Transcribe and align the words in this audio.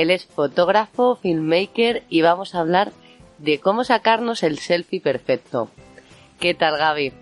Él 0.00 0.10
es 0.10 0.24
fotógrafo, 0.24 1.16
filmmaker 1.16 2.04
y 2.08 2.22
vamos 2.22 2.54
a 2.54 2.60
hablar 2.60 2.90
de 3.36 3.60
cómo 3.60 3.84
sacarnos 3.84 4.42
el 4.42 4.56
selfie 4.56 4.98
perfecto. 4.98 5.68
¿Qué 6.38 6.54
tal, 6.54 6.78
Gaby? 6.78 7.12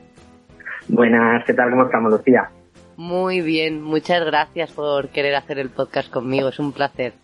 Buenas, 0.86 1.44
¿qué 1.44 1.54
tal? 1.54 1.70
¿Cómo 1.70 1.86
estamos, 1.86 2.12
Lucía? 2.12 2.50
Muy 2.96 3.40
bien, 3.40 3.82
muchas 3.82 4.24
gracias 4.24 4.70
por 4.70 5.08
querer 5.08 5.34
hacer 5.34 5.58
el 5.58 5.70
podcast 5.70 6.08
conmigo, 6.08 6.50
es 6.50 6.60
un 6.60 6.70
placer. 6.70 7.14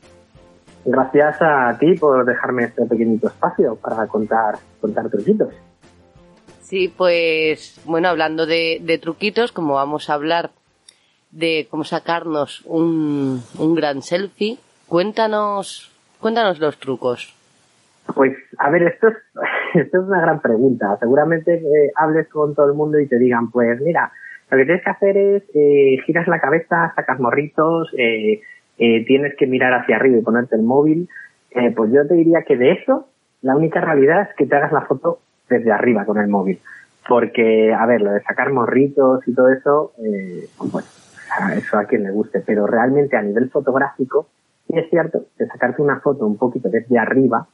Gracias 0.84 1.36
a 1.40 1.78
ti 1.78 1.94
por 2.00 2.24
dejarme 2.24 2.64
este 2.64 2.84
pequeñito 2.86 3.28
espacio 3.28 3.76
para 3.76 4.08
contar, 4.08 4.56
contar 4.80 5.08
truquitos. 5.08 5.54
Sí, 6.62 6.92
pues 6.96 7.80
bueno, 7.84 8.08
hablando 8.08 8.44
de, 8.46 8.80
de 8.82 8.98
truquitos, 8.98 9.52
como 9.52 9.74
vamos 9.74 10.10
a 10.10 10.14
hablar 10.14 10.50
de 11.30 11.68
cómo 11.70 11.84
sacarnos 11.84 12.62
un, 12.64 13.40
un 13.56 13.74
gran 13.76 14.02
selfie, 14.02 14.58
Cuéntanos, 14.88 15.92
cuéntanos 16.20 16.58
los 16.58 16.78
trucos. 16.78 17.34
Pues, 18.14 18.36
a 18.58 18.70
ver, 18.70 18.82
esto 18.82 19.08
es, 19.08 19.16
esto 19.74 20.02
es 20.02 20.08
una 20.08 20.20
gran 20.20 20.40
pregunta. 20.40 20.96
Seguramente 21.00 21.54
eh, 21.54 21.92
hables 21.96 22.28
con 22.28 22.54
todo 22.54 22.66
el 22.66 22.74
mundo 22.74 22.98
y 22.98 23.06
te 23.06 23.18
digan, 23.18 23.50
pues 23.50 23.80
mira, 23.80 24.12
lo 24.50 24.58
que 24.58 24.64
tienes 24.64 24.84
que 24.84 24.90
hacer 24.90 25.16
es 25.16 25.42
eh, 25.54 25.96
giras 26.04 26.28
la 26.28 26.40
cabeza, 26.40 26.92
sacas 26.94 27.18
morritos, 27.18 27.88
eh, 27.96 28.40
eh, 28.78 29.04
tienes 29.06 29.34
que 29.36 29.46
mirar 29.46 29.72
hacia 29.72 29.96
arriba 29.96 30.18
y 30.18 30.22
ponerte 30.22 30.56
el 30.56 30.62
móvil. 30.62 31.08
Eh, 31.50 31.72
pues 31.74 31.92
yo 31.92 32.06
te 32.06 32.14
diría 32.14 32.42
que 32.42 32.56
de 32.56 32.72
eso, 32.72 33.08
la 33.42 33.56
única 33.56 33.80
realidad 33.80 34.22
es 34.22 34.36
que 34.36 34.46
te 34.46 34.56
hagas 34.56 34.72
la 34.72 34.82
foto 34.82 35.20
desde 35.48 35.72
arriba 35.72 36.04
con 36.04 36.18
el 36.18 36.28
móvil. 36.28 36.60
Porque, 37.08 37.72
a 37.72 37.84
ver, 37.86 38.00
lo 38.00 38.12
de 38.12 38.22
sacar 38.22 38.50
morritos 38.50 39.26
y 39.28 39.34
todo 39.34 39.48
eso, 39.50 39.92
pues 40.72 40.84
eso 41.54 41.78
a 41.78 41.84
quien 41.84 42.02
le 42.04 42.10
guste. 42.10 42.40
Pero 42.40 42.66
realmente 42.66 43.16
a 43.16 43.22
nivel 43.22 43.50
fotográfico, 43.50 44.28
es 44.78 44.90
cierto 44.90 45.26
que 45.36 45.46
sacarte 45.46 45.82
una 45.82 46.00
foto 46.00 46.26
un 46.26 46.36
poquito 46.36 46.68
desde 46.68 46.98
arriba 46.98 47.46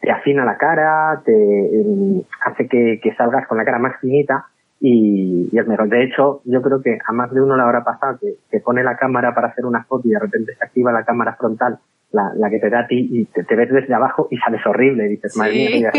te 0.00 0.10
afina 0.10 0.44
la 0.44 0.56
cara, 0.56 1.22
te 1.24 1.32
em, 1.32 2.22
hace 2.44 2.68
que, 2.68 3.00
salgas 3.16 3.46
con 3.46 3.58
la 3.58 3.64
cara 3.64 3.78
más 3.78 3.98
finita 4.00 4.46
y, 4.80 5.48
es 5.52 5.66
mejor. 5.66 5.88
De 5.88 6.04
hecho, 6.04 6.40
yo 6.44 6.62
creo 6.62 6.80
que 6.80 6.98
a 7.04 7.12
más 7.12 7.32
de 7.32 7.42
uno 7.42 7.56
la 7.56 7.64
habrá 7.64 7.82
pasado 7.82 8.18
que, 8.20 8.60
pone 8.60 8.84
la 8.84 8.96
cámara 8.96 9.34
para 9.34 9.48
hacer 9.48 9.66
una 9.66 9.84
foto 9.84 10.06
y 10.06 10.12
de 10.12 10.20
repente 10.20 10.54
se 10.54 10.64
activa 10.64 10.92
la 10.92 11.04
cámara 11.04 11.34
frontal, 11.34 11.78
la, 12.12 12.32
la 12.36 12.48
que 12.48 12.58
te 12.58 12.70
da 12.70 12.80
a 12.80 12.86
ti 12.86 13.08
y 13.10 13.24
te, 13.26 13.56
ves 13.56 13.70
desde 13.70 13.94
abajo 13.94 14.28
y 14.30 14.38
sales 14.38 14.64
horrible 14.66 15.06
y 15.06 15.08
dices, 15.10 15.36
madre 15.36 15.52
mía, 15.52 15.90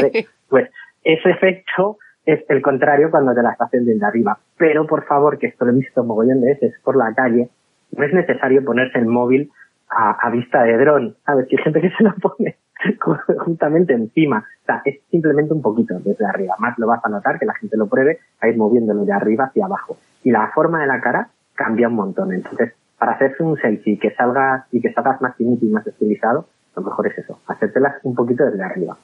Pues 0.47 0.69
ese 1.03 1.31
efecto 1.31 1.97
es 2.25 2.39
el 2.49 2.61
contrario 2.61 3.11
cuando 3.11 3.33
te 3.33 3.41
la 3.41 3.51
estás 3.51 3.67
haciendo 3.67 3.91
desde 3.91 4.05
arriba. 4.05 4.39
Pero 4.57 4.88
por 4.88 5.05
favor, 5.05 5.38
que 5.38 5.47
esto 5.47 5.65
lo 5.65 5.71
he 5.71 5.75
visto 5.75 6.03
mogollón 6.03 6.41
de 6.41 6.53
veces 6.53 6.73
por 6.83 6.95
la 6.95 7.13
calle, 7.13 7.49
no 7.91 8.03
es 8.03 8.13
necesario 8.13 8.63
ponerse 8.63 8.99
el 8.99 9.07
móvil 9.07 9.51
a, 9.89 10.29
vista 10.29 10.63
de 10.63 10.77
dron, 10.77 11.16
¿sabes? 11.25 11.47
Que 11.47 11.57
hay 11.57 11.63
gente 11.63 11.81
que 11.81 11.89
se 11.91 12.03
lo 12.03 12.13
pone 12.16 12.57
justamente 13.45 13.94
encima. 13.94 14.45
O 14.61 14.66
sea, 14.66 14.81
es 14.85 15.00
simplemente 15.09 15.53
un 15.53 15.61
poquito 15.61 16.00
desde 16.00 16.25
arriba. 16.25 16.55
Más 16.59 16.77
lo 16.77 16.88
vas 16.88 17.03
a 17.03 17.09
notar 17.09 17.39
que 17.39 17.45
la 17.45 17.55
gente 17.55 17.77
lo 17.77 17.88
pruebe 17.88 18.19
a 18.39 18.47
ir 18.47 18.57
moviéndolo 18.57 19.05
de 19.05 19.13
arriba 19.13 19.45
hacia 19.45 19.66
abajo. 19.66 19.97
Y 20.23 20.31
la 20.31 20.51
forma 20.53 20.81
de 20.81 20.88
la 20.88 21.01
cara 21.01 21.29
cambia 21.55 21.88
un 21.88 21.95
montón. 21.95 22.33
Entonces, 22.33 22.73
para 22.97 23.13
hacerse 23.13 23.44
un 23.44 23.57
selfie 23.57 23.97
que 23.97 24.11
salga 24.11 24.67
y 24.72 24.81
que 24.81 24.94
salgas 24.94 25.22
más 25.22 25.35
finito 25.35 25.66
y 25.66 25.69
más 25.69 25.88
estilizado, 25.88 26.47
lo 26.75 26.81
mejor 26.83 27.07
es 27.07 27.17
eso, 27.17 27.39
hacértelas 27.47 27.95
un 28.03 28.16
poquito 28.16 28.45
desde 28.45 28.63
arriba. 28.63 28.97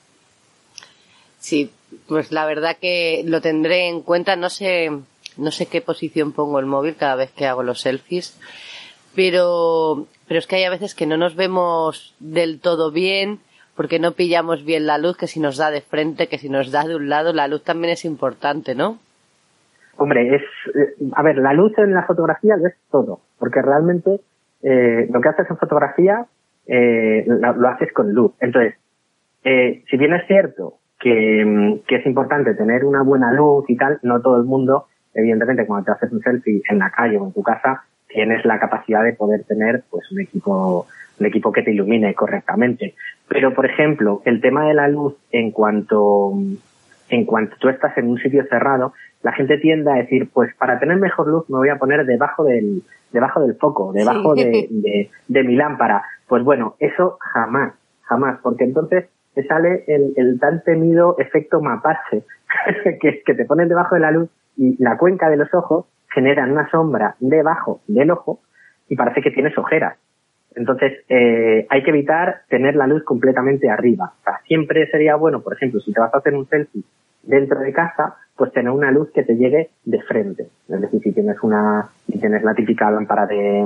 Sí, 1.39 1.71
pues 2.07 2.31
la 2.31 2.45
verdad 2.45 2.77
que 2.79 3.23
lo 3.25 3.41
tendré 3.41 3.87
en 3.87 4.01
cuenta. 4.01 4.35
No 4.35 4.49
sé, 4.49 4.89
no 5.37 5.51
sé 5.51 5.67
qué 5.67 5.81
posición 5.81 6.31
pongo 6.31 6.59
el 6.59 6.65
móvil 6.65 6.95
cada 6.95 7.15
vez 7.15 7.31
que 7.31 7.45
hago 7.45 7.63
los 7.63 7.81
selfies, 7.81 8.39
pero 9.15 10.07
pero 10.27 10.39
es 10.39 10.47
que 10.47 10.57
hay 10.57 10.63
a 10.63 10.69
veces 10.69 10.95
que 10.95 11.05
no 11.05 11.17
nos 11.17 11.35
vemos 11.35 12.15
del 12.19 12.59
todo 12.59 12.91
bien 12.91 13.39
porque 13.75 13.99
no 13.99 14.13
pillamos 14.13 14.63
bien 14.63 14.85
la 14.85 14.97
luz, 14.97 15.17
que 15.17 15.27
si 15.27 15.39
nos 15.39 15.57
da 15.57 15.69
de 15.69 15.81
frente, 15.81 16.27
que 16.27 16.37
si 16.37 16.49
nos 16.49 16.71
da 16.71 16.87
de 16.87 16.95
un 16.95 17.09
lado, 17.09 17.33
la 17.33 17.47
luz 17.47 17.63
también 17.63 17.91
es 17.91 18.05
importante, 18.05 18.73
¿no? 18.73 18.99
Hombre, 19.97 20.35
es, 20.35 20.41
eh, 20.73 20.95
a 21.13 21.23
ver, 21.23 21.37
la 21.37 21.53
luz 21.53 21.77
en 21.77 21.93
la 21.93 22.03
fotografía 22.03 22.55
es 22.55 22.75
todo, 22.89 23.19
porque 23.37 23.61
realmente 23.61 24.21
eh, 24.63 25.07
lo 25.11 25.21
que 25.21 25.29
haces 25.29 25.49
en 25.49 25.57
fotografía 25.57 26.25
eh, 26.67 27.25
lo, 27.27 27.67
haces 27.67 27.91
con 27.93 28.13
luz. 28.13 28.33
Entonces, 28.39 28.75
eh, 29.43 29.83
si 29.89 29.97
bien 29.97 30.13
es 30.13 30.25
cierto 30.27 30.75
que, 30.99 31.43
mm, 31.45 31.85
que 31.87 31.97
es 31.97 32.05
importante 32.05 32.55
tener 32.55 32.83
una 32.85 33.03
buena 33.03 33.31
luz 33.31 33.65
y 33.67 33.77
tal, 33.77 33.99
no 34.03 34.21
todo 34.21 34.37
el 34.37 34.45
mundo, 34.45 34.87
evidentemente, 35.13 35.65
cuando 35.65 35.85
te 35.85 35.91
haces 35.91 36.11
un 36.11 36.21
selfie 36.21 36.63
en 36.69 36.79
la 36.79 36.89
calle 36.91 37.17
o 37.17 37.25
en 37.25 37.33
tu 37.33 37.43
casa, 37.43 37.83
tienes 38.07 38.45
la 38.45 38.59
capacidad 38.59 39.03
de 39.03 39.13
poder 39.13 39.43
tener 39.43 39.83
pues 39.89 40.11
un 40.11 40.21
equipo 40.21 40.87
un 41.19 41.25
equipo 41.25 41.51
que 41.51 41.63
te 41.63 41.71
ilumine 41.71 42.13
correctamente. 42.13 42.95
Pero, 43.27 43.53
por 43.53 43.65
ejemplo, 43.65 44.21
el 44.25 44.41
tema 44.41 44.67
de 44.67 44.73
la 44.73 44.87
luz, 44.87 45.15
en 45.31 45.51
cuanto, 45.51 46.33
en 47.09 47.25
cuanto 47.25 47.55
tú 47.57 47.69
estás 47.69 47.97
en 47.97 48.07
un 48.07 48.19
sitio 48.19 48.45
cerrado, 48.49 48.93
la 49.23 49.31
gente 49.31 49.57
tiende 49.57 49.91
a 49.91 49.95
decir, 49.95 50.29
pues 50.31 50.53
para 50.55 50.79
tener 50.79 50.97
mejor 50.97 51.27
luz 51.27 51.49
me 51.49 51.57
voy 51.57 51.69
a 51.69 51.77
poner 51.77 52.05
debajo 52.05 52.43
del, 52.43 52.83
debajo 53.11 53.41
del 53.41 53.55
foco, 53.55 53.91
debajo 53.93 54.35
de, 54.35 54.67
de, 54.69 55.09
de, 55.27 55.43
mi 55.43 55.55
lámpara. 55.55 56.03
Pues 56.27 56.43
bueno, 56.43 56.75
eso 56.79 57.17
jamás, 57.19 57.73
jamás, 58.01 58.39
porque 58.43 58.65
entonces 58.65 59.05
te 59.33 59.45
sale 59.47 59.83
el, 59.87 60.13
el 60.15 60.39
tan 60.39 60.63
temido 60.63 61.15
efecto 61.17 61.59
mapache, 61.61 62.23
que, 63.01 63.23
que 63.25 63.33
te 63.33 63.45
ponen 63.45 63.67
debajo 63.67 63.95
de 63.95 64.01
la 64.01 64.11
luz 64.11 64.29
y 64.57 64.81
la 64.81 64.97
cuenca 64.97 65.29
de 65.29 65.37
los 65.37 65.53
ojos 65.53 65.85
generan 66.15 66.51
una 66.51 66.69
sombra 66.71 67.15
debajo 67.19 67.81
del 67.87 68.09
ojo 68.09 68.39
y 68.89 68.95
parece 68.95 69.21
que 69.21 69.31
tienes 69.31 69.55
ojeras. 69.57 69.97
Entonces, 70.55 71.03
eh, 71.09 71.67
hay 71.69 71.83
que 71.83 71.89
evitar 71.89 72.43
tener 72.49 72.75
la 72.75 72.87
luz 72.87 73.03
completamente 73.03 73.69
arriba. 73.69 74.13
O 74.21 74.23
sea, 74.23 74.39
siempre 74.47 74.89
sería 74.89 75.15
bueno, 75.15 75.41
por 75.41 75.53
ejemplo, 75.53 75.81
si 75.81 75.91
te 75.91 75.99
vas 75.99 76.13
a 76.13 76.19
hacer 76.19 76.33
un 76.33 76.47
selfie 76.47 76.83
dentro 77.23 77.59
de 77.59 77.73
casa, 77.73 78.15
pues 78.37 78.53
tener 78.53 78.71
una 78.71 78.91
luz 78.91 79.11
que 79.11 79.23
te 79.23 79.35
llegue 79.35 79.69
de 79.83 80.01
frente. 80.03 80.47
Es 80.69 80.81
decir, 80.81 81.01
si 81.01 81.11
tienes 81.11 81.37
una, 81.43 81.89
si 82.09 82.19
tienes 82.19 82.43
la 82.43 82.53
típica 82.53 82.89
lámpara 82.89 83.25
de, 83.25 83.65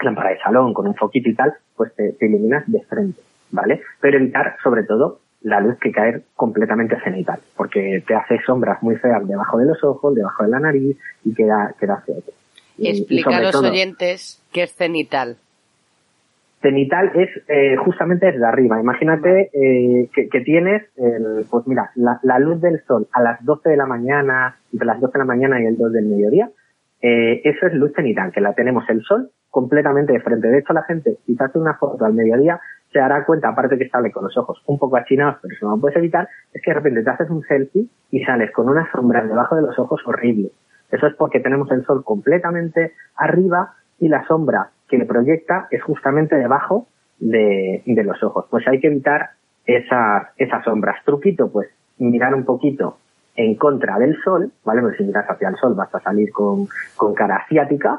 lámpara 0.00 0.30
de 0.30 0.38
salón 0.38 0.72
con 0.72 0.86
un 0.86 0.94
foquito 0.94 1.28
y 1.28 1.34
tal, 1.34 1.54
pues 1.76 1.92
te, 1.96 2.12
te 2.12 2.26
iluminas 2.26 2.64
de 2.70 2.82
frente, 2.82 3.20
¿vale? 3.50 3.82
Pero 4.00 4.18
evitar, 4.18 4.56
sobre 4.62 4.84
todo, 4.84 5.20
la 5.46 5.60
luz 5.60 5.78
que 5.78 5.92
caer 5.92 6.22
completamente 6.34 6.98
cenital, 7.04 7.38
porque 7.56 8.02
te 8.04 8.16
hace 8.16 8.40
sombras 8.44 8.82
muy 8.82 8.96
feas 8.96 9.26
debajo 9.28 9.58
de 9.58 9.66
los 9.66 9.82
ojos, 9.84 10.12
debajo 10.12 10.42
de 10.42 10.50
la 10.50 10.58
nariz 10.58 10.96
y 11.24 11.34
queda, 11.34 11.72
queda 11.78 12.02
feo. 12.04 12.16
Y, 12.76 12.88
explica 12.88 13.36
a 13.36 13.40
los 13.40 13.54
oyentes 13.54 14.42
qué 14.52 14.64
es 14.64 14.74
cenital. 14.74 15.36
Cenital 16.60 17.12
es 17.14 17.30
eh, 17.46 17.76
justamente 17.76 18.26
desde 18.26 18.44
arriba. 18.44 18.80
Imagínate 18.80 19.50
eh, 19.52 20.08
que, 20.12 20.40
tienes, 20.40 20.82
pues 21.48 21.64
mira, 21.68 21.92
la, 21.94 22.38
luz 22.40 22.60
del 22.60 22.82
sol 22.84 23.06
a 23.12 23.22
las 23.22 23.44
12 23.44 23.70
de 23.70 23.76
la 23.76 23.86
mañana, 23.86 24.56
entre 24.72 24.86
las 24.86 25.00
12 25.00 25.12
de 25.12 25.18
la 25.18 25.24
mañana 25.26 25.62
y 25.62 25.66
el 25.66 25.76
2 25.78 25.92
del 25.92 26.06
mediodía, 26.06 26.50
eh, 27.02 27.40
eso 27.44 27.68
es 27.68 27.72
luz 27.74 27.92
cenital, 27.94 28.32
que 28.32 28.40
la 28.40 28.52
tenemos 28.54 28.82
el 28.88 29.00
sol 29.04 29.30
completamente 29.48 30.12
de 30.12 30.20
frente. 30.20 30.48
De 30.48 30.58
hecho, 30.58 30.72
la 30.72 30.82
gente, 30.82 31.18
si 31.24 31.36
te 31.36 31.44
hace 31.44 31.58
una 31.58 31.74
foto 31.74 32.04
al 32.04 32.14
mediodía, 32.14 32.58
se 32.92 32.98
dará 32.98 33.24
cuenta, 33.24 33.48
aparte 33.48 33.78
que 33.78 33.88
sale 33.88 34.10
con 34.10 34.24
los 34.24 34.36
ojos 34.36 34.62
un 34.66 34.78
poco 34.78 34.96
achinados, 34.96 35.38
pero 35.42 35.54
eso 35.54 35.66
no 35.66 35.76
lo 35.76 35.80
puedes 35.80 35.96
evitar, 35.96 36.28
es 36.52 36.62
que 36.62 36.70
de 36.70 36.74
repente 36.74 37.02
te 37.02 37.10
haces 37.10 37.30
un 37.30 37.42
selfie 37.42 37.86
y 38.10 38.24
sales 38.24 38.50
con 38.52 38.68
una 38.68 38.90
sombra 38.92 39.22
debajo 39.22 39.56
de 39.56 39.62
los 39.62 39.78
ojos 39.78 40.00
horrible. 40.06 40.50
Eso 40.90 41.06
es 41.06 41.14
porque 41.14 41.40
tenemos 41.40 41.70
el 41.72 41.84
sol 41.84 42.04
completamente 42.04 42.92
arriba 43.16 43.74
y 43.98 44.08
la 44.08 44.26
sombra 44.26 44.70
que 44.88 44.98
le 44.98 45.04
proyecta 45.04 45.66
es 45.70 45.82
justamente 45.82 46.36
debajo 46.36 46.86
de, 47.18 47.82
de 47.84 48.04
los 48.04 48.22
ojos. 48.22 48.46
Pues 48.50 48.66
hay 48.68 48.80
que 48.80 48.86
evitar 48.86 49.30
esas, 49.64 50.28
esas 50.36 50.64
sombras. 50.64 51.02
Truquito, 51.04 51.50
pues 51.50 51.68
mirar 51.98 52.34
un 52.34 52.44
poquito 52.44 52.98
en 53.34 53.56
contra 53.56 53.98
del 53.98 54.16
sol, 54.22 54.50
¿vale? 54.64 54.82
Si 54.96 55.04
miras 55.04 55.26
hacia 55.28 55.48
el 55.48 55.56
sol 55.56 55.74
vas 55.74 55.94
a 55.94 56.00
salir 56.00 56.30
con, 56.32 56.66
con 56.96 57.14
cara 57.14 57.36
asiática, 57.36 57.98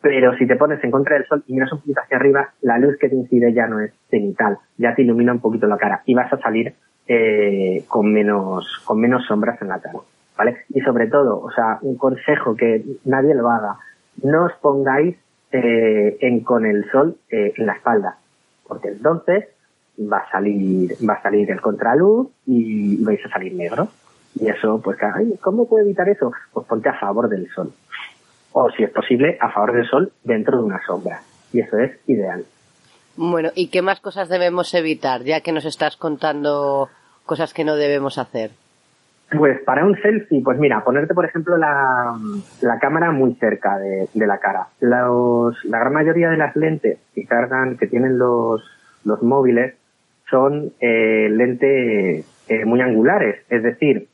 pero 0.00 0.34
si 0.36 0.46
te 0.46 0.56
pones 0.56 0.82
en 0.82 0.90
contra 0.90 1.16
del 1.16 1.26
sol 1.26 1.44
y 1.46 1.52
miras 1.52 1.72
un 1.72 1.80
poquito 1.80 2.00
hacia 2.00 2.16
arriba, 2.16 2.48
la 2.62 2.78
luz 2.78 2.96
que 2.98 3.08
te 3.08 3.14
incide 3.14 3.52
ya 3.52 3.66
no 3.66 3.80
es 3.80 3.92
cenital, 4.08 4.58
ya 4.78 4.94
te 4.94 5.02
ilumina 5.02 5.32
un 5.32 5.40
poquito 5.40 5.66
la 5.66 5.76
cara 5.76 6.02
y 6.06 6.14
vas 6.14 6.32
a 6.32 6.38
salir 6.38 6.74
eh, 7.06 7.84
con 7.86 8.12
menos 8.12 8.66
con 8.84 9.00
menos 9.00 9.26
sombras 9.26 9.60
en 9.60 9.68
la 9.68 9.80
cara, 9.80 9.98
¿vale? 10.36 10.64
Y 10.70 10.80
sobre 10.80 11.08
todo, 11.08 11.40
o 11.40 11.50
sea, 11.50 11.78
un 11.82 11.96
consejo 11.96 12.56
que 12.56 12.82
nadie 13.04 13.34
lo 13.34 13.50
haga, 13.50 13.76
no 14.22 14.44
os 14.44 14.52
pongáis 14.54 15.16
eh, 15.52 16.16
en 16.20 16.40
con 16.40 16.64
el 16.64 16.90
sol 16.90 17.16
eh, 17.30 17.52
en 17.56 17.66
la 17.66 17.74
espalda, 17.74 18.16
porque 18.66 18.88
entonces 18.88 19.48
va 20.00 20.18
a 20.18 20.30
salir 20.30 20.92
va 21.06 21.14
a 21.14 21.22
salir 21.22 21.50
el 21.50 21.60
contraluz 21.60 22.28
y 22.46 23.02
vais 23.04 23.24
a 23.26 23.28
salir 23.28 23.54
negro. 23.54 23.88
Y 24.32 24.48
eso, 24.48 24.80
pues, 24.80 24.96
¿cómo 25.40 25.68
puedo 25.68 25.84
evitar 25.84 26.08
eso? 26.08 26.32
Pues 26.52 26.64
ponte 26.64 26.88
a 26.88 26.94
favor 26.94 27.28
del 27.28 27.48
sol 27.48 27.72
o 28.52 28.70
si 28.70 28.82
es 28.82 28.90
posible 28.90 29.36
a 29.40 29.50
favor 29.50 29.72
del 29.72 29.88
sol 29.88 30.12
dentro 30.24 30.58
de 30.58 30.64
una 30.64 30.80
sombra. 30.86 31.22
Y 31.52 31.60
eso 31.60 31.78
es 31.78 31.92
ideal. 32.06 32.44
Bueno, 33.16 33.50
¿y 33.54 33.68
qué 33.68 33.82
más 33.82 34.00
cosas 34.00 34.28
debemos 34.28 34.72
evitar, 34.74 35.22
ya 35.22 35.40
que 35.40 35.52
nos 35.52 35.64
estás 35.64 35.96
contando 35.96 36.88
cosas 37.26 37.52
que 37.52 37.64
no 37.64 37.76
debemos 37.76 38.18
hacer? 38.18 38.50
Pues 39.36 39.60
para 39.62 39.84
un 39.84 39.96
selfie, 40.00 40.42
pues 40.42 40.58
mira, 40.58 40.82
ponerte 40.82 41.14
por 41.14 41.24
ejemplo 41.24 41.56
la, 41.56 42.18
la 42.62 42.78
cámara 42.80 43.12
muy 43.12 43.34
cerca 43.34 43.78
de, 43.78 44.08
de 44.12 44.26
la 44.26 44.38
cara. 44.38 44.66
Los, 44.80 45.64
la 45.64 45.78
gran 45.78 45.92
mayoría 45.92 46.30
de 46.30 46.36
las 46.36 46.56
lentes 46.56 46.98
que 47.14 47.24
cargan, 47.26 47.76
que 47.76 47.86
tienen 47.86 48.18
los, 48.18 48.62
los 49.04 49.22
móviles, 49.22 49.74
son 50.30 50.72
eh, 50.80 51.28
lentes 51.30 52.24
eh, 52.48 52.64
muy 52.64 52.80
angulares, 52.80 53.44
es 53.50 53.62
decir, 53.62 54.08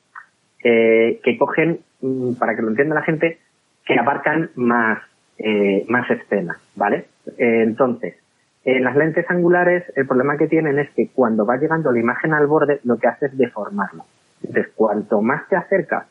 eh, 0.64 1.20
que 1.22 1.38
cogen, 1.38 1.80
mm, 2.00 2.34
para 2.34 2.54
que 2.54 2.62
lo 2.62 2.68
entienda 2.68 2.94
la 2.94 3.02
gente, 3.02 3.38
que 3.86 3.98
abarcan 3.98 4.50
más, 4.56 4.98
eh, 5.38 5.86
más 5.88 6.10
escena, 6.10 6.58
¿vale? 6.74 7.06
Eh, 7.38 7.62
entonces, 7.62 8.16
en 8.64 8.82
las 8.82 8.96
lentes 8.96 9.24
angulares, 9.30 9.84
el 9.94 10.06
problema 10.06 10.36
que 10.36 10.48
tienen 10.48 10.78
es 10.78 10.90
que 10.90 11.08
cuando 11.14 11.46
va 11.46 11.56
llegando 11.56 11.92
la 11.92 12.00
imagen 12.00 12.34
al 12.34 12.48
borde, 12.48 12.80
lo 12.82 12.98
que 12.98 13.06
hace 13.06 13.26
es 13.26 13.38
deformarla. 13.38 14.02
Entonces, 14.42 14.72
cuanto 14.74 15.22
más 15.22 15.48
te 15.48 15.56
acercas 15.56 16.06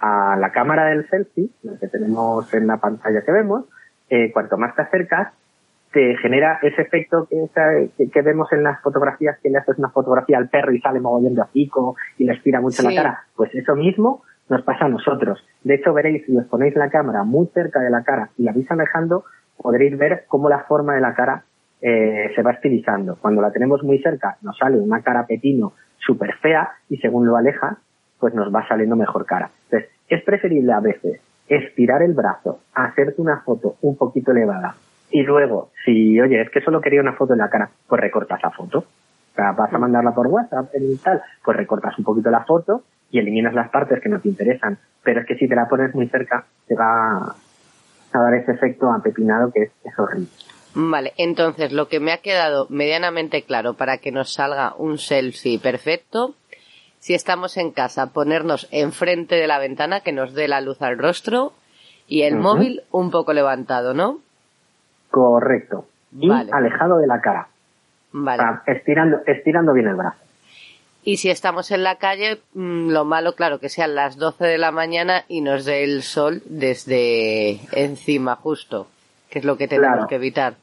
a 0.00 0.36
la 0.40 0.50
cámara 0.50 0.86
del 0.86 1.06
selfie, 1.08 1.50
lo 1.62 1.78
que 1.78 1.88
tenemos 1.88 2.52
en 2.54 2.66
la 2.66 2.78
pantalla 2.78 3.22
que 3.22 3.32
vemos, 3.32 3.66
eh, 4.08 4.32
cuanto 4.32 4.56
más 4.56 4.74
te 4.74 4.82
acercas, 4.82 5.28
te 5.92 6.16
genera 6.18 6.58
ese 6.62 6.82
efecto 6.82 7.28
que, 7.28 8.08
que, 8.10 8.22
vemos 8.22 8.50
en 8.52 8.62
las 8.62 8.80
fotografías, 8.80 9.38
que 9.42 9.50
le 9.50 9.58
haces 9.58 9.76
una 9.76 9.90
fotografía 9.90 10.38
al 10.38 10.48
perro 10.48 10.72
y 10.72 10.80
sale 10.80 11.00
moviendo 11.00 11.42
a 11.42 11.46
pico 11.46 11.96
y 12.16 12.24
le 12.24 12.32
aspira 12.32 12.60
mucho 12.60 12.82
la 12.82 12.94
cara. 12.94 13.24
Pues 13.34 13.54
eso 13.54 13.74
mismo 13.74 14.22
nos 14.50 14.62
pasa 14.62 14.84
a 14.84 14.88
nosotros. 14.88 15.42
De 15.64 15.76
hecho, 15.76 15.94
veréis, 15.94 16.26
si 16.26 16.36
os 16.36 16.44
ponéis 16.46 16.74
la 16.76 16.90
cámara 16.90 17.24
muy 17.24 17.46
cerca 17.54 17.80
de 17.80 17.88
la 17.88 18.02
cara 18.02 18.30
y 18.36 18.42
la 18.42 18.52
vais 18.52 18.70
alejando, 18.70 19.24
podréis 19.56 19.96
ver 19.96 20.24
cómo 20.28 20.48
la 20.48 20.64
forma 20.64 20.94
de 20.94 21.00
la 21.00 21.14
cara 21.14 21.44
eh, 21.80 22.30
se 22.34 22.42
va 22.42 22.52
estilizando. 22.52 23.16
Cuando 23.16 23.40
la 23.40 23.52
tenemos 23.52 23.82
muy 23.82 23.98
cerca, 24.02 24.36
nos 24.42 24.58
sale 24.58 24.78
una 24.78 25.00
cara 25.02 25.24
pepino 25.26 25.72
súper 25.98 26.34
fea 26.38 26.68
y 26.88 26.96
según 26.98 27.26
lo 27.26 27.36
aleja, 27.36 27.78
pues 28.18 28.34
nos 28.34 28.54
va 28.54 28.66
saliendo 28.68 28.96
mejor 28.96 29.24
cara. 29.24 29.50
Entonces, 29.64 29.90
es 30.08 30.22
preferible 30.24 30.72
a 30.72 30.80
veces 30.80 31.20
estirar 31.48 32.02
el 32.02 32.12
brazo, 32.12 32.60
hacerte 32.74 33.22
una 33.22 33.40
foto 33.40 33.76
un 33.80 33.96
poquito 33.96 34.32
elevada 34.32 34.74
y 35.10 35.22
luego, 35.22 35.70
si, 35.84 36.20
oye, 36.20 36.40
es 36.40 36.50
que 36.50 36.60
solo 36.60 36.80
quería 36.80 37.00
una 37.00 37.14
foto 37.14 37.32
de 37.32 37.38
la 37.38 37.50
cara, 37.50 37.70
pues 37.88 38.00
recortas 38.00 38.40
la 38.42 38.50
foto. 38.50 38.78
O 38.78 39.34
sea, 39.34 39.52
vas 39.52 39.72
a 39.72 39.78
mandarla 39.78 40.12
por 40.12 40.26
WhatsApp 40.26 40.70
y 40.74 40.96
tal, 40.96 41.22
pues 41.44 41.56
recortas 41.56 41.98
un 41.98 42.04
poquito 42.04 42.30
la 42.30 42.44
foto 42.44 42.82
y 43.10 43.18
eliminas 43.18 43.54
las 43.54 43.70
partes 43.70 44.00
que 44.00 44.08
no 44.08 44.20
te 44.20 44.28
interesan. 44.28 44.78
Pero 45.02 45.20
es 45.20 45.26
que 45.26 45.36
si 45.36 45.48
te 45.48 45.54
la 45.54 45.68
pones 45.68 45.94
muy 45.94 46.08
cerca, 46.08 46.44
te 46.66 46.74
va 46.74 47.34
a 48.12 48.18
dar 48.18 48.34
ese 48.34 48.52
efecto 48.52 48.92
apepinado 48.92 49.52
que 49.52 49.62
es, 49.62 49.98
horrible. 49.98 50.28
Vale, 50.74 51.12
entonces 51.16 51.72
lo 51.72 51.88
que 51.88 52.00
me 52.00 52.12
ha 52.12 52.18
quedado 52.18 52.66
medianamente 52.70 53.42
claro 53.42 53.74
para 53.74 53.98
que 53.98 54.12
nos 54.12 54.32
salga 54.32 54.74
un 54.76 54.98
selfie 54.98 55.58
perfecto, 55.58 56.34
si 56.98 57.14
estamos 57.14 57.56
en 57.56 57.72
casa, 57.72 58.12
ponernos 58.12 58.68
enfrente 58.70 59.34
de 59.34 59.46
la 59.46 59.58
ventana 59.58 60.00
que 60.00 60.12
nos 60.12 60.34
dé 60.34 60.48
la 60.48 60.60
luz 60.60 60.80
al 60.82 60.98
rostro 60.98 61.52
y 62.06 62.22
el 62.22 62.36
móvil 62.36 62.82
un 62.90 63.10
poco 63.10 63.32
levantado, 63.32 63.94
¿no? 63.94 64.18
Correcto. 65.10 65.86
Y 66.12 66.30
alejado 66.30 66.98
de 66.98 67.06
la 67.06 67.20
cara. 67.20 67.48
Vale. 68.12 68.42
estirando, 68.66 69.18
estirando 69.26 69.72
bien 69.72 69.86
el 69.86 69.94
brazo. 69.94 70.18
Y 71.02 71.16
si 71.16 71.30
estamos 71.30 71.70
en 71.70 71.82
la 71.82 71.96
calle, 71.96 72.40
mm, 72.54 72.90
lo 72.90 73.04
malo, 73.04 73.34
claro, 73.34 73.58
que 73.58 73.68
sean 73.68 73.94
las 73.94 74.16
12 74.16 74.44
de 74.44 74.58
la 74.58 74.70
mañana 74.70 75.24
y 75.28 75.40
nos 75.40 75.64
dé 75.64 75.84
el 75.84 76.02
sol 76.02 76.42
desde 76.46 77.60
encima 77.72 78.36
justo, 78.36 78.86
que 79.30 79.38
es 79.38 79.44
lo 79.44 79.56
que 79.56 79.66
tenemos 79.66 80.06
que 80.06 80.16
evitar. 80.16 80.54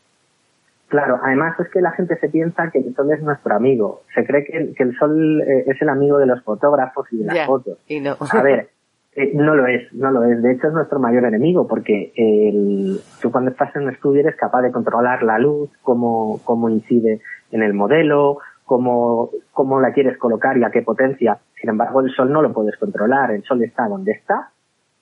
Claro, 0.89 1.19
además 1.21 1.59
es 1.59 1.67
que 1.69 1.81
la 1.81 1.91
gente 1.91 2.17
se 2.17 2.29
piensa 2.29 2.69
que 2.71 2.79
el 2.79 2.95
sol 2.95 3.11
es 3.11 3.21
nuestro 3.21 3.55
amigo. 3.55 4.03
Se 4.13 4.25
cree 4.25 4.45
que, 4.45 4.73
el 4.81 4.97
sol 4.97 5.41
eh, 5.41 5.65
es 5.67 5.81
el 5.81 5.89
amigo 5.89 6.17
de 6.17 6.27
los 6.27 6.41
fotógrafos 6.43 7.07
y 7.11 7.17
de 7.17 7.25
las 7.25 7.45
fotos. 7.45 7.77
Y 7.87 7.99
no. 7.99 8.15
A 8.19 8.41
ver, 8.41 8.69
eh, 9.15 9.31
no 9.33 9.53
lo 9.53 9.67
es, 9.67 9.91
no 9.93 10.11
lo 10.11 10.23
es. 10.23 10.41
De 10.41 10.53
hecho 10.53 10.67
es 10.67 10.73
nuestro 10.73 10.99
mayor 10.99 11.25
enemigo 11.25 11.67
porque 11.67 12.13
el, 12.15 13.01
tú 13.21 13.31
cuando 13.31 13.51
estás 13.51 13.75
en 13.75 13.83
un 13.83 13.89
estudio 13.89 14.21
eres 14.21 14.37
capaz 14.37 14.61
de 14.61 14.71
controlar 14.71 15.23
la 15.23 15.39
luz, 15.39 15.69
cómo, 15.81 16.39
cómo 16.45 16.69
incide 16.69 17.19
en 17.51 17.63
el 17.63 17.73
modelo, 17.73 18.37
cómo, 18.67 19.31
cómo 19.53 19.79
la 19.79 19.93
quieres 19.93 20.17
colocar 20.17 20.57
y 20.57 20.63
a 20.63 20.69
qué 20.69 20.81
potencia. 20.81 21.39
Sin 21.59 21.69
embargo, 21.69 22.01
el 22.01 22.11
sol 22.11 22.31
no 22.31 22.41
lo 22.41 22.53
puedes 22.53 22.77
controlar. 22.77 23.31
El 23.31 23.43
sol 23.43 23.63
está 23.63 23.87
donde 23.87 24.11
está 24.11 24.49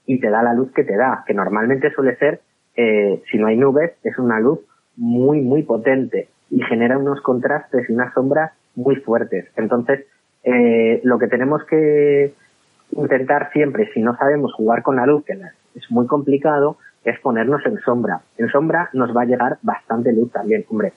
y 0.05 0.19
te 0.19 0.29
da 0.29 0.43
la 0.43 0.53
luz 0.53 0.71
que 0.71 0.83
te 0.83 0.95
da, 0.95 1.23
que 1.25 1.33
normalmente 1.33 1.91
suele 1.91 2.15
ser, 2.17 2.41
eh, 2.77 3.23
si 3.29 3.39
no 3.39 3.47
hay 3.47 3.57
nubes, 3.57 3.93
es 4.03 4.17
una 4.19 4.39
luz 4.39 4.59
muy, 4.95 5.41
muy 5.41 5.63
potente 5.63 6.29
y 6.51 6.61
genera 6.61 6.99
unos 6.99 7.21
contrastes 7.21 7.89
y 7.89 7.93
unas 7.93 8.13
sombras 8.13 8.51
muy 8.75 8.97
fuertes. 8.97 9.47
Entonces, 9.55 10.05
eh, 10.43 11.01
lo 11.03 11.17
que 11.17 11.27
tenemos 11.27 11.63
que 11.65 12.33
intentar 12.91 13.51
siempre, 13.51 13.89
si 13.95 14.01
no 14.01 14.15
sabemos 14.15 14.53
jugar 14.53 14.83
con 14.83 14.95
la 14.95 15.07
luz, 15.07 15.25
que 15.25 15.33
es 15.33 15.89
muy 15.89 16.05
complicado, 16.05 16.77
es 17.03 17.19
ponernos 17.19 17.65
en 17.65 17.79
sombra. 17.79 18.21
En 18.37 18.47
sombra 18.49 18.89
nos 18.93 19.15
va 19.15 19.23
a 19.23 19.25
llegar 19.25 19.57
bastante 19.63 20.13
luz 20.13 20.31
también. 20.31 20.65
Hombre, 20.69 20.93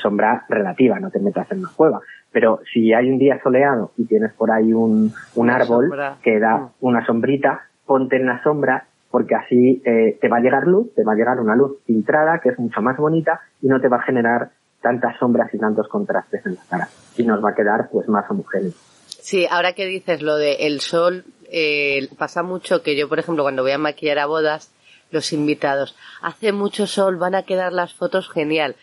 sombra 0.00 0.44
relativa, 0.48 0.98
no 1.00 1.10
te 1.10 1.20
metas 1.20 1.50
en 1.52 1.60
una 1.60 1.70
cueva. 1.74 2.00
Pero 2.32 2.60
si 2.72 2.92
hay 2.92 3.10
un 3.10 3.18
día 3.18 3.40
soleado 3.42 3.92
y 3.96 4.04
tienes 4.04 4.32
por 4.34 4.50
ahí 4.50 4.72
un, 4.72 5.12
un 5.34 5.50
árbol 5.50 5.90
que 6.22 6.38
da 6.38 6.58
mm. 6.58 6.70
una 6.80 7.04
sombrita, 7.04 7.62
ponte 7.86 8.16
en 8.16 8.26
la 8.26 8.42
sombra 8.42 8.86
porque 9.10 9.34
así 9.34 9.82
eh, 9.84 10.16
te 10.20 10.28
va 10.28 10.36
a 10.36 10.40
llegar 10.40 10.66
luz, 10.66 10.94
te 10.94 11.02
va 11.02 11.12
a 11.12 11.16
llegar 11.16 11.40
una 11.40 11.56
luz 11.56 11.78
filtrada 11.84 12.38
que 12.40 12.50
es 12.50 12.58
mucho 12.58 12.80
más 12.80 12.96
bonita 12.96 13.40
y 13.60 13.66
no 13.66 13.80
te 13.80 13.88
va 13.88 13.96
a 13.96 14.02
generar 14.02 14.50
tantas 14.80 15.18
sombras 15.18 15.52
y 15.52 15.58
tantos 15.58 15.88
contrastes 15.88 16.46
en 16.46 16.54
la 16.54 16.62
cara 16.68 16.88
y 17.16 17.24
nos 17.24 17.44
va 17.44 17.50
a 17.50 17.54
quedar 17.54 17.88
pues 17.90 18.08
más 18.08 18.30
homogéneo. 18.30 18.72
Sí, 19.08 19.46
ahora 19.50 19.74
que 19.74 19.86
dices 19.86 20.22
lo 20.22 20.36
de 20.36 20.66
el 20.66 20.80
sol, 20.80 21.24
eh, 21.50 22.08
pasa 22.16 22.42
mucho 22.42 22.82
que 22.82 22.96
yo, 22.96 23.08
por 23.08 23.18
ejemplo, 23.18 23.42
cuando 23.42 23.62
voy 23.62 23.72
a 23.72 23.78
maquillar 23.78 24.20
a 24.20 24.26
bodas, 24.26 24.72
los 25.10 25.32
invitados, 25.32 25.96
hace 26.22 26.52
mucho 26.52 26.86
sol, 26.86 27.16
van 27.16 27.34
a 27.34 27.42
quedar 27.42 27.72
las 27.72 27.92
fotos 27.94 28.30
genial. 28.30 28.76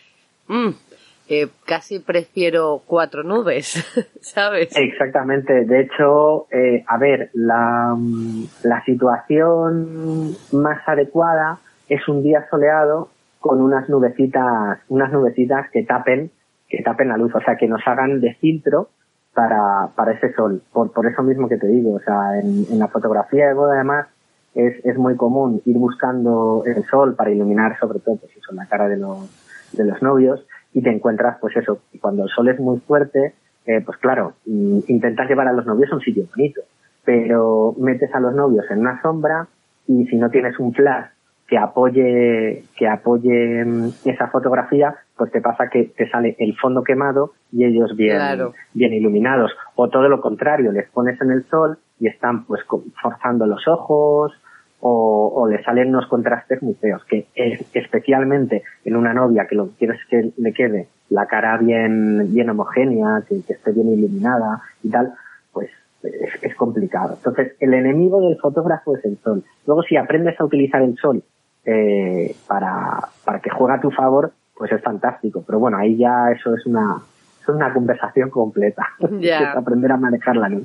Mm, 0.46 0.70
eh, 1.28 1.48
casi 1.66 1.98
prefiero 2.00 2.82
cuatro 2.86 3.22
nubes, 3.22 3.84
¿sabes? 4.20 4.74
Exactamente. 4.76 5.64
De 5.64 5.82
hecho, 5.82 6.46
eh, 6.50 6.84
a 6.86 6.98
ver, 6.98 7.30
la, 7.34 7.96
la 8.62 8.84
situación 8.84 10.36
más 10.52 10.86
adecuada 10.86 11.58
es 11.88 12.06
un 12.08 12.22
día 12.22 12.46
soleado 12.50 13.10
con 13.40 13.60
unas 13.60 13.88
nubecitas, 13.88 14.78
unas 14.88 15.12
nubecitas 15.12 15.70
que 15.70 15.84
tapen, 15.84 16.30
que 16.68 16.82
tapen 16.82 17.08
la 17.08 17.16
luz, 17.16 17.34
o 17.34 17.40
sea, 17.40 17.56
que 17.56 17.68
nos 17.68 17.86
hagan 17.86 18.20
de 18.20 18.34
filtro 18.34 18.88
para, 19.34 19.88
para 19.94 20.12
ese 20.12 20.32
sol. 20.34 20.62
Por, 20.72 20.92
por 20.92 21.06
eso 21.06 21.22
mismo 21.22 21.48
que 21.48 21.56
te 21.56 21.68
digo, 21.68 21.94
o 21.94 22.00
sea, 22.00 22.40
en, 22.40 22.66
en 22.70 22.78
la 22.78 22.88
fotografía 22.88 23.48
de 23.48 23.54
boda 23.54 23.74
además 23.74 24.08
es, 24.54 24.84
es 24.84 24.96
muy 24.96 25.16
común 25.16 25.62
ir 25.64 25.76
buscando 25.76 26.64
el 26.66 26.84
sol 26.86 27.14
para 27.14 27.30
iluminar 27.30 27.78
sobre 27.78 28.00
todo 28.00 28.16
pues 28.16 28.36
eso, 28.36 28.52
la 28.52 28.66
cara 28.66 28.88
de 28.88 28.96
los, 28.96 29.30
de 29.72 29.84
los 29.84 30.02
novios 30.02 30.44
y 30.72 30.82
te 30.82 30.90
encuentras, 30.90 31.38
pues 31.40 31.56
eso, 31.56 31.80
cuando 32.00 32.24
el 32.24 32.28
sol 32.28 32.48
es 32.48 32.58
muy 32.60 32.78
fuerte, 32.80 33.34
eh, 33.66 33.82
pues 33.84 33.98
claro, 33.98 34.34
mm, 34.46 34.80
intentas 34.88 35.28
llevar 35.28 35.48
a 35.48 35.52
los 35.52 35.66
novios 35.66 35.90
a 35.92 35.96
un 35.96 36.00
sitio 36.00 36.24
bonito, 36.34 36.62
pero 37.04 37.74
metes 37.78 38.14
a 38.14 38.20
los 38.20 38.34
novios 38.34 38.64
en 38.70 38.80
una 38.80 39.00
sombra 39.02 39.46
y 39.86 40.06
si 40.06 40.16
no 40.16 40.30
tienes 40.30 40.58
un 40.58 40.72
flash 40.74 41.06
que 41.46 41.56
apoye, 41.56 42.64
que 42.76 42.86
apoye 42.86 43.64
mm, 43.64 43.88
esa 44.04 44.28
fotografía, 44.28 44.94
pues 45.16 45.32
te 45.32 45.40
pasa 45.40 45.68
que 45.68 45.84
te 45.84 46.08
sale 46.10 46.36
el 46.38 46.54
fondo 46.56 46.84
quemado 46.84 47.32
y 47.50 47.64
ellos 47.64 47.96
bien, 47.96 48.20
bien 48.74 48.92
iluminados. 48.92 49.52
O 49.74 49.88
todo 49.88 50.08
lo 50.08 50.20
contrario, 50.20 50.70
les 50.72 50.88
pones 50.90 51.20
en 51.20 51.30
el 51.30 51.44
sol 51.44 51.78
y 51.98 52.06
están 52.08 52.44
pues 52.44 52.62
forzando 53.02 53.46
los 53.46 53.66
ojos 53.66 54.32
o, 54.80 55.32
o 55.34 55.48
le 55.48 55.62
salen 55.62 55.88
unos 55.88 56.06
contrastes 56.06 56.62
muy 56.62 56.74
feos, 56.74 57.04
que 57.04 57.26
especialmente 57.74 58.62
en 58.84 58.96
una 58.96 59.12
novia 59.12 59.46
que 59.46 59.54
lo 59.54 59.68
que 59.68 59.76
quieres 59.76 60.00
que 60.08 60.32
le 60.36 60.52
quede 60.52 60.88
la 61.10 61.26
cara 61.26 61.56
bien, 61.58 62.32
bien 62.32 62.50
homogénea, 62.50 63.22
que, 63.28 63.36
esté 63.36 63.72
bien 63.72 63.92
iluminada 63.92 64.62
y 64.82 64.90
tal, 64.90 65.14
pues 65.52 65.70
es, 66.02 66.54
complicado. 66.54 67.14
Entonces, 67.16 67.54
el 67.60 67.74
enemigo 67.74 68.20
del 68.20 68.38
fotógrafo 68.38 68.96
es 68.96 69.04
el 69.04 69.16
sol. 69.18 69.44
Luego, 69.66 69.82
si 69.82 69.96
aprendes 69.96 70.38
a 70.40 70.44
utilizar 70.44 70.82
el 70.82 70.96
sol 70.96 71.22
eh, 71.64 72.34
para, 72.46 73.00
para 73.24 73.40
que 73.40 73.50
juegue 73.50 73.74
a 73.74 73.80
tu 73.80 73.90
favor, 73.90 74.32
pues 74.56 74.72
es 74.72 74.82
fantástico. 74.82 75.42
Pero 75.46 75.58
bueno, 75.58 75.78
ahí 75.78 75.96
ya 75.96 76.30
eso 76.30 76.54
es 76.54 76.66
una, 76.66 76.96
es 77.52 77.56
una 77.56 77.72
conversación 77.72 78.30
completa. 78.30 78.86
Aprender 79.56 79.92
a 79.92 79.96
manejarla, 79.96 80.48
¿no? 80.48 80.60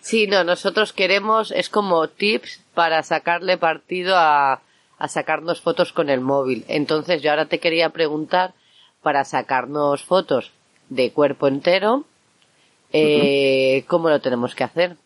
Sí, 0.00 0.26
no, 0.26 0.44
nosotros 0.44 0.92
queremos, 0.92 1.50
es 1.52 1.68
como 1.68 2.08
tips 2.08 2.64
para 2.74 3.02
sacarle 3.02 3.56
partido 3.56 4.16
a, 4.16 4.60
a 4.98 5.08
sacarnos 5.08 5.60
fotos 5.60 5.92
con 5.92 6.10
el 6.10 6.20
móvil. 6.20 6.64
Entonces 6.68 7.22
yo 7.22 7.30
ahora 7.30 7.46
te 7.46 7.58
quería 7.58 7.90
preguntar, 7.90 8.52
para 9.04 9.24
sacarnos 9.24 10.02
fotos 10.02 10.52
de 10.88 11.12
cuerpo 11.12 11.46
entero, 11.46 12.04
eh, 12.92 13.84
¿cómo 13.86 14.08
lo 14.08 14.20
tenemos 14.20 14.54
que 14.54 14.64
hacer? 14.64 14.96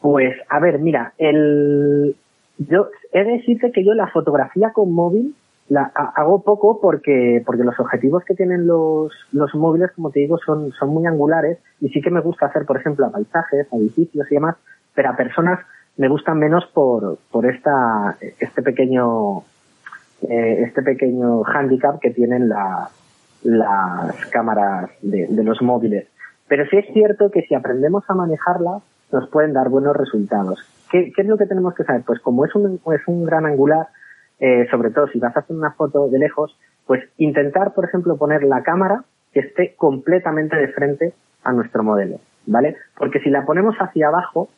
Pues, 0.00 0.34
a 0.50 0.60
ver, 0.60 0.78
mira, 0.80 1.14
el, 1.16 2.16
yo 2.58 2.88
he 3.12 3.24
de 3.24 3.32
decirte 3.38 3.72
que 3.72 3.84
yo 3.84 3.94
la 3.94 4.08
fotografía 4.08 4.72
con 4.74 4.92
móvil 4.92 5.34
la 5.74 5.90
hago 6.14 6.42
poco 6.42 6.80
porque 6.80 7.42
porque 7.44 7.64
los 7.64 7.78
objetivos 7.80 8.24
que 8.24 8.34
tienen 8.34 8.66
los, 8.66 9.12
los 9.32 9.54
móviles, 9.54 9.90
como 9.92 10.10
te 10.10 10.20
digo, 10.20 10.38
son, 10.38 10.70
son 10.72 10.90
muy 10.90 11.06
angulares 11.06 11.58
y 11.80 11.88
sí 11.88 12.00
que 12.00 12.10
me 12.10 12.20
gusta 12.20 12.46
hacer, 12.46 12.64
por 12.64 12.76
ejemplo, 12.76 13.06
a 13.06 13.10
paisajes, 13.10 13.66
a 13.72 13.76
edificios 13.76 14.30
y 14.30 14.34
demás, 14.34 14.56
pero 14.94 15.10
a 15.10 15.16
personas 15.16 15.58
me 15.96 16.08
gustan 16.08 16.38
menos 16.38 16.64
por, 16.72 17.18
por 17.30 17.46
esta, 17.46 18.16
este 18.20 18.62
pequeño, 18.62 19.38
eh, 20.28 20.62
este 20.66 20.82
pequeño 20.82 21.42
handicap 21.44 21.98
que 22.00 22.10
tienen 22.10 22.48
la, 22.48 22.88
las 23.42 24.26
cámaras 24.26 24.90
de, 25.02 25.26
de, 25.28 25.44
los 25.44 25.60
móviles. 25.60 26.06
Pero 26.46 26.66
sí 26.66 26.76
es 26.76 26.86
cierto 26.92 27.30
que 27.30 27.42
si 27.42 27.54
aprendemos 27.54 28.04
a 28.08 28.14
manejarlas, 28.14 28.82
nos 29.12 29.28
pueden 29.28 29.52
dar 29.52 29.68
buenos 29.68 29.96
resultados. 29.96 30.60
¿Qué, 30.90 31.12
qué 31.14 31.22
es 31.22 31.28
lo 31.28 31.36
que 31.36 31.46
tenemos 31.46 31.74
que 31.74 31.84
saber? 31.84 32.02
Pues 32.06 32.20
como 32.20 32.44
es 32.44 32.54
un, 32.54 32.80
es 32.92 33.08
un 33.08 33.24
gran 33.24 33.46
angular, 33.46 33.88
eh, 34.44 34.66
sobre 34.70 34.90
todo 34.90 35.08
si 35.08 35.18
vas 35.18 35.34
a 35.34 35.40
hacer 35.40 35.56
una 35.56 35.70
foto 35.70 36.06
de 36.10 36.18
lejos, 36.18 36.54
pues 36.86 37.02
intentar, 37.16 37.72
por 37.72 37.86
ejemplo, 37.86 38.18
poner 38.18 38.42
la 38.42 38.62
cámara 38.62 39.04
que 39.32 39.40
esté 39.40 39.74
completamente 39.74 40.54
de 40.54 40.68
frente 40.68 41.14
a 41.44 41.52
nuestro 41.52 41.82
modelo, 41.82 42.18
¿vale? 42.44 42.76
Porque 42.98 43.20
si 43.20 43.30
la 43.30 43.46
ponemos 43.46 43.74
hacia 43.78 44.08
abajo, 44.08 44.50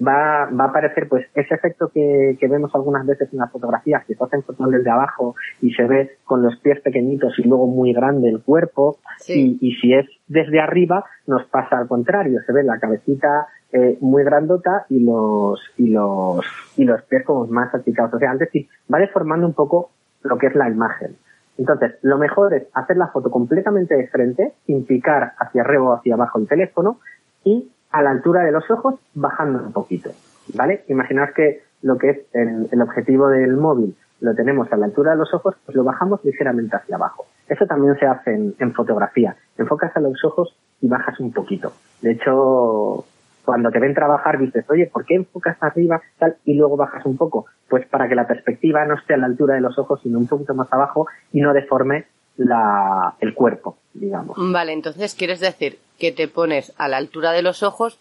va, 0.00 0.46
va 0.46 0.64
a 0.64 0.68
aparecer 0.68 1.10
pues 1.10 1.26
ese 1.34 1.54
efecto 1.54 1.90
que, 1.92 2.38
que 2.40 2.48
vemos 2.48 2.74
algunas 2.74 3.04
veces 3.04 3.28
en 3.34 3.38
las 3.38 3.52
fotografías, 3.52 4.06
que 4.06 4.14
se 4.14 4.24
hacen 4.24 4.42
fotos 4.44 4.70
desde 4.70 4.90
abajo 4.90 5.36
y 5.60 5.74
se 5.74 5.84
ve 5.84 6.16
con 6.24 6.42
los 6.42 6.56
pies 6.60 6.80
pequeñitos 6.80 7.38
y 7.38 7.42
luego 7.42 7.66
muy 7.66 7.92
grande 7.92 8.30
el 8.30 8.42
cuerpo, 8.42 8.96
y, 9.28 9.58
y 9.60 9.74
si 9.74 9.92
es 9.92 10.06
desde 10.26 10.58
arriba, 10.58 11.04
nos 11.26 11.44
pasa 11.50 11.76
al 11.76 11.86
contrario, 11.86 12.40
se 12.46 12.52
ve 12.54 12.62
la 12.62 12.78
cabecita 12.78 13.46
eh, 13.76 13.98
muy 14.00 14.22
grandota 14.22 14.86
y 14.88 15.00
los, 15.00 15.60
y 15.76 15.88
los, 15.88 16.46
y 16.76 16.84
los 16.84 17.02
pies 17.02 17.24
como 17.24 17.44
más 17.48 17.74
achicados. 17.74 18.14
O 18.14 18.18
sea, 18.20 18.30
antes 18.30 18.48
sí, 18.52 18.68
va 18.92 19.00
deformando 19.00 19.48
un 19.48 19.52
poco 19.52 19.90
lo 20.22 20.38
que 20.38 20.46
es 20.46 20.54
la 20.54 20.70
imagen. 20.70 21.16
Entonces, 21.58 21.96
lo 22.02 22.16
mejor 22.16 22.54
es 22.54 22.68
hacer 22.72 22.96
la 22.96 23.08
foto 23.08 23.32
completamente 23.32 23.96
de 23.96 24.06
frente, 24.06 24.52
sin 24.64 24.86
picar 24.86 25.32
hacia 25.40 25.62
arriba 25.62 25.82
o 25.82 25.92
hacia 25.94 26.14
abajo 26.14 26.38
el 26.38 26.46
teléfono 26.46 27.00
y 27.42 27.68
a 27.90 28.00
la 28.00 28.10
altura 28.10 28.44
de 28.44 28.52
los 28.52 28.70
ojos 28.70 28.94
bajando 29.12 29.58
un 29.64 29.72
poquito, 29.72 30.10
¿vale? 30.54 30.84
Imaginaos 30.86 31.30
que 31.34 31.62
lo 31.82 31.98
que 31.98 32.10
es 32.10 32.18
el, 32.32 32.80
objetivo 32.80 33.28
del 33.28 33.56
móvil 33.56 33.96
lo 34.20 34.36
tenemos 34.36 34.72
a 34.72 34.76
la 34.76 34.86
altura 34.86 35.10
de 35.12 35.16
los 35.16 35.34
ojos, 35.34 35.56
pues 35.66 35.74
lo 35.74 35.82
bajamos 35.82 36.24
ligeramente 36.24 36.76
hacia 36.76 36.94
abajo. 36.94 37.26
Eso 37.48 37.66
también 37.66 37.98
se 37.98 38.06
hace 38.06 38.32
en, 38.32 38.72
fotografía. 38.72 39.36
Enfocas 39.58 39.96
a 39.96 40.00
los 40.00 40.24
ojos 40.24 40.56
y 40.80 40.86
bajas 40.86 41.18
un 41.18 41.32
poquito. 41.32 41.72
De 42.00 42.12
hecho, 42.12 43.04
cuando 43.44 43.70
te 43.70 43.78
ven 43.78 43.94
trabajar 43.94 44.38
dices, 44.38 44.64
oye, 44.68 44.90
¿por 44.92 45.04
qué 45.04 45.14
enfocas 45.14 45.56
arriba 45.60 46.00
tal 46.18 46.36
y 46.44 46.54
luego 46.54 46.76
bajas 46.76 47.04
un 47.06 47.16
poco? 47.16 47.46
Pues 47.68 47.86
para 47.86 48.08
que 48.08 48.14
la 48.14 48.26
perspectiva 48.26 48.84
no 48.84 48.94
esté 48.94 49.14
a 49.14 49.18
la 49.18 49.26
altura 49.26 49.54
de 49.54 49.60
los 49.60 49.78
ojos, 49.78 50.00
sino 50.02 50.18
un 50.18 50.26
poquito 50.26 50.54
más 50.54 50.72
abajo 50.72 51.06
y 51.32 51.40
no 51.40 51.52
deforme 51.52 52.06
la, 52.36 53.14
el 53.20 53.34
cuerpo, 53.34 53.76
digamos. 53.92 54.36
Vale, 54.38 54.72
entonces 54.72 55.14
quieres 55.14 55.40
decir 55.40 55.78
que 55.98 56.12
te 56.12 56.28
pones 56.28 56.72
a 56.78 56.88
la 56.88 56.96
altura 56.96 57.32
de 57.32 57.42
los 57.42 57.62
ojos, 57.62 58.00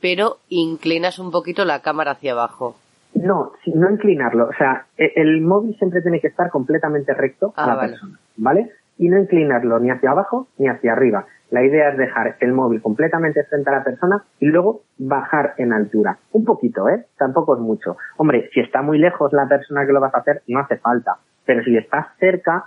pero 0.00 0.38
inclinas 0.48 1.18
un 1.18 1.30
poquito 1.30 1.64
la 1.64 1.80
cámara 1.80 2.12
hacia 2.12 2.32
abajo. 2.32 2.76
No, 3.14 3.52
no 3.66 3.90
inclinarlo. 3.90 4.48
O 4.48 4.52
sea, 4.54 4.86
e, 4.96 5.12
el, 5.16 5.40
móvil 5.40 5.76
siempre 5.76 6.02
tiene 6.02 6.20
que 6.20 6.28
estar 6.28 6.50
completamente 6.50 7.14
recto 7.14 7.52
a 7.56 7.64
ah, 7.64 7.74
la 7.74 7.80
persona, 7.80 8.18
¿vale? 8.36 8.72
Y 8.98 9.08
no 9.08 9.18
inclinarlo 9.18 9.78
ni 9.78 9.90
hacia 9.90 10.10
abajo 10.10 10.48
ni 10.58 10.68
hacia 10.68 10.92
arriba. 10.92 11.26
La 11.50 11.62
idea 11.62 11.90
es 11.90 11.96
dejar 11.96 12.36
el 12.40 12.52
móvil 12.52 12.82
completamente 12.82 13.42
frente 13.44 13.70
a 13.70 13.78
la 13.78 13.84
persona 13.84 14.24
y 14.38 14.46
luego 14.46 14.82
bajar 14.98 15.54
en 15.56 15.72
altura. 15.72 16.18
Un 16.32 16.44
poquito, 16.44 16.88
¿eh? 16.88 17.06
Tampoco 17.16 17.54
es 17.54 17.60
mucho. 17.60 17.96
Hombre, 18.16 18.50
si 18.52 18.60
está 18.60 18.82
muy 18.82 18.98
lejos 18.98 19.32
la 19.32 19.48
persona 19.48 19.86
que 19.86 19.92
lo 19.92 20.00
vas 20.00 20.14
a 20.14 20.18
hacer, 20.18 20.42
no 20.46 20.60
hace 20.60 20.76
falta. 20.76 21.16
Pero 21.46 21.64
si 21.64 21.76
estás 21.76 22.06
cerca, 22.18 22.66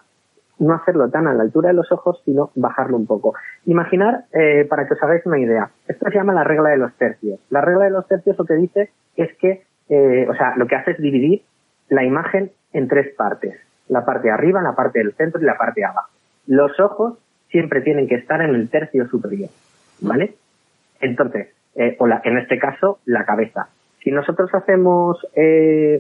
no 0.62 0.74
hacerlo 0.74 1.10
tan 1.10 1.28
a 1.28 1.34
la 1.34 1.44
altura 1.44 1.70
de 1.70 1.76
los 1.76 1.92
ojos, 1.92 2.22
sino 2.26 2.52
bajarlo 2.56 2.98
un 2.98 3.06
poco. 3.06 3.34
Imaginar, 3.66 4.26
eh, 4.32 4.66
para 4.70 4.88
que 4.88 4.96
os 4.96 5.04
hagáis 5.04 5.26
una 5.26 5.40
idea, 5.40 5.70
esto 5.88 6.06
se 6.10 6.16
llama 6.16 6.34
la 6.34 6.44
regla 6.44 6.70
de 6.70 6.78
los 6.78 6.94
tercios. 6.96 7.40
La 7.50 7.62
regla 7.62 7.86
de 7.86 7.92
los 7.92 8.08
tercios 8.08 8.38
lo 8.38 8.46
que 8.46 8.56
dice 8.56 8.90
es 9.16 9.36
que, 9.38 9.64
eh, 9.90 10.28
o 10.30 10.34
sea, 10.36 10.54
lo 10.58 10.66
que 10.68 10.76
hace 10.76 10.92
es 10.92 10.98
dividir 10.98 11.44
la 11.90 12.04
imagen 12.04 12.52
en 12.74 12.88
tres 12.88 13.14
partes. 13.16 13.60
La 13.90 14.06
parte 14.06 14.28
de 14.28 14.34
arriba, 14.34 14.62
la 14.62 14.76
parte 14.76 15.00
del 15.00 15.14
centro 15.14 15.42
y 15.42 15.46
la 15.46 15.58
parte 15.58 15.82
de 15.82 15.86
abajo. 15.86 16.10
Los 16.48 16.80
ojos 16.80 17.18
siempre 17.52 17.82
tienen 17.82 18.08
que 18.08 18.16
estar 18.16 18.42
en 18.42 18.56
el 18.56 18.70
tercio 18.70 19.08
superior, 19.08 19.50
¿vale? 20.00 20.36
Entonces, 21.00 21.50
eh, 21.76 21.96
o 22.00 22.08
la, 22.08 22.22
en 22.24 22.38
este 22.38 22.58
caso, 22.58 23.00
la 23.06 23.26
cabeza. 23.26 23.68
Si 24.04 24.10
nosotros 24.10 24.50
hacemos 24.54 25.20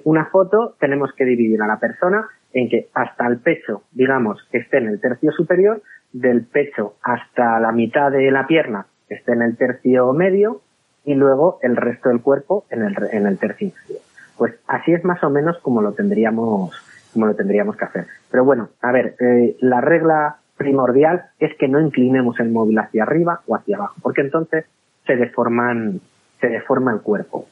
una 0.05 0.25
foto, 0.25 0.75
tenemos 0.79 1.13
que 1.13 1.23
dividir 1.23 1.61
a 1.61 1.67
la 1.67 1.79
persona 1.79 2.27
en 2.51 2.67
que 2.67 2.87
hasta 2.95 3.27
el 3.27 3.37
pecho, 3.37 3.83
digamos, 3.91 4.47
esté 4.51 4.79
en 4.79 4.87
el 4.87 4.99
tercio 4.99 5.31
superior, 5.31 5.83
del 6.11 6.43
pecho 6.45 6.95
hasta 7.03 7.59
la 7.59 7.71
mitad 7.71 8.11
de 8.11 8.31
la 8.31 8.47
pierna 8.47 8.87
esté 9.13 9.33
en 9.33 9.41
el 9.41 9.57
tercio 9.57 10.13
medio 10.13 10.61
y 11.03 11.15
luego 11.15 11.59
el 11.61 11.75
resto 11.75 12.09
del 12.09 12.21
cuerpo 12.21 12.65
en 12.69 12.83
el, 12.83 12.95
en 13.11 13.27
el 13.27 13.37
tercio 13.37 13.67
inferior. 13.67 14.01
Pues 14.37 14.55
así 14.67 14.93
es 14.93 15.03
más 15.03 15.23
o 15.23 15.29
menos 15.29 15.57
como 15.59 15.81
lo 15.81 15.93
tendríamos, 15.93 16.73
como 17.13 17.25
lo 17.27 17.35
tendríamos 17.35 17.75
que 17.75 17.85
hacer. 17.85 18.07
Pero 18.29 18.45
bueno, 18.45 18.69
a 18.81 18.91
ver, 18.91 19.15
eh, 19.19 19.57
la 19.59 19.81
regla 19.81 20.37
primordial 20.61 21.23
es 21.39 21.55
que 21.57 21.67
no 21.67 21.79
inclinemos 21.79 22.39
el 22.39 22.49
móvil 22.49 22.79
hacia 22.79 23.03
arriba 23.03 23.41
o 23.47 23.55
hacia 23.55 23.77
abajo, 23.77 23.95
porque 24.01 24.21
entonces 24.21 24.65
se 25.05 25.15
deforman, 25.15 25.99
se 26.39 26.47
deforma 26.47 26.93
el 26.93 27.01
cuerpo. 27.01 27.47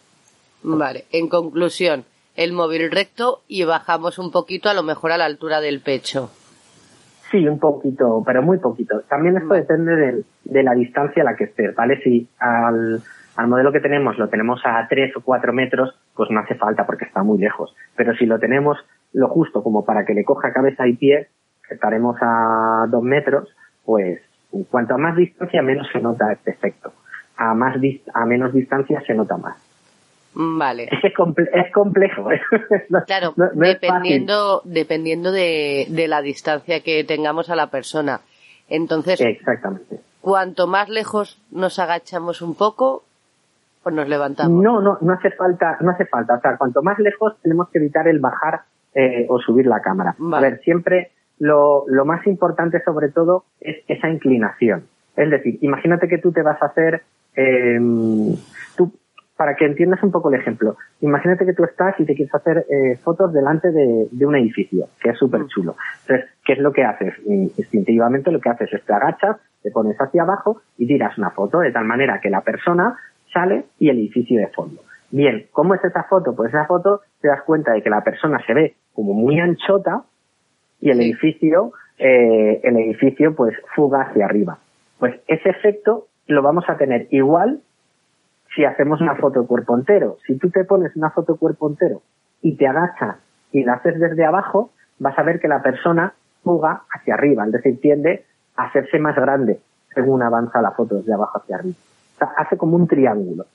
Vale, 0.64 1.06
en 1.12 1.30
conclusión, 1.30 2.06
el 2.36 2.54
móvil 2.54 2.92
recto 2.92 3.42
y 3.48 3.64
bajamos 3.64 4.20
un 4.20 4.32
poquito 4.32 4.70
a 4.70 4.74
lo 4.74 4.84
mejor 4.84 5.12
a 5.12 5.18
la 5.18 5.26
altura 5.26 5.62
del 5.62 5.82
pecho. 5.82 6.30
Sí, 7.32 7.48
un 7.48 7.60
poquito, 7.60 8.24
pero 8.26 8.42
muy 8.42 8.58
poquito. 8.58 9.02
También 9.02 9.38
esto 9.38 9.54
depende 9.54 10.24
de, 10.46 10.64
la 10.64 10.74
distancia 10.74 11.22
a 11.22 11.26
la 11.26 11.36
que 11.36 11.44
estés, 11.46 11.76
¿vale? 11.76 12.02
Si 12.02 12.28
al, 12.40 13.02
al 13.36 13.48
modelo 13.48 13.72
que 13.72 13.80
tenemos 13.80 14.18
lo 14.18 14.30
tenemos 14.30 14.62
a 14.66 14.88
3 14.90 15.16
o 15.18 15.22
4 15.22 15.54
metros, 15.54 15.94
pues 16.16 16.30
no 16.32 16.40
hace 16.40 16.56
falta 16.56 16.86
porque 16.86 17.06
está 17.06 17.22
muy 17.22 17.38
lejos. 17.38 17.76
Pero 17.96 18.16
si 18.16 18.26
lo 18.26 18.40
tenemos 18.40 18.78
lo 19.14 19.28
justo 19.28 19.64
como 19.64 19.86
para 19.86 20.06
que 20.06 20.14
le 20.14 20.24
coja 20.24 20.54
cabeza 20.54 20.88
y 20.88 20.94
pie, 20.94 21.28
estaremos 21.70 22.18
a 22.22 22.86
2 22.90 23.04
metros, 23.04 23.50
pues 23.86 24.22
cuanto 24.70 24.96
a 24.96 24.98
más 24.98 25.16
distancia 25.16 25.62
menos 25.62 25.88
se 25.92 26.00
nota 26.00 26.32
este 26.32 26.52
efecto. 26.52 26.94
A, 27.38 27.54
más 27.54 27.76
a 28.14 28.26
menos 28.26 28.54
distancia 28.54 29.02
se 29.06 29.14
nota 29.14 29.38
más. 29.38 29.58
Vale. 30.34 30.90
Es, 30.92 31.04
es 31.04 31.72
complejo. 31.74 32.30
claro, 33.08 33.34
dependiendo, 33.54 34.62
dependiendo 34.64 35.32
de, 35.32 35.88
de, 35.90 36.08
la 36.08 36.22
distancia 36.22 36.82
que 36.82 37.04
tengamos 37.04 37.50
a 37.50 37.56
la 37.56 37.68
persona. 37.68 38.22
Entonces, 38.68 39.20
Exactamente. 39.22 40.00
cuanto 40.22 40.68
más 40.68 40.90
lejos 40.90 41.42
nos 41.52 41.80
agachamos 41.80 42.42
un 42.42 42.56
poco, 42.56 43.04
pues 43.84 43.96
nos 43.96 44.08
levantamos. 44.08 44.64
No, 44.64 44.82
no, 44.82 44.98
no 45.02 45.14
hace 45.14 45.32
falta, 45.32 45.78
no 45.82 45.92
hace 45.92 46.06
falta. 46.06 46.36
O 46.36 46.42
sea, 46.42 46.58
cuanto 46.58 46.84
más 46.84 47.00
lejos 47.00 47.36
tenemos 47.42 47.70
que 47.70 47.80
evitar 47.80 48.08
el 48.08 48.20
bajar 48.20 48.62
eh, 48.94 49.26
o 49.30 49.40
subir 49.40 49.66
la 49.66 49.82
cámara. 49.82 50.16
A 50.32 50.40
ver, 50.40 50.60
siempre 50.64 51.12
lo, 51.40 51.86
lo 51.88 52.06
más 52.06 52.26
importante 52.28 52.82
sobre 52.84 53.10
todo 53.10 53.46
es 53.60 53.78
esa 53.88 54.10
inclinación. 54.10 54.84
Es 55.16 55.30
decir, 55.30 55.58
imagínate 55.62 56.08
que 56.08 56.18
tú 56.18 56.32
te 56.32 56.42
vas 56.42 56.62
a 56.62 56.68
hacer, 56.68 57.02
eh, 57.36 57.80
tú 58.78 58.94
para 59.36 59.56
que 59.56 59.66
entiendas 59.66 60.04
un 60.04 60.12
poco 60.12 60.30
el 60.30 60.40
ejemplo, 60.40 60.76
imagínate 61.00 61.46
que 61.46 61.54
tú 61.54 61.64
estás 61.64 61.98
y 62.00 62.06
te 62.06 62.14
quieres 62.14 62.36
hacer 62.36 62.66
eh, 62.70 62.98
fotos 62.98 63.32
delante 63.32 63.72
de, 63.72 64.26
un 64.26 64.36
edificio, 64.36 64.88
que 65.02 65.12
es 65.12 65.18
súper 65.18 65.46
chulo. 65.48 65.76
Entonces, 66.02 66.30
¿qué 66.46 66.54
es 66.54 66.60
lo 66.60 66.74
que 66.74 66.84
haces? 66.84 67.14
Instintivamente 67.26 68.32
lo 68.32 68.42
que 68.42 68.50
haces 68.50 68.74
es 68.74 68.84
te 68.84 68.94
agachas, 68.94 69.38
te 69.64 69.72
pones 69.72 69.98
hacia 69.98 70.24
abajo 70.24 70.62
y 70.78 70.88
tiras 70.88 71.18
una 71.18 71.32
foto 71.32 71.60
de 71.60 71.72
tal 71.72 71.86
manera 71.86 72.20
que 72.22 72.30
la 72.30 72.42
persona 72.42 72.98
sale 73.34 73.66
y 73.80 73.90
el 73.90 73.98
edificio 73.98 74.40
de 74.40 74.48
fondo. 74.48 74.82
Bien, 75.12 75.48
¿cómo 75.52 75.74
es 75.74 75.84
esa 75.84 76.04
foto? 76.04 76.36
Pues 76.36 76.50
esa 76.50 76.66
foto 76.66 77.02
te 77.22 77.30
das 77.30 77.42
cuenta 77.44 77.72
de 77.72 77.82
que 77.82 77.90
la 77.90 78.04
persona 78.04 78.42
se 78.46 78.54
ve 78.54 78.76
como 78.94 79.14
muy 79.14 79.40
anchota 79.40 80.04
y 80.82 80.90
el 80.92 81.02
edificio 81.02 81.74
eh, 82.00 82.62
el 82.64 82.78
edificio 82.78 83.36
pues 83.36 83.54
fuga 83.76 84.04
hacia 84.04 84.26
arriba. 84.26 84.58
Pues 85.00 85.20
ese 85.28 85.50
efecto 85.50 86.08
lo 86.28 86.42
vamos 86.42 86.64
a 86.70 86.78
tener 86.78 87.08
igual 87.12 87.62
si 88.56 88.64
hacemos 88.64 89.02
una 89.02 89.16
foto 89.16 89.46
cuerpo 89.46 89.78
entero. 89.78 90.18
Si 90.26 90.38
tú 90.38 90.50
te 90.50 90.64
pones 90.64 90.96
una 90.96 91.12
foto 91.12 91.36
cuerpo 91.36 91.70
entero 91.70 92.02
y 92.42 92.56
te 92.56 92.68
agachas 92.68 93.18
y 93.52 93.66
la 93.66 93.74
haces 93.74 94.00
desde 94.00 94.26
abajo, 94.26 94.72
vas 94.98 95.18
a 95.20 95.24
ver 95.24 95.42
que 95.42 95.50
la 95.50 95.62
persona 95.62 96.14
fuga 96.44 96.84
hacia 96.90 97.16
arriba, 97.16 97.46
es 97.46 97.52
decir, 97.52 97.82
tiende 97.82 98.26
a 98.56 98.68
hacerse 98.68 98.98
más 98.98 99.16
grande 99.16 99.60
según 99.94 100.24
avanza 100.24 100.62
la 100.62 100.72
foto 100.72 100.96
desde 100.96 101.14
abajo 101.14 101.40
hacia 101.40 101.58
arriba. 101.58 101.76
O 102.16 102.18
sea, 102.18 102.30
hace 102.38 102.58
como 102.58 102.78
un 102.78 102.88
triángulo. 102.88 103.46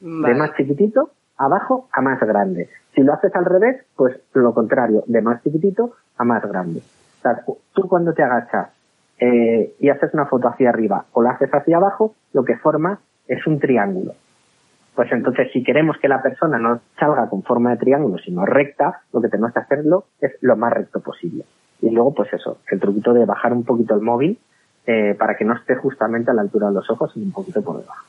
De 0.00 0.34
más 0.34 0.54
chiquitito 0.56 1.10
abajo 1.36 1.88
a 1.92 2.00
más 2.00 2.18
grande. 2.20 2.68
Si 2.94 3.02
lo 3.02 3.12
haces 3.12 3.34
al 3.36 3.44
revés, 3.44 3.84
pues 3.96 4.18
lo 4.32 4.54
contrario, 4.54 5.04
de 5.06 5.22
más 5.22 5.42
chiquitito 5.42 5.92
a 6.16 6.24
más 6.24 6.42
grande. 6.42 6.80
O 6.80 7.22
sea, 7.22 7.44
tú 7.72 7.88
cuando 7.88 8.12
te 8.12 8.22
agachas 8.22 8.68
eh, 9.18 9.74
y 9.78 9.88
haces 9.88 10.12
una 10.14 10.26
foto 10.26 10.48
hacia 10.48 10.70
arriba 10.70 11.04
o 11.12 11.22
la 11.22 11.30
haces 11.30 11.50
hacia 11.52 11.76
abajo, 11.76 12.14
lo 12.32 12.44
que 12.44 12.56
forma 12.56 12.98
es 13.28 13.46
un 13.46 13.58
triángulo. 13.58 14.14
Pues 14.94 15.10
entonces, 15.10 15.48
si 15.52 15.62
queremos 15.62 15.96
que 15.98 16.08
la 16.08 16.20
persona 16.20 16.58
no 16.58 16.80
salga 16.98 17.28
con 17.28 17.42
forma 17.42 17.70
de 17.70 17.76
triángulo, 17.78 18.18
sino 18.18 18.44
recta, 18.44 19.00
lo 19.12 19.22
que 19.22 19.28
tenemos 19.28 19.52
que 19.52 19.60
hacerlo 19.60 20.04
es 20.20 20.32
lo 20.42 20.56
más 20.56 20.72
recto 20.72 21.00
posible. 21.00 21.44
Y 21.80 21.90
luego, 21.90 22.12
pues 22.14 22.32
eso, 22.32 22.58
el 22.70 22.78
truquito 22.78 23.14
de 23.14 23.24
bajar 23.24 23.52
un 23.52 23.64
poquito 23.64 23.94
el 23.94 24.02
móvil 24.02 24.38
eh, 24.86 25.14
para 25.18 25.36
que 25.36 25.44
no 25.44 25.54
esté 25.54 25.76
justamente 25.76 26.30
a 26.30 26.34
la 26.34 26.42
altura 26.42 26.68
de 26.68 26.74
los 26.74 26.90
ojos, 26.90 27.12
sino 27.12 27.26
un 27.26 27.32
poquito 27.32 27.62
por 27.62 27.78
debajo. 27.78 28.04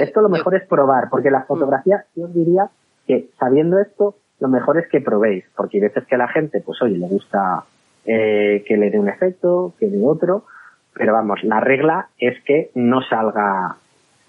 Esto 0.00 0.20
lo 0.20 0.28
mejor 0.28 0.54
es 0.54 0.66
probar, 0.68 1.08
porque 1.10 1.30
la 1.30 1.42
fotografía, 1.42 2.04
yo 2.14 2.26
os 2.26 2.34
diría 2.34 2.68
que 3.06 3.30
sabiendo 3.38 3.78
esto, 3.80 4.14
lo 4.40 4.48
mejor 4.48 4.78
es 4.78 4.88
que 4.88 5.00
probéis, 5.00 5.44
porque 5.56 5.78
hay 5.78 5.82
veces 5.82 6.04
que 6.06 6.14
a 6.14 6.18
la 6.18 6.28
gente, 6.28 6.60
pues 6.60 6.80
oye, 6.82 6.98
le 6.98 7.06
gusta 7.06 7.64
eh, 8.04 8.64
que 8.66 8.76
le 8.76 8.90
dé 8.90 8.98
un 8.98 9.08
efecto, 9.08 9.74
que 9.78 9.88
de 9.88 10.04
otro, 10.04 10.44
pero 10.92 11.12
vamos, 11.12 11.42
la 11.42 11.60
regla 11.60 12.08
es 12.18 12.42
que 12.44 12.70
no 12.74 13.02
salga 13.02 13.76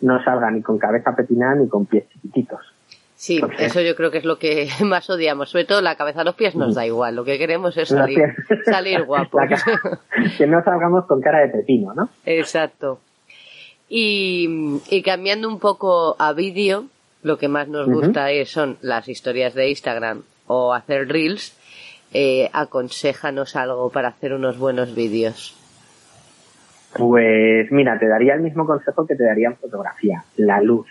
no 0.01 0.23
salga 0.23 0.51
ni 0.51 0.61
con 0.61 0.77
cabeza 0.77 1.15
petinada 1.15 1.55
ni 1.55 1.67
con 1.67 1.85
pies 1.85 2.07
chiquititos. 2.09 2.61
Sí, 3.15 3.41
eso 3.57 3.81
yo 3.81 3.95
creo 3.95 4.11
que 4.11 4.19
es 4.19 4.25
lo 4.25 4.37
que 4.37 4.69
más 4.85 5.09
odiamos. 5.09 5.49
Sobre 5.49 5.65
todo 5.65 5.81
la 5.81 5.95
cabeza, 5.95 6.23
los 6.23 6.35
pies 6.35 6.55
nos 6.55 6.75
da 6.75 6.85
igual. 6.85 7.15
Lo 7.15 7.25
que 7.25 7.39
queremos 7.39 7.75
es 7.77 7.89
salir, 7.89 8.35
salir 8.65 9.03
guapos. 9.05 9.41
que 10.37 10.45
no 10.45 10.63
salgamos 10.63 11.05
con 11.07 11.19
cara 11.19 11.39
de 11.39 11.49
pepino, 11.49 11.93
¿no? 11.95 12.09
Exacto. 12.25 12.99
Y, 13.89 15.01
cambiando 15.03 15.47
un 15.47 15.59
poco 15.59 16.15
a 16.19 16.33
vídeo, 16.33 16.85
lo 17.27 17.37
que 17.37 17.47
más 17.47 17.67
nos 17.67 17.87
gusta 17.87 18.31
es, 18.31 18.49
son 18.49 18.77
las 18.81 19.07
historias 19.07 19.53
de 19.53 19.69
Instagram 19.69 20.23
o 20.47 20.73
hacer 20.73 21.07
reels. 21.07 21.55
Eh, 22.13 22.49
aconsejanos 22.53 23.55
algo 23.55 23.89
para 23.89 24.07
hacer 24.07 24.33
unos 24.33 24.57
buenos 24.57 24.95
vídeos. 24.95 25.55
Pues 26.97 27.69
mira, 27.71 27.99
te 27.99 28.07
daría 28.07 28.33
el 28.33 28.41
mismo 28.41 28.65
consejo 28.65 29.05
que 29.05 29.15
te 29.15 29.25
daría 29.25 29.49
en 29.49 29.57
fotografía, 29.57 30.23
la 30.37 30.61
luz. 30.61 30.87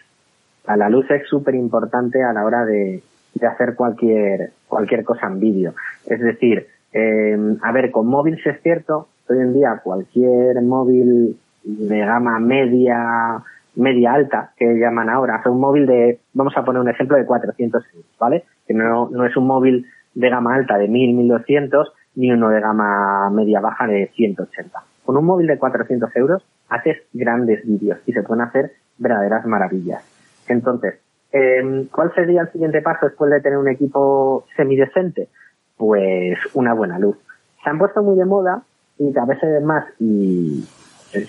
La 0.67 0.89
luz 0.91 1.11
es 1.11 1.27
súper 1.27 1.55
importante 1.55 2.23
a 2.23 2.33
la 2.33 2.45
hora 2.45 2.65
de, 2.65 3.03
hacer 3.41 3.75
cualquier, 3.75 4.53
cualquier 4.69 5.05
cosa 5.05 5.27
en 5.27 5.41
vídeo. 5.41 5.75
Es 6.05 6.21
decir, 6.21 6.67
eh, 6.93 7.57
a 7.63 7.73
ver, 7.73 7.91
con 7.91 8.07
móvil 8.07 8.39
si 8.43 8.49
es 8.51 8.61
cierto, 8.63 9.09
hoy 9.29 9.39
en 9.39 9.55
día 9.55 9.81
cualquier 9.83 10.61
móvil 10.63 11.39
de 11.65 11.99
gama 11.99 12.39
media, 12.39 13.43
media 13.77 14.15
alta, 14.15 14.53
que 14.57 14.65
llaman 14.79 15.09
ahora, 15.09 15.37
hace 15.37 15.49
un 15.49 15.61
móvil 15.61 15.87
de, 15.87 16.19
vamos 16.35 16.57
a 16.57 16.65
poner 16.65 16.83
un 16.83 16.89
ejemplo 16.89 17.17
de 17.17 17.27
400 17.27 17.85
euros, 17.95 18.11
¿vale? 18.19 18.45
Que 18.67 18.75
no, 18.75 19.09
no 19.11 19.25
es 19.25 19.37
un 19.37 19.47
móvil 19.47 19.87
de 20.15 20.31
gama 20.31 20.55
alta 20.55 20.79
de 20.79 20.89
1000, 20.89 21.15
1200, 21.15 21.93
ni 22.17 22.33
uno 22.33 22.49
de 22.49 22.61
gama 22.61 23.31
media 23.31 23.61
baja 23.61 23.87
de 23.87 24.11
180 24.15 24.81
con 25.07 25.17
un 25.17 25.25
móvil 25.25 25.47
de 25.47 25.57
400 25.57 26.15
euros 26.17 26.45
haces 26.69 26.99
grandes 27.15 27.65
vídeos 27.65 27.99
y 28.05 28.13
se 28.13 28.23
pueden 28.23 28.43
hacer 28.43 28.73
verdaderas 28.99 29.47
maravillas. 29.47 30.05
Entonces, 30.49 30.97
em, 31.33 31.87
¿cuál 31.87 32.13
sería 32.15 32.43
el 32.43 32.53
siguiente 32.53 32.83
paso 32.83 33.07
después 33.07 33.31
de 33.31 33.41
tener 33.41 33.57
un 33.57 33.69
equipo 33.69 34.45
semidecente? 34.57 35.29
Pues 35.77 36.37
una 36.55 36.75
buena 36.75 36.99
luz. 36.99 37.17
Se 37.63 37.71
han 37.71 37.79
puesto 37.79 38.03
muy 38.03 38.17
de 38.17 38.25
moda 38.25 38.63
y 38.99 39.17
a 39.17 39.25
veces 39.25 39.63
más, 39.63 39.85
y 40.01 40.65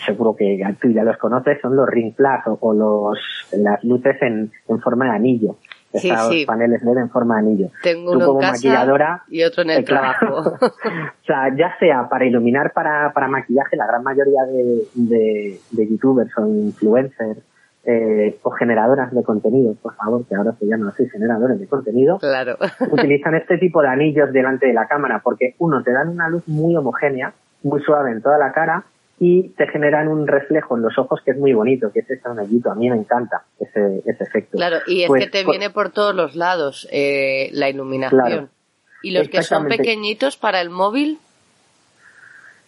seguro 0.06 0.36
que 0.36 0.60
tú 0.82 0.90
ya 0.90 1.04
los 1.04 1.18
conoces, 1.18 1.60
son 1.62 1.76
los 1.76 1.88
ring 1.88 2.14
flash 2.16 2.42
o, 2.60 2.74
los, 2.74 3.20
las 3.54 3.84
luces 3.84 4.16
en, 4.22 4.52
en 4.68 4.82
forma 4.82 5.06
de 5.06 5.12
anillo 5.12 5.58
sí, 6.00 6.46
paneles 6.46 6.84
LED 6.84 6.98
en 6.98 7.10
forma 7.10 7.36
de 7.36 7.40
anillo. 7.40 7.68
Tengo 7.82 8.12
uno 8.12 8.34
en 8.34 8.40
casa 8.40 9.24
y 9.30 9.44
otro 9.44 9.64
en 9.64 9.70
el 9.72 9.86
trabajo. 9.86 10.38
o 10.62 11.26
sea, 11.26 11.56
ya 11.56 11.76
sea 11.80 12.08
para 12.10 12.26
iluminar 12.26 12.74
para, 12.74 13.12
para 13.14 13.28
maquillaje, 13.28 13.76
la 13.76 13.88
gran 13.88 14.04
mayoría 14.04 14.44
de, 14.44 14.84
de, 14.94 15.60
de 15.72 15.88
youtubers 15.90 16.32
o 16.38 16.48
influencers 16.48 17.40
eh, 17.86 18.38
o 18.44 18.52
generadoras 18.52 19.14
de 19.14 19.24
contenido, 19.24 19.74
por 19.82 19.96
favor, 19.96 20.26
que 20.28 20.36
ahora 20.36 20.52
se 20.60 20.66
llaman 20.66 20.90
así, 20.90 21.08
generadores 21.10 21.58
de 21.58 21.68
contenido, 21.68 22.18
claro. 22.20 22.58
utilizan 22.92 23.36
este 23.36 23.58
tipo 23.58 23.82
de 23.82 23.88
anillos 23.88 24.34
delante 24.34 24.68
de 24.68 24.74
la 24.74 24.88
cámara 24.88 25.22
porque, 25.24 25.56
uno, 25.60 25.82
te 25.84 25.94
dan 25.94 26.10
una 26.10 26.28
luz 26.28 26.46
muy 26.48 26.76
homogénea, 26.76 27.34
muy 27.64 27.82
suave 27.82 28.12
en 28.12 28.22
toda 28.22 28.38
la 28.38 28.52
cara 28.52 28.84
y 29.20 29.50
te 29.50 29.68
generan 29.68 30.08
un 30.08 30.28
reflejo 30.28 30.78
en 30.78 30.84
los 30.84 30.98
ojos 30.98 31.22
que 31.26 31.32
es 31.32 31.38
muy 31.38 31.54
bonito, 31.54 31.92
que 31.92 32.02
es 32.02 32.10
ese 32.10 32.28
anellito. 32.28 32.72
A 32.72 32.76
mí 32.76 32.90
me 32.90 32.98
encanta 32.98 33.44
ese, 33.60 34.04
ese 34.06 34.24
efecto. 34.24 34.58
Claro, 34.58 34.78
y 34.86 35.04
es 35.04 35.08
pues 35.08 35.26
que 35.26 35.32
te 35.32 35.44
viene 35.44 35.70
por 35.72 35.90
todos 35.90 36.14
los 36.14 36.36
lados 36.36 36.88
eh, 36.92 37.50
la 37.54 37.70
iluminación. 37.70 38.50
¿Y 39.02 39.12
los 39.12 39.30
que 39.30 39.42
son 39.42 39.68
pequeñitos 39.68 40.38
para 40.38 40.62
el 40.62 40.70
móvil? 40.70 41.20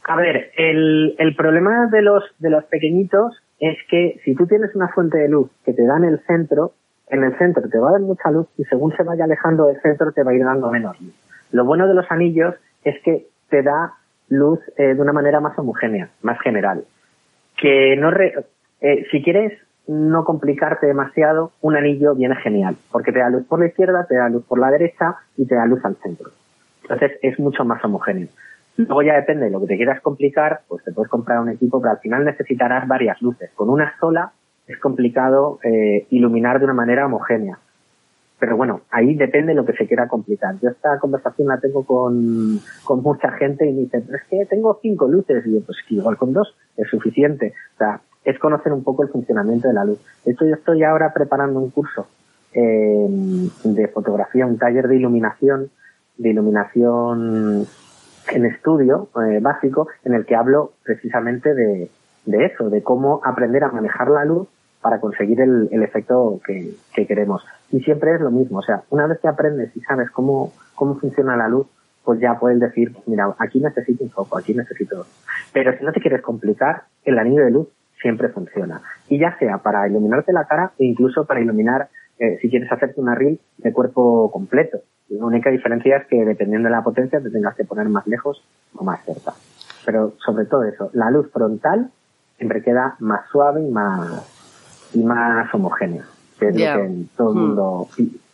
A 0.06 0.16
ver, 0.16 0.52
el, 0.58 1.16
el 1.20 1.36
problema 1.36 1.88
de 1.92 2.02
los, 2.02 2.24
de 2.40 2.50
los 2.50 2.64
pequeñitos 2.66 3.38
es 3.60 3.78
que 3.90 4.20
si 4.26 4.34
tú 4.34 4.48
tienes 4.48 4.74
una 4.74 4.88
fuente 4.90 5.20
de 5.20 5.30
luz 5.30 5.52
que 5.64 5.74
te 5.74 5.86
da 5.86 5.98
en 5.98 6.06
el 6.06 6.20
centro, 6.26 6.74
en 7.10 7.24
el 7.24 7.38
centro 7.38 7.68
te 7.70 7.78
va 7.78 7.90
a 7.90 7.92
dar 7.94 8.02
mucha 8.02 8.32
luz 8.32 8.48
y 8.58 8.64
según 8.66 8.96
se 8.96 9.04
vaya 9.04 9.26
alejando 9.26 9.68
del 9.68 9.80
centro 9.82 10.12
te 10.12 10.24
va 10.24 10.32
a 10.32 10.34
ir 10.34 10.44
dando 10.44 10.72
menos 10.72 11.00
luz. 11.00 11.14
Lo 11.52 11.66
bueno 11.66 11.88
de 11.88 11.94
los 11.94 12.10
anillos 12.10 12.56
es 12.84 12.96
que 13.04 13.28
te 13.50 13.62
da 13.62 13.99
luz 14.30 14.60
eh, 14.78 14.94
de 14.94 15.02
una 15.02 15.14
manera 15.14 15.40
más 15.40 15.58
homogénea, 15.58 16.10
más 16.22 16.40
general. 16.42 16.86
Que 17.58 17.96
no 17.98 18.12
eh, 18.12 19.06
si 19.12 19.22
quieres 19.22 19.54
no 19.88 20.24
complicarte 20.24 20.86
demasiado, 20.86 21.52
un 21.62 21.76
anillo 21.76 22.14
viene 22.14 22.36
genial, 22.36 22.76
porque 22.92 23.12
te 23.12 23.20
da 23.20 23.30
luz 23.30 23.46
por 23.48 23.60
la 23.60 23.68
izquierda, 23.68 24.06
te 24.08 24.16
da 24.16 24.30
luz 24.30 24.46
por 24.46 24.60
la 24.60 24.70
derecha 24.70 25.16
y 25.36 25.48
te 25.48 25.56
da 25.56 25.66
luz 25.66 25.84
al 25.84 25.96
centro. 25.96 26.30
Entonces 26.84 27.18
es 27.22 27.40
mucho 27.40 27.66
más 27.66 27.84
homogéneo. 27.84 28.28
Luego 28.78 29.02
ya 29.02 29.16
depende 29.16 29.46
de 29.46 29.52
lo 29.52 29.60
que 29.62 29.68
te 29.68 29.78
quieras 29.78 30.00
complicar, 30.02 30.62
pues 30.68 30.84
te 30.86 30.92
puedes 30.92 31.10
comprar 31.10 31.40
un 31.40 31.50
equipo, 31.50 31.82
pero 31.82 31.92
al 31.92 32.00
final 32.00 32.24
necesitarás 32.24 32.88
varias 32.88 33.22
luces. 33.22 33.52
Con 33.56 33.70
una 33.70 33.94
sola 34.00 34.32
es 34.68 34.78
complicado 34.78 35.60
eh, 35.64 36.06
iluminar 36.12 36.60
de 36.60 36.66
una 36.66 36.74
manera 36.74 37.06
homogénea. 37.06 37.58
Pero 38.40 38.56
bueno, 38.56 38.82
ahí 38.90 39.16
depende 39.16 39.54
de 39.54 39.56
lo 39.56 39.66
que 39.66 39.74
se 39.74 39.86
quiera 39.86 40.08
complicar. 40.08 40.56
Yo 40.62 40.70
esta 40.70 40.98
conversación 41.00 41.50
la 41.50 41.60
tengo 41.60 41.84
con, 41.84 42.60
con 42.86 43.04
mucha 43.04 43.32
gente 43.32 43.68
y 43.68 43.74
me 43.74 43.82
dicen, 43.82 44.06
es 44.14 44.22
que 44.30 44.46
tengo 44.46 44.80
cinco 44.82 45.08
luces. 45.08 45.46
Y 45.46 45.56
yo, 45.56 45.62
pues 45.62 45.78
igual 45.90 46.18
con 46.18 46.32
dos 46.32 46.56
es 46.78 46.88
suficiente. 46.88 47.54
O 47.76 47.78
sea, 47.78 48.02
es 48.24 48.40
conocer 48.40 48.72
un 48.72 48.84
poco 48.84 49.04
el 49.04 49.10
funcionamiento 49.10 49.68
de 49.68 49.74
la 49.74 49.86
luz. 49.86 50.00
De 50.26 50.32
hecho, 50.32 50.46
yo 50.46 50.56
estoy 50.56 50.84
ahora 50.84 51.14
preparando 51.14 51.60
un 51.60 51.70
curso 51.70 52.08
eh, 52.54 53.08
de 53.64 53.88
fotografía, 53.90 54.46
un 54.46 54.58
taller 54.58 54.88
de 54.88 54.96
iluminación, 54.96 55.70
de 56.18 56.30
iluminación 56.30 57.68
en 58.32 58.46
estudio 58.46 59.10
eh, 59.26 59.40
básico, 59.42 59.88
en 60.04 60.14
el 60.14 60.26
que 60.26 60.36
hablo 60.36 60.74
precisamente 60.84 61.54
de, 61.54 61.90
de 62.26 62.46
eso, 62.46 62.70
de 62.70 62.84
cómo 62.84 63.22
aprender 63.24 63.64
a 63.64 63.72
manejar 63.72 64.10
la 64.10 64.26
luz 64.26 64.48
para 64.82 65.00
conseguir 65.00 65.42
el, 65.42 65.70
el 65.72 65.84
efecto 65.84 66.40
que, 66.46 66.74
que, 66.94 67.06
queremos. 67.06 67.44
Y 67.72 67.82
siempre 67.82 68.16
es 68.16 68.22
lo 68.22 68.32
mismo, 68.32 68.60
o 68.60 68.64
sea, 68.64 68.84
una 68.90 69.06
vez 69.08 69.20
que 69.20 69.28
aprendes 69.28 69.76
y 69.76 69.82
sabes 69.82 70.10
cómo, 70.12 70.54
cómo 70.76 70.96
funciona 70.96 71.38
la 71.38 71.48
luz, 71.48 71.68
pues 72.04 72.20
ya 72.20 72.40
puedes 72.40 72.60
decir, 72.60 72.96
mira, 73.06 73.36
aquí 73.38 73.60
necesito 73.60 74.04
un 74.04 74.10
foco, 74.10 74.38
aquí 74.38 74.54
necesito... 74.54 75.06
Pero 75.54 75.78
si 75.78 75.84
no 75.84 75.92
te 75.92 76.02
quieres 76.02 76.22
complicar, 76.22 76.84
el 77.04 77.20
anillo 77.20 77.44
de 77.44 77.52
luz 77.52 77.68
siempre 78.02 78.30
funciona. 78.30 78.82
Y 79.08 79.20
ya 79.20 79.38
sea 79.38 79.60
para 79.60 79.88
iluminarte 79.88 80.34
la 80.34 80.46
cara 80.46 80.72
e 80.80 80.86
incluso 80.86 81.26
para 81.26 81.42
iluminar, 81.42 81.90
eh, 82.18 82.38
si 82.42 82.50
quieres 82.50 82.72
hacerte 82.72 83.00
una 83.00 83.16
reel 83.16 83.40
de 83.58 83.74
cuerpo 83.74 84.32
completo. 84.32 84.80
La 85.10 85.26
única 85.26 85.50
diferencia 85.50 85.98
es 85.98 86.08
que 86.08 86.24
dependiendo 86.26 86.68
de 86.68 86.76
la 86.76 86.84
potencia 86.84 87.20
te 87.20 87.30
tengas 87.30 87.56
que 87.56 87.66
poner 87.66 87.88
más 87.90 88.06
lejos 88.08 88.44
o 88.76 88.84
más 88.84 89.04
cerca. 89.06 89.34
Pero 89.86 90.14
sobre 90.24 90.46
todo 90.46 90.64
eso, 90.64 90.90
la 90.94 91.10
luz 91.10 91.32
frontal 91.32 91.92
siempre 92.38 92.62
queda 92.62 92.96
más 93.00 93.28
suave 93.32 93.62
y 93.62 93.70
más, 93.70 94.90
y 94.94 95.04
más 95.04 95.54
homogénea, 95.54 96.06
que 96.40 96.50
es 96.50 96.56
lo 96.56 96.60
que 96.60 97.06
todo 97.18 97.32
el 97.32 97.36
hmm. 97.36 97.40
mundo 97.40 97.90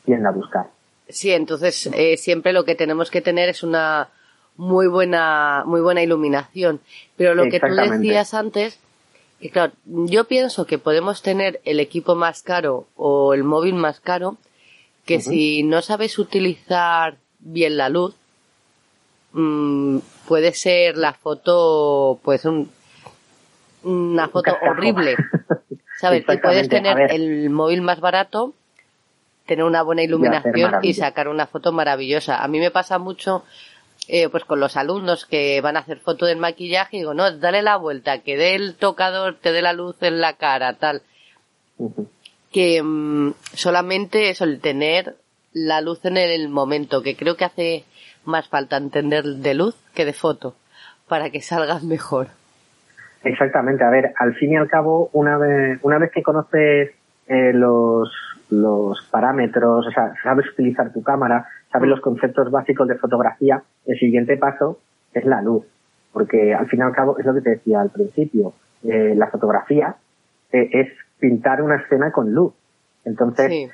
tiende 0.06 0.28
a 0.28 0.32
buscar. 0.32 0.68
Sí, 1.10 1.32
entonces 1.32 1.90
eh, 1.94 2.18
siempre 2.18 2.54
lo 2.54 2.66
que 2.66 2.76
tenemos 2.76 3.12
que 3.12 3.22
tener 3.22 3.50
es 3.50 3.64
una 3.64 4.10
muy 4.58 4.88
buena, 4.88 5.64
muy 5.66 5.82
buena 5.82 6.02
iluminación. 6.02 6.80
Pero 7.18 7.36
lo 7.36 7.50
que 7.50 7.60
tú 7.60 7.74
decías 7.76 8.34
antes, 8.34 8.80
que 9.40 9.50
claro, 9.50 9.74
yo 9.86 10.26
pienso 10.26 10.66
que 10.66 10.78
podemos 10.78 11.22
tener 11.22 11.62
el 11.66 11.80
equipo 11.80 12.16
más 12.16 12.42
caro 12.42 12.88
o 12.96 13.34
el 13.34 13.44
móvil 13.44 13.76
más 13.76 14.00
caro, 14.00 14.38
que 15.06 15.22
si 15.22 15.62
no 15.62 15.82
sabes 15.82 16.18
utilizar 16.18 17.18
bien 17.40 17.78
la 17.78 17.90
luz, 17.90 18.16
mm, 19.34 20.00
puede 20.28 20.54
ser 20.54 20.98
la 20.98 21.14
foto, 21.14 22.20
pues 22.24 22.46
un, 22.46 22.72
una 23.84 24.28
foto 24.30 24.52
horrible. 24.62 25.16
¿Sabes? 26.00 26.26
Y 26.28 26.38
puedes 26.38 26.70
tener 26.70 27.12
el 27.12 27.50
móvil 27.50 27.82
más 27.82 28.00
barato, 28.00 28.54
tener 29.46 29.64
una 29.64 29.84
buena 29.84 30.04
iluminación 30.04 30.80
y 30.82 30.94
sacar 30.94 31.28
una 31.28 31.48
foto 31.48 31.72
maravillosa. 31.72 32.44
A 32.44 32.48
mí 32.48 32.60
me 32.60 32.72
pasa 32.72 32.98
mucho, 32.98 33.44
eh, 34.08 34.28
pues 34.30 34.44
con 34.44 34.60
los 34.60 34.76
alumnos 34.76 35.26
que 35.26 35.62
van 35.62 35.78
a 35.78 35.82
hacer 35.82 36.00
foto 36.00 36.26
del 36.26 36.38
maquillaje 36.38 36.98
y 36.98 37.00
digo, 37.02 37.14
no, 37.14 37.32
dale 37.38 37.62
la 37.62 37.78
vuelta, 37.78 38.20
que 38.20 38.38
dé 38.38 38.56
el 38.56 38.76
tocador, 38.76 39.38
te 39.40 39.52
dé 39.52 39.62
la 39.62 39.74
luz 39.74 39.96
en 40.02 40.20
la 40.20 40.34
cara, 40.34 40.74
tal. 40.74 41.02
Que 42.52 42.82
mm, 42.84 43.34
solamente 43.54 44.30
eso, 44.30 44.44
el 44.44 44.60
tener 44.60 45.16
la 45.54 45.80
luz 45.82 46.04
en 46.04 46.18
el 46.18 46.50
momento, 46.50 47.02
que 47.02 47.16
creo 47.16 47.38
que 47.38 47.46
hace 47.46 47.86
más 48.26 48.48
falta 48.50 48.78
entender 48.78 49.24
de 49.24 49.54
luz 49.54 49.76
que 49.94 50.04
de 50.06 50.14
foto, 50.14 50.56
para 51.08 51.30
que 51.30 51.42
salgas 51.42 51.84
mejor. 51.96 52.30
Exactamente, 53.26 53.84
a 53.84 53.90
ver, 53.90 54.14
al 54.18 54.36
fin 54.36 54.52
y 54.52 54.56
al 54.56 54.68
cabo, 54.68 55.10
una 55.12 55.40
vez, 55.40 55.80
una 55.82 55.98
vez 55.98 56.12
que 56.12 56.22
conoces 56.22 56.92
eh, 57.28 57.52
los, 57.54 58.08
los 58.52 59.02
parámetros, 59.10 59.88
o 59.88 59.92
sea, 59.92 60.14
sabes 60.22 60.48
utilizar 60.52 60.94
tu 60.94 61.02
cámara, 61.02 61.48
sabes 61.72 61.90
los 61.90 62.02
conceptos 62.02 62.52
básicos 62.52 62.88
de 62.88 63.00
fotografía, 63.00 63.64
el 63.88 63.98
siguiente 63.98 64.38
paso 64.38 64.80
es 65.12 65.26
la 65.26 65.42
luz. 65.42 65.66
Porque 66.14 66.54
al 66.54 66.68
fin 66.68 66.80
y 66.80 66.84
al 66.84 66.94
cabo, 66.94 67.18
es 67.18 67.26
lo 67.26 67.34
que 67.34 67.42
te 67.42 67.50
decía 67.50 67.82
al 67.82 67.90
principio, 67.90 68.54
eh, 68.84 69.16
la 69.18 69.28
fotografía 69.28 69.96
eh, 70.52 70.70
es 70.72 70.90
pintar 71.18 71.64
una 71.64 71.78
escena 71.78 72.12
con 72.12 72.32
luz. 72.32 72.54
Entonces, 73.06 73.72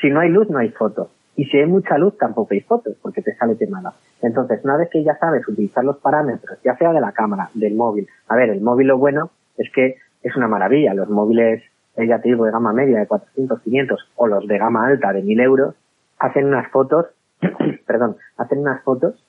si 0.00 0.10
no 0.10 0.20
hay 0.20 0.28
luz, 0.28 0.50
no 0.50 0.58
hay 0.58 0.68
foto. 0.68 1.10
Y 1.36 1.44
si 1.46 1.58
hay 1.58 1.66
mucha 1.66 1.96
luz, 1.96 2.16
tampoco 2.18 2.52
hay 2.52 2.60
fotos, 2.60 2.94
porque 3.00 3.22
te 3.22 3.34
sale 3.36 3.56
quemada. 3.56 3.94
Entonces, 4.20 4.60
una 4.64 4.76
vez 4.76 4.90
que 4.90 5.02
ya 5.02 5.16
sabes 5.16 5.46
utilizar 5.48 5.84
los 5.84 5.96
parámetros, 5.98 6.58
ya 6.62 6.76
sea 6.76 6.92
de 6.92 7.00
la 7.00 7.12
cámara, 7.12 7.50
del 7.54 7.74
móvil, 7.74 8.06
a 8.28 8.36
ver, 8.36 8.50
el 8.50 8.60
móvil 8.60 8.88
lo 8.88 8.98
bueno 8.98 9.30
es 9.56 9.70
que 9.72 9.96
es 10.22 10.36
una 10.36 10.48
maravilla. 10.48 10.94
Los 10.94 11.08
móviles, 11.08 11.62
eh, 11.96 12.06
ya 12.06 12.20
te 12.20 12.28
digo, 12.28 12.44
de 12.44 12.52
gama 12.52 12.72
media 12.72 12.98
de 12.98 13.06
400, 13.06 13.62
500 13.62 14.10
o 14.16 14.26
los 14.26 14.46
de 14.46 14.58
gama 14.58 14.86
alta 14.86 15.12
de 15.12 15.22
1000 15.22 15.40
euros, 15.40 15.74
hacen 16.18 16.46
unas 16.46 16.70
fotos, 16.70 17.06
perdón, 17.86 18.16
hacen 18.36 18.58
unas 18.58 18.82
fotos 18.82 19.24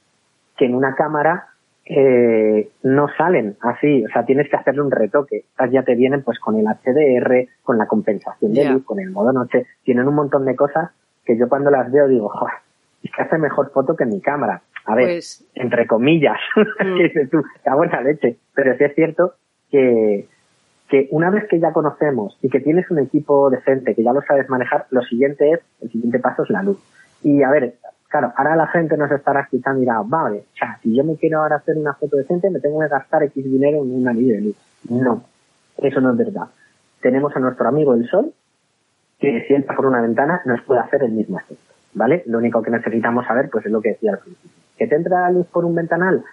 que 0.58 0.66
en 0.66 0.76
una 0.76 0.96
cámara 0.96 1.48
eh, 1.86 2.70
no 2.84 3.08
salen 3.18 3.58
así, 3.62 4.06
o 4.06 4.10
sea, 4.10 4.26
tienes 4.26 4.50
que 4.50 4.56
hacerle 4.56 4.82
un 4.82 4.92
retoque. 4.92 5.38
Estas 5.38 5.72
ya 5.72 5.84
te 5.84 5.96
vienen 5.96 6.22
pues 6.24 6.40
con 6.40 6.58
el 6.58 6.66
HDR, 6.66 7.48
con 7.64 7.78
la 7.78 7.88
compensación 7.88 8.54
de 8.54 8.70
luz, 8.70 8.86
con 8.86 9.00
el 9.00 9.12
modo 9.12 9.34
noche, 9.34 9.66
tienen 9.84 10.08
un 10.08 10.16
montón 10.16 10.46
de 10.46 10.56
cosas 10.56 10.92
que 11.26 11.38
yo 11.38 11.50
cuando 11.50 11.72
las 11.72 11.92
veo 11.92 12.08
digo, 12.08 12.30
Joder, 12.30 12.56
es 13.04 13.12
que 13.12 13.22
hace 13.22 13.38
mejor 13.38 13.72
foto 13.72 13.96
que 13.96 14.06
mi 14.06 14.22
cámara. 14.22 14.62
A 14.86 14.96
ver, 14.96 15.06
pues 15.06 15.46
entre 15.56 15.88
comillas, 15.88 16.40
mm. 16.56 16.98
que 16.98 17.04
dices 17.04 17.30
tú, 17.30 17.44
la 17.66 17.76
buena 17.76 18.02
leche. 18.02 18.38
Pero 18.54 18.78
sí 18.78 18.84
es 18.84 18.96
cierto 18.96 19.34
que, 19.72 20.28
que 20.90 21.08
una 21.12 21.30
vez 21.30 21.46
que 21.50 21.60
ya 21.60 21.72
conocemos 21.72 22.38
y 22.42 22.50
que 22.50 22.60
tienes 22.60 22.90
un 22.92 23.00
equipo 23.00 23.50
decente, 23.50 23.96
que 23.96 24.04
ya 24.04 24.14
lo 24.14 24.22
sabes 24.22 24.50
manejar, 24.50 24.86
lo 24.90 25.02
siguiente 25.02 25.52
es, 25.52 25.60
el 25.82 25.90
siguiente 25.90 26.20
paso 26.20 26.44
es 26.44 26.50
la 26.50 26.64
luz. 26.64 26.78
Y 27.24 27.44
a 27.44 27.50
ver, 27.50 27.76
claro, 28.10 28.34
ahora 28.36 28.56
la 28.56 28.68
gente 28.68 28.98
nos 28.98 29.10
estará 29.12 29.42
escuchando 29.42 29.80
y 29.80 29.82
dirá, 29.82 30.02
vale, 30.06 30.40
o 30.54 30.58
sea, 30.58 30.78
si 30.84 30.96
yo 30.96 31.04
me 31.04 31.16
quiero 31.16 31.42
ahora 31.42 31.56
hacer 31.56 31.78
una 31.78 31.94
foto 31.94 32.18
decente, 32.18 32.50
me 32.50 32.60
tengo 32.60 32.80
que 32.80 32.88
gastar 32.88 33.24
X 33.24 33.44
dinero 33.44 33.82
en 33.82 33.96
un 33.96 34.08
anillo 34.08 34.36
de 34.36 34.42
luz. 34.42 34.56
No, 34.90 35.24
eso 35.78 36.02
no 36.02 36.12
es 36.12 36.18
verdad. 36.18 36.48
Tenemos 37.02 37.36
a 37.36 37.40
nuestro 37.40 37.68
amigo 37.68 37.94
el 37.94 38.08
sol, 38.10 38.34
que 39.24 39.46
si 39.48 39.54
entra 39.54 39.74
por 39.74 39.86
una 39.86 40.02
ventana 40.02 40.42
nos 40.44 40.62
puede 40.64 40.82
hacer 40.82 41.02
el 41.02 41.14
mismo 41.14 41.40
efecto, 41.40 41.74
¿vale? 41.94 42.24
Lo 42.26 42.40
único 42.40 42.62
que 42.62 42.70
necesitamos 42.70 43.26
saber, 43.26 43.50
pues 43.50 43.66
es 43.66 43.72
lo 43.72 43.82
que 43.82 43.92
decía 43.92 44.12
al 44.12 44.20
principio. 44.20 44.52
¿Que 44.78 44.86
te 44.86 44.96
entra 44.96 45.22
la 45.22 45.32
luz 45.32 45.48
por 45.48 45.64
un 45.64 45.76
ventanal? 45.76 46.26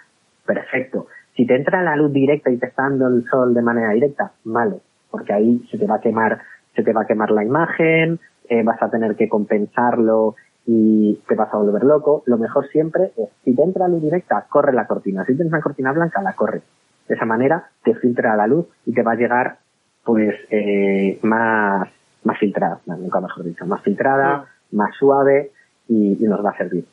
Perfecto. 0.44 1.06
Si 1.36 1.46
te 1.46 1.54
entra 1.54 1.84
la 1.84 1.94
luz 1.94 2.12
directa 2.12 2.50
y 2.50 2.56
te 2.56 2.66
está 2.66 2.82
dando 2.82 3.06
el 3.06 3.24
sol 3.30 3.54
de 3.54 3.62
manera 3.62 3.92
directa, 3.92 4.32
vale, 4.42 4.80
porque 5.08 5.32
ahí 5.32 5.64
se 5.70 5.78
te 5.78 5.86
va 5.86 5.96
a 5.96 6.00
quemar, 6.00 6.40
se 6.74 6.82
te 6.82 6.92
va 6.92 7.02
a 7.02 7.06
quemar 7.06 7.30
la 7.30 7.44
imagen, 7.44 8.18
eh, 8.48 8.64
vas 8.64 8.82
a 8.82 8.90
tener 8.90 9.14
que 9.14 9.28
compensarlo 9.28 10.34
y 10.66 11.14
te 11.28 11.36
vas 11.36 11.54
a 11.54 11.58
volver 11.58 11.84
loco. 11.84 12.24
Lo 12.26 12.38
mejor 12.38 12.66
siempre 12.70 13.12
es, 13.16 13.28
si 13.44 13.54
te 13.54 13.62
entra 13.62 13.86
la 13.86 13.94
luz 13.94 14.02
directa, 14.02 14.46
corre 14.48 14.72
la 14.72 14.88
cortina. 14.88 15.24
Si 15.26 15.36
tienes 15.36 15.52
una 15.52 15.62
cortina 15.62 15.92
blanca, 15.92 16.20
la 16.22 16.32
corre. 16.32 16.62
De 17.06 17.14
esa 17.14 17.24
manera 17.24 17.68
te 17.84 17.94
filtra 17.94 18.34
la 18.34 18.48
luz 18.48 18.66
y 18.84 18.92
te 18.92 19.04
va 19.04 19.12
a 19.12 19.16
llegar 19.16 19.58
pues 20.02 20.34
eh, 20.50 21.20
más 21.22 21.88
más 22.24 22.38
filtrada, 22.38 22.80
nunca 22.86 23.20
mejor 23.20 23.44
dicho, 23.44 23.66
más 23.66 23.82
filtrada, 23.82 24.46
más 24.72 24.94
suave 24.96 25.52
y, 25.88 26.16
nos 26.20 26.44
va 26.44 26.50
a 26.50 26.56
servir. 26.56 26.84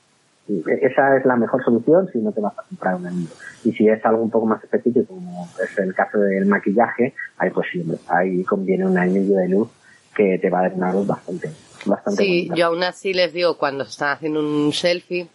esa 0.47 1.17
es 1.17 1.25
la 1.25 1.35
mejor 1.35 1.63
solución 1.63 2.09
si 2.11 2.19
no 2.19 2.31
te 2.31 2.41
vas 2.41 2.57
a 2.57 2.63
comprar 2.63 2.95
un 2.95 3.07
anillo. 3.07 3.33
Y 3.63 3.71
si 3.73 3.87
es 3.87 4.03
algo 4.05 4.23
un 4.23 4.31
poco 4.31 4.45
más 4.45 4.63
específico, 4.63 5.13
como 5.13 5.47
es 5.61 5.77
el 5.77 5.93
caso 5.93 6.19
del 6.19 6.45
maquillaje, 6.45 7.13
ahí 7.37 7.49
pues 7.49 7.67
sí, 7.71 7.83
ahí 8.07 8.43
conviene 8.43 8.85
un 8.85 8.97
anillo 8.97 9.35
de 9.35 9.49
luz 9.49 9.69
que 10.15 10.39
te 10.39 10.49
va 10.49 10.59
a 10.59 10.61
dar 10.63 10.73
una 10.73 10.93
luz 10.93 11.05
bastante, 11.05 11.51
bastante 11.85 12.23
Sí, 12.23 12.49
yo 12.55 12.67
aún 12.67 12.83
así 12.83 13.13
les 13.13 13.33
digo 13.33 13.57
cuando 13.57 13.83
están 13.83 14.09
haciendo 14.09 14.39
un 14.39 14.73
selfie, 14.73 15.27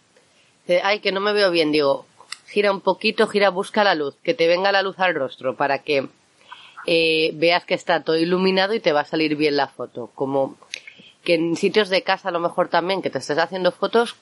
ay, 0.83 0.99
que 0.99 1.11
no 1.11 1.21
me 1.21 1.33
veo 1.33 1.51
bien, 1.51 1.71
digo, 1.71 2.05
gira 2.47 2.71
un 2.71 2.81
poquito, 2.81 3.27
gira, 3.27 3.49
busca 3.49 3.83
la 3.83 3.95
luz, 3.95 4.17
que 4.23 4.33
te 4.33 4.47
venga 4.47 4.71
la 4.71 4.81
luz 4.81 4.99
al 4.99 5.15
rostro 5.15 5.55
para 5.55 5.79
que 5.79 6.09
eh, 6.85 7.31
veas 7.35 7.65
que 7.65 7.73
está 7.73 8.03
todo 8.03 8.17
iluminado 8.17 8.73
y 8.73 8.79
te 8.79 8.93
va 8.93 9.01
a 9.01 9.05
salir 9.05 9.35
bien 9.35 9.57
la 9.57 9.67
foto. 9.67 10.11
Como 10.15 10.55
que 11.23 11.35
en 11.35 11.55
sitios 11.55 11.89
de 11.89 12.03
casa 12.03 12.29
a 12.29 12.31
lo 12.31 12.39
mejor 12.39 12.67
también 12.67 13.01
que 13.01 13.09
te 13.09 13.19
estés 13.19 13.37
haciendo 13.37 13.71
fotos, 13.71 14.15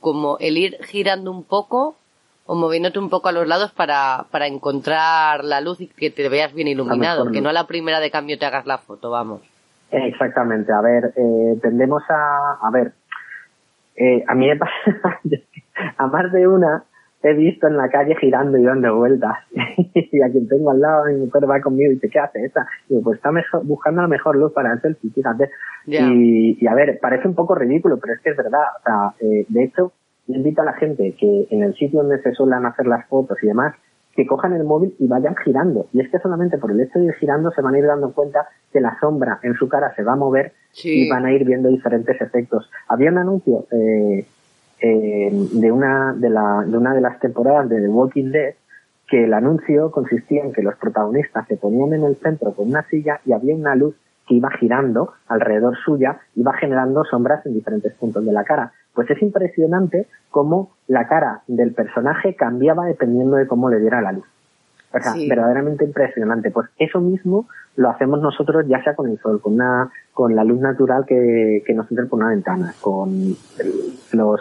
como 0.00 0.38
el 0.38 0.58
ir 0.58 0.78
girando 0.84 1.30
un 1.30 1.44
poco 1.44 1.96
o 2.46 2.54
moviéndote 2.54 2.98
un 2.98 3.10
poco 3.10 3.28
a 3.28 3.32
los 3.32 3.46
lados 3.46 3.72
para, 3.72 4.24
para 4.30 4.46
encontrar 4.46 5.44
la 5.44 5.60
luz 5.60 5.80
y 5.80 5.86
que 5.86 6.10
te 6.10 6.28
veas 6.30 6.54
bien 6.54 6.66
iluminado, 6.66 7.30
que 7.30 7.42
no 7.42 7.50
a 7.50 7.52
la 7.52 7.66
primera 7.66 8.00
de 8.00 8.10
cambio 8.10 8.38
te 8.38 8.46
hagas 8.46 8.64
la 8.64 8.78
foto, 8.78 9.10
vamos. 9.10 9.42
Exactamente, 9.90 10.72
a 10.72 10.80
ver, 10.80 11.12
eh, 11.14 11.58
tendemos 11.60 12.02
a, 12.08 12.58
a 12.62 12.70
ver, 12.70 12.92
eh, 13.96 14.24
a 14.26 14.34
mí 14.34 14.46
me 14.46 14.56
pasa, 14.58 15.20
a 15.98 16.06
más 16.06 16.32
de 16.32 16.48
una, 16.48 16.84
he 17.22 17.34
visto 17.34 17.66
en 17.66 17.76
la 17.76 17.88
calle 17.88 18.16
girando 18.20 18.58
y 18.58 18.64
dando 18.64 18.96
vueltas. 18.96 19.36
y 19.52 20.22
a 20.22 20.30
quien 20.30 20.48
tengo 20.48 20.70
al 20.70 20.80
lado, 20.80 21.06
mi 21.06 21.16
mujer 21.16 21.50
va 21.50 21.60
conmigo 21.60 21.90
y 21.90 21.94
dice, 21.94 22.08
¿qué 22.08 22.18
hace 22.18 22.44
esta? 22.44 22.66
Y 22.88 22.94
digo, 22.94 23.04
pues 23.04 23.16
está 23.16 23.32
mejor, 23.32 23.64
buscando 23.64 24.02
la 24.02 24.08
mejor 24.08 24.36
luz 24.36 24.52
para 24.52 24.72
el 24.72 24.80
selfie, 24.80 25.10
fíjate. 25.10 25.50
Y, 25.86 26.58
y, 26.60 26.66
a 26.66 26.74
ver, 26.74 26.98
parece 27.00 27.26
un 27.26 27.34
poco 27.34 27.54
ridículo, 27.54 27.98
pero 27.98 28.14
es 28.14 28.20
que 28.20 28.30
es 28.30 28.36
verdad. 28.36 28.64
O 28.78 28.82
sea, 28.84 29.28
eh, 29.28 29.46
de 29.48 29.64
hecho, 29.64 29.92
invito 30.28 30.62
a 30.62 30.66
la 30.66 30.74
gente 30.74 31.14
que 31.18 31.46
en 31.50 31.62
el 31.62 31.74
sitio 31.74 32.02
donde 32.02 32.22
se 32.22 32.32
suelen 32.32 32.66
hacer 32.66 32.86
las 32.86 33.06
fotos 33.08 33.38
y 33.42 33.46
demás, 33.46 33.74
que 34.14 34.26
cojan 34.26 34.52
el 34.52 34.64
móvil 34.64 34.94
y 34.98 35.06
vayan 35.06 35.36
girando. 35.36 35.86
Y 35.92 36.00
es 36.00 36.10
que 36.10 36.18
solamente 36.18 36.58
por 36.58 36.72
el 36.72 36.80
hecho 36.80 36.98
de 36.98 37.06
ir 37.06 37.14
girando 37.14 37.52
se 37.52 37.62
van 37.62 37.76
a 37.76 37.78
ir 37.78 37.86
dando 37.86 38.12
cuenta 38.12 38.48
que 38.72 38.80
la 38.80 38.98
sombra 38.98 39.38
en 39.44 39.54
su 39.54 39.68
cara 39.68 39.94
se 39.94 40.02
va 40.02 40.14
a 40.14 40.16
mover 40.16 40.54
y 40.82 41.08
van 41.08 41.24
a 41.24 41.32
ir 41.32 41.44
viendo 41.44 41.68
diferentes 41.68 42.20
efectos. 42.20 42.68
Había 42.88 43.12
un 43.12 43.18
anuncio 43.18 43.66
eh, 43.70 44.26
eh, 44.80 45.30
de, 45.32 45.72
una, 45.72 46.14
de, 46.14 46.30
la, 46.30 46.64
de 46.66 46.76
una 46.76 46.94
de 46.94 47.00
las 47.00 47.18
temporadas 47.20 47.68
de 47.68 47.80
The 47.80 47.88
Walking 47.88 48.30
Dead 48.30 48.54
que 49.08 49.24
el 49.24 49.32
anuncio 49.32 49.90
consistía 49.90 50.44
en 50.44 50.52
que 50.52 50.62
los 50.62 50.76
protagonistas 50.76 51.46
se 51.48 51.56
ponían 51.56 51.94
en 51.94 52.04
el 52.04 52.16
centro 52.16 52.52
con 52.52 52.68
una 52.68 52.82
silla 52.88 53.20
y 53.24 53.32
había 53.32 53.54
una 53.54 53.74
luz 53.74 53.96
que 54.26 54.34
iba 54.34 54.50
girando 54.50 55.14
alrededor 55.26 55.76
suya, 55.84 56.18
iba 56.36 56.52
generando 56.52 57.04
sombras 57.04 57.44
en 57.46 57.54
diferentes 57.54 57.94
puntos 57.94 58.24
de 58.24 58.32
la 58.32 58.44
cara. 58.44 58.72
Pues 58.94 59.08
es 59.10 59.22
impresionante 59.22 60.06
cómo 60.30 60.72
la 60.86 61.08
cara 61.08 61.40
del 61.46 61.72
personaje 61.72 62.36
cambiaba 62.36 62.84
dependiendo 62.84 63.36
de 63.36 63.46
cómo 63.46 63.70
le 63.70 63.80
diera 63.80 64.02
la 64.02 64.12
luz. 64.12 64.26
O 64.92 65.00
sea, 65.00 65.14
verdaderamente 65.28 65.84
impresionante. 65.84 66.50
Pues 66.50 66.68
eso 66.78 67.00
mismo 67.00 67.46
lo 67.76 67.90
hacemos 67.90 68.20
nosotros 68.20 68.66
ya 68.66 68.82
sea 68.82 68.94
con 68.94 69.08
el 69.08 69.18
sol, 69.18 69.40
con 69.40 69.54
una, 69.54 69.90
con 70.12 70.34
la 70.34 70.44
luz 70.44 70.60
natural 70.60 71.04
que, 71.06 71.62
que 71.66 71.74
nos 71.74 71.90
entra 71.90 72.06
por 72.06 72.18
una 72.18 72.30
ventana, 72.30 72.74
con 72.80 73.36
los, 74.12 74.40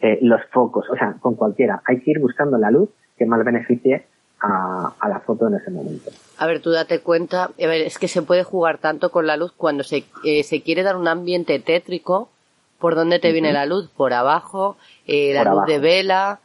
eh, 0.00 0.18
los 0.22 0.40
focos, 0.52 0.86
o 0.90 0.96
sea, 0.96 1.16
con 1.20 1.34
cualquiera. 1.34 1.82
Hay 1.84 2.00
que 2.00 2.12
ir 2.12 2.20
buscando 2.20 2.58
la 2.58 2.70
luz 2.70 2.88
que 3.16 3.26
más 3.26 3.44
beneficie 3.44 4.06
a, 4.40 5.08
la 5.08 5.20
foto 5.20 5.48
en 5.48 5.54
ese 5.54 5.70
momento. 5.70 6.10
A 6.38 6.46
ver, 6.46 6.60
tú 6.60 6.70
date 6.70 7.00
cuenta, 7.00 7.44
a 7.44 7.50
ver, 7.56 7.82
es 7.82 7.98
que 7.98 8.08
se 8.08 8.22
puede 8.22 8.44
jugar 8.44 8.78
tanto 8.78 9.10
con 9.10 9.26
la 9.26 9.36
luz 9.36 9.52
cuando 9.56 9.82
se, 9.82 10.04
eh, 10.24 10.42
se 10.44 10.62
quiere 10.62 10.82
dar 10.82 10.96
un 10.96 11.08
ambiente 11.08 11.58
tétrico, 11.58 12.28
¿por 12.78 12.94
dónde 12.94 13.18
te 13.18 13.32
viene 13.32 13.52
la 13.52 13.66
luz? 13.66 13.88
Por 13.88 14.12
abajo, 14.12 14.76
eh, 15.06 15.34
la 15.34 15.44
luz 15.44 15.66
de 15.66 15.78
vela, 15.78 16.40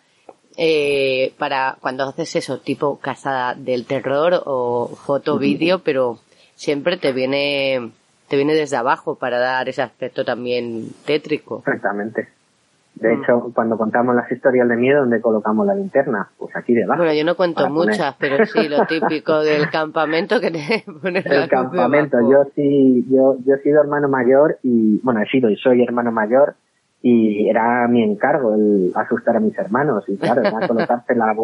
eh, 0.57 1.33
para 1.37 1.77
cuando 1.81 2.03
haces 2.03 2.35
eso, 2.35 2.59
tipo 2.59 2.99
casa 2.99 3.55
del 3.57 3.85
terror 3.85 4.41
o 4.45 4.87
foto 4.95 5.37
vídeo, 5.37 5.79
pero 5.79 6.19
siempre 6.55 6.97
te 6.97 7.11
viene, 7.11 7.91
te 8.27 8.35
viene 8.35 8.53
desde 8.53 8.77
abajo 8.77 9.15
para 9.15 9.39
dar 9.39 9.69
ese 9.69 9.81
aspecto 9.81 10.25
también 10.25 10.89
tétrico. 11.05 11.59
Exactamente. 11.59 12.29
De 12.95 13.15
mm. 13.15 13.23
hecho, 13.23 13.51
cuando 13.53 13.77
contamos 13.77 14.15
las 14.15 14.31
historias 14.31 14.67
de 14.67 14.75
miedo, 14.75 15.01
¿dónde 15.01 15.19
colocamos 15.21 15.65
la 15.65 15.75
linterna? 15.75 16.29
Pues 16.37 16.55
aquí 16.55 16.73
debajo. 16.73 16.99
Bueno, 17.01 17.13
yo 17.13 17.25
no 17.25 17.35
cuento 17.35 17.69
muchas, 17.69 18.15
pero 18.19 18.45
sí 18.45 18.69
lo 18.69 18.85
típico 18.87 19.39
del 19.39 19.69
campamento 19.69 20.39
que 20.39 20.51
te 20.51 20.83
pones 21.01 21.25
El 21.25 21.49
campamento. 21.49 22.17
Yo 22.29 22.45
sí, 22.55 23.05
yo, 23.09 23.37
yo 23.45 23.55
he 23.55 23.61
sido 23.61 23.81
hermano 23.81 24.07
mayor 24.09 24.59
y, 24.63 24.99
bueno, 25.03 25.21
he 25.21 25.25
sido 25.27 25.49
y 25.49 25.55
soy 25.57 25.81
hermano 25.83 26.11
mayor 26.11 26.55
y 27.01 27.49
era 27.49 27.85
mi 27.89 28.01
encargo 28.01 28.55
el 28.55 28.91
asustar 28.95 29.35
a 29.35 29.41
mis 29.41 29.57
hermanos 29.57 30.05
y 30.07 30.15
claro, 30.15 30.41
era 30.41 30.51
colocarte 30.67 31.15
la, 31.15 31.35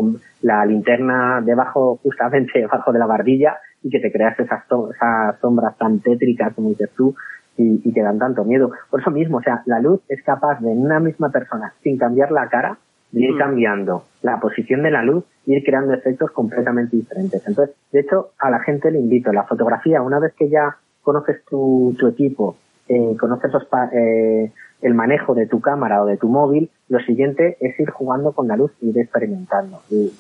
la 0.41 0.65
linterna 0.65 1.41
debajo, 1.41 1.99
justamente 2.01 2.59
debajo 2.59 2.93
de 2.93 2.99
la 2.99 3.05
barbilla 3.05 3.57
y 3.83 3.89
que 3.89 3.99
te 3.99 4.12
creas 4.12 4.39
esas, 4.39 4.63
esas 4.63 5.39
sombras 5.41 5.77
tan 5.77 5.99
tétricas 5.99 6.53
como 6.53 6.69
dices 6.69 6.89
tú 6.95 7.13
y, 7.60 7.82
y 7.84 7.93
que 7.93 8.02
dan 8.02 8.17
tanto 8.17 8.43
miedo. 8.43 8.72
Por 8.89 9.02
eso 9.02 9.12
mismo, 9.12 9.38
o 9.38 9.41
sea, 9.41 9.62
la 9.65 9.80
luz 9.80 10.02
es 10.08 10.24
capaz 10.24 10.60
de 10.62 10.72
en 10.72 10.80
una 10.80 11.00
misma 11.00 11.30
persona, 11.30 11.74
sin 11.84 11.98
cambiar 11.98 12.32
la 12.32 12.48
cara, 12.50 12.78
de 13.12 13.22
ir 13.22 13.34
mm. 13.34 13.38
cambiando 13.38 14.06
la 14.22 14.39
posición 14.39 14.84
de 14.84 14.91
la 14.91 15.04
luz 15.04 15.24
y 15.45 15.56
ir 15.56 15.63
creando 15.63 15.93
efectos 15.93 16.32
completamente 16.32 16.95
diferentes. 16.95 17.45
Entonces, 17.48 17.76
de 17.91 18.02
hecho, 18.02 18.32
a 18.39 18.50
la 18.50 18.60
gente 18.60 18.91
le 18.91 19.00
invito, 19.00 19.32
la 19.32 19.43
fotografía, 19.43 20.02
una 20.02 20.19
vez 20.19 20.34
que 20.34 20.50
ya 20.50 20.78
conoces 21.02 21.43
tu, 21.45 21.95
tu 21.98 22.08
equipo, 22.08 22.58
eh, 22.88 23.15
conoces 23.19 23.52
los, 23.52 23.67
eh, 23.93 24.52
el 24.82 24.93
manejo 24.93 25.34
de 25.36 25.48
tu 25.48 25.60
cámara 25.62 26.04
o 26.04 26.06
de 26.06 26.17
tu 26.17 26.28
móvil, 26.28 26.69
lo 26.88 27.00
siguiente 27.00 27.58
es 27.60 27.80
ir 27.80 27.89
jugando 27.89 28.32
con 28.32 28.48
la 28.48 28.56
luz 28.56 28.72
y 28.82 28.89
ir 28.89 29.00
experimentando. 29.00 29.82
Y, 29.89 30.12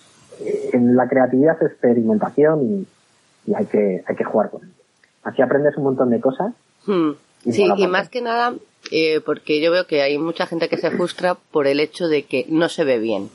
eh, 0.41 0.69
en 0.73 0.95
la 0.95 1.07
creatividad 1.07 1.57
es 1.61 1.71
experimentación 1.71 2.61
y, 2.63 2.87
hay 3.55 3.65
que 3.65 4.03
hay 4.05 4.15
que 4.15 4.23
jugar 4.23 4.51
con 4.51 4.61
ello. 4.63 4.73
Así 5.23 5.41
aprendes 5.41 5.75
un 5.77 5.85
montón 5.85 6.11
de 6.11 6.19
cosas. 6.19 6.53
Hmm. 6.85 7.11
Sí, 7.43 7.67
y 7.77 7.87
más 7.87 8.09
que 8.09 8.21
nada, 8.21 8.55
eh, 8.91 9.21
porque 9.21 9.61
yo 9.61 9.71
veo 9.71 9.85
que 9.87 10.01
hay 10.01 10.17
mucha 10.17 10.45
gente 10.45 10.69
que 10.69 10.77
se 10.77 10.91
frustra 10.91 11.35
por 11.35 11.67
el 11.67 11.79
hecho 11.79 12.07
de 12.07 12.23
que 12.23 12.45
no 12.49 12.69
se 12.69 12.83
ve 12.83 12.99
bien. 12.99 13.29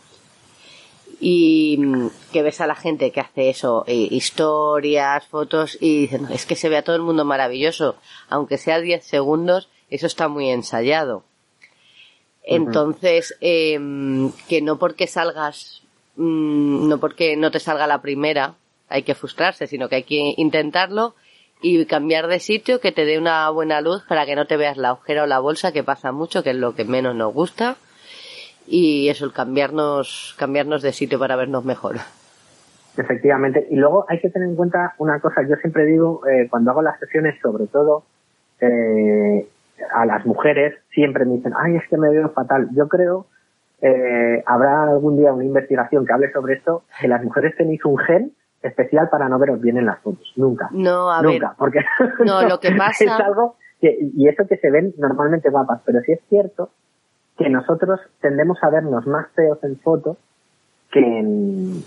Y 1.20 1.76
mm, 1.78 2.08
que 2.32 2.42
ves 2.42 2.60
a 2.60 2.66
la 2.66 2.74
gente 2.74 3.12
que 3.12 3.20
hace 3.20 3.50
eso, 3.50 3.84
eh, 3.86 4.08
historias, 4.10 5.26
fotos, 5.26 5.78
y 5.80 6.02
dicen, 6.02 6.26
es 6.30 6.44
que 6.46 6.56
se 6.56 6.68
ve 6.68 6.76
a 6.76 6.82
todo 6.82 6.96
el 6.96 7.02
mundo 7.02 7.24
maravilloso, 7.24 7.96
aunque 8.28 8.58
sea 8.58 8.80
10 8.80 9.04
segundos, 9.04 9.68
eso 9.90 10.06
está 10.06 10.28
muy 10.28 10.50
ensayado. 10.50 11.22
Entonces, 12.42 13.36
eh, 13.40 13.78
que 14.48 14.60
no 14.60 14.78
porque 14.78 15.06
salgas, 15.06 15.82
mm, 16.16 16.88
no 16.88 16.98
porque 16.98 17.36
no 17.36 17.50
te 17.50 17.60
salga 17.60 17.86
la 17.86 18.02
primera, 18.02 18.54
hay 18.88 19.02
que 19.02 19.14
frustrarse, 19.14 19.66
sino 19.66 19.88
que 19.88 19.96
hay 19.96 20.02
que 20.02 20.34
intentarlo 20.36 21.14
y 21.64 21.86
cambiar 21.86 22.26
de 22.26 22.40
sitio 22.40 22.78
que 22.78 22.92
te 22.92 23.06
dé 23.06 23.18
una 23.18 23.48
buena 23.48 23.80
luz 23.80 24.04
para 24.06 24.26
que 24.26 24.36
no 24.36 24.46
te 24.46 24.58
veas 24.58 24.76
la 24.76 24.92
ojera 24.92 25.22
o 25.22 25.26
la 25.26 25.38
bolsa, 25.38 25.72
que 25.72 25.82
pasa 25.82 26.12
mucho, 26.12 26.42
que 26.42 26.50
es 26.50 26.56
lo 26.56 26.74
que 26.74 26.84
menos 26.84 27.16
nos 27.16 27.32
gusta. 27.32 27.76
Y 28.66 29.08
eso, 29.08 29.24
el 29.24 29.32
cambiarnos, 29.32 30.36
cambiarnos 30.38 30.82
de 30.82 30.92
sitio 30.92 31.18
para 31.18 31.36
vernos 31.36 31.64
mejor. 31.64 31.96
Efectivamente. 32.98 33.66
Y 33.70 33.76
luego 33.76 34.04
hay 34.10 34.20
que 34.20 34.28
tener 34.28 34.46
en 34.46 34.56
cuenta 34.56 34.94
una 34.98 35.18
cosa, 35.20 35.40
yo 35.48 35.56
siempre 35.56 35.86
digo, 35.86 36.20
eh, 36.26 36.48
cuando 36.50 36.70
hago 36.70 36.82
las 36.82 37.00
sesiones, 37.00 37.40
sobre 37.40 37.66
todo, 37.66 38.04
eh, 38.60 39.48
a 39.90 40.04
las 40.04 40.26
mujeres 40.26 40.74
siempre 40.90 41.24
me 41.24 41.36
dicen, 41.36 41.54
ay, 41.56 41.76
es 41.76 41.88
que 41.88 41.96
me 41.96 42.10
veo 42.10 42.28
fatal. 42.28 42.68
Yo 42.74 42.88
creo, 42.88 43.24
eh, 43.80 44.42
habrá 44.44 44.82
algún 44.82 45.16
día 45.16 45.32
una 45.32 45.44
investigación 45.44 46.04
que 46.04 46.12
hable 46.12 46.30
sobre 46.30 46.56
esto, 46.56 46.82
que 47.00 47.08
las 47.08 47.24
mujeres 47.24 47.56
tenéis 47.56 47.82
un 47.86 47.96
gen 47.96 48.32
especial 48.64 49.08
para 49.08 49.28
no 49.28 49.38
veros 49.38 49.60
bien 49.60 49.76
en 49.76 49.86
las 49.86 50.00
fotos. 50.00 50.32
Nunca. 50.36 50.68
No, 50.72 51.10
a 51.10 51.22
Nunca, 51.22 51.54
porque 51.58 51.80
no, 52.24 52.42
lo 52.42 52.58
que 52.60 52.72
pasa... 52.78 53.04
es 53.04 53.10
algo 53.10 53.56
que, 53.80 53.96
y 54.16 54.28
eso 54.28 54.46
que 54.46 54.56
se 54.56 54.70
ven 54.70 54.94
normalmente 54.98 55.50
guapas, 55.50 55.80
pero 55.84 56.00
sí 56.00 56.12
es 56.12 56.20
cierto 56.28 56.70
que 57.36 57.48
nosotros 57.48 58.00
tendemos 58.20 58.58
a 58.62 58.70
vernos 58.70 59.06
más 59.06 59.26
feos 59.34 59.58
en 59.64 59.76
fotos 59.78 60.16
que 60.90 61.00
en, 61.00 61.82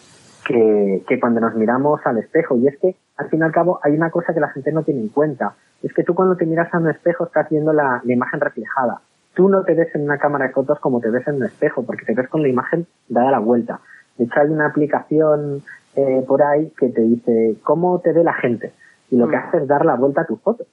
que, 0.46 1.04
que 1.08 1.20
cuando 1.20 1.40
nos 1.40 1.56
miramos 1.56 2.02
al 2.06 2.18
espejo. 2.18 2.58
Y 2.58 2.68
es 2.68 2.78
que, 2.80 2.96
al 3.16 3.30
fin 3.30 3.40
y 3.40 3.44
al 3.44 3.52
cabo, 3.54 3.80
hay 3.82 3.94
una 3.94 4.12
cosa 4.12 4.34
que 4.34 4.42
la 4.42 4.50
gente 4.50 4.72
no 4.72 4.84
tiene 4.84 5.02
en 5.02 5.10
cuenta 5.10 5.56
es 5.84 5.94
que 5.94 6.04
tú 6.04 6.16
cuando 6.16 6.36
te 6.36 6.46
miras 6.46 6.74
a 6.74 6.80
un 6.80 6.90
espejo 6.90 7.26
estás 7.26 7.50
viendo 7.50 7.74
la, 7.74 8.02
imagen 8.06 8.40
reflejada. 8.40 9.02
Tú 9.34 9.50
no 9.50 9.64
te 9.64 9.76
ves 9.76 9.94
en 9.94 10.04
una 10.04 10.18
cámara 10.18 10.48
de 10.48 10.54
fotos 10.54 10.80
como 10.80 11.00
te 11.00 11.10
ves 11.10 11.28
en 11.28 11.36
un 11.36 11.44
espejo, 11.44 11.84
porque 11.84 12.06
te 12.06 12.14
ves 12.14 12.28
con 12.28 12.42
la 12.42 12.48
imagen 12.48 12.88
dada 13.08 13.32
la 13.32 13.40
vuelta. 13.40 13.80
De 14.18 14.26
hecho, 14.26 14.40
hay 14.40 14.50
una 14.50 14.68
aplicación 14.68 15.62
eh, 15.98 16.24
por 16.28 16.44
ahí 16.44 16.72
que 16.80 16.90
te 16.90 17.02
dice 17.02 17.56
cómo 17.64 18.00
te 18.00 18.14
ve 18.14 18.24
la 18.24 18.34
gente. 18.36 18.72
Y 19.10 19.18
lo 19.18 19.28
que 19.28 19.36
mm. 19.36 19.40
hace 19.40 19.58
es 19.58 19.68
dar 19.68 19.86
la 19.86 19.96
vuelta 19.96 20.22
a 20.22 20.28
tu 20.28 20.38
foto. 20.38 20.66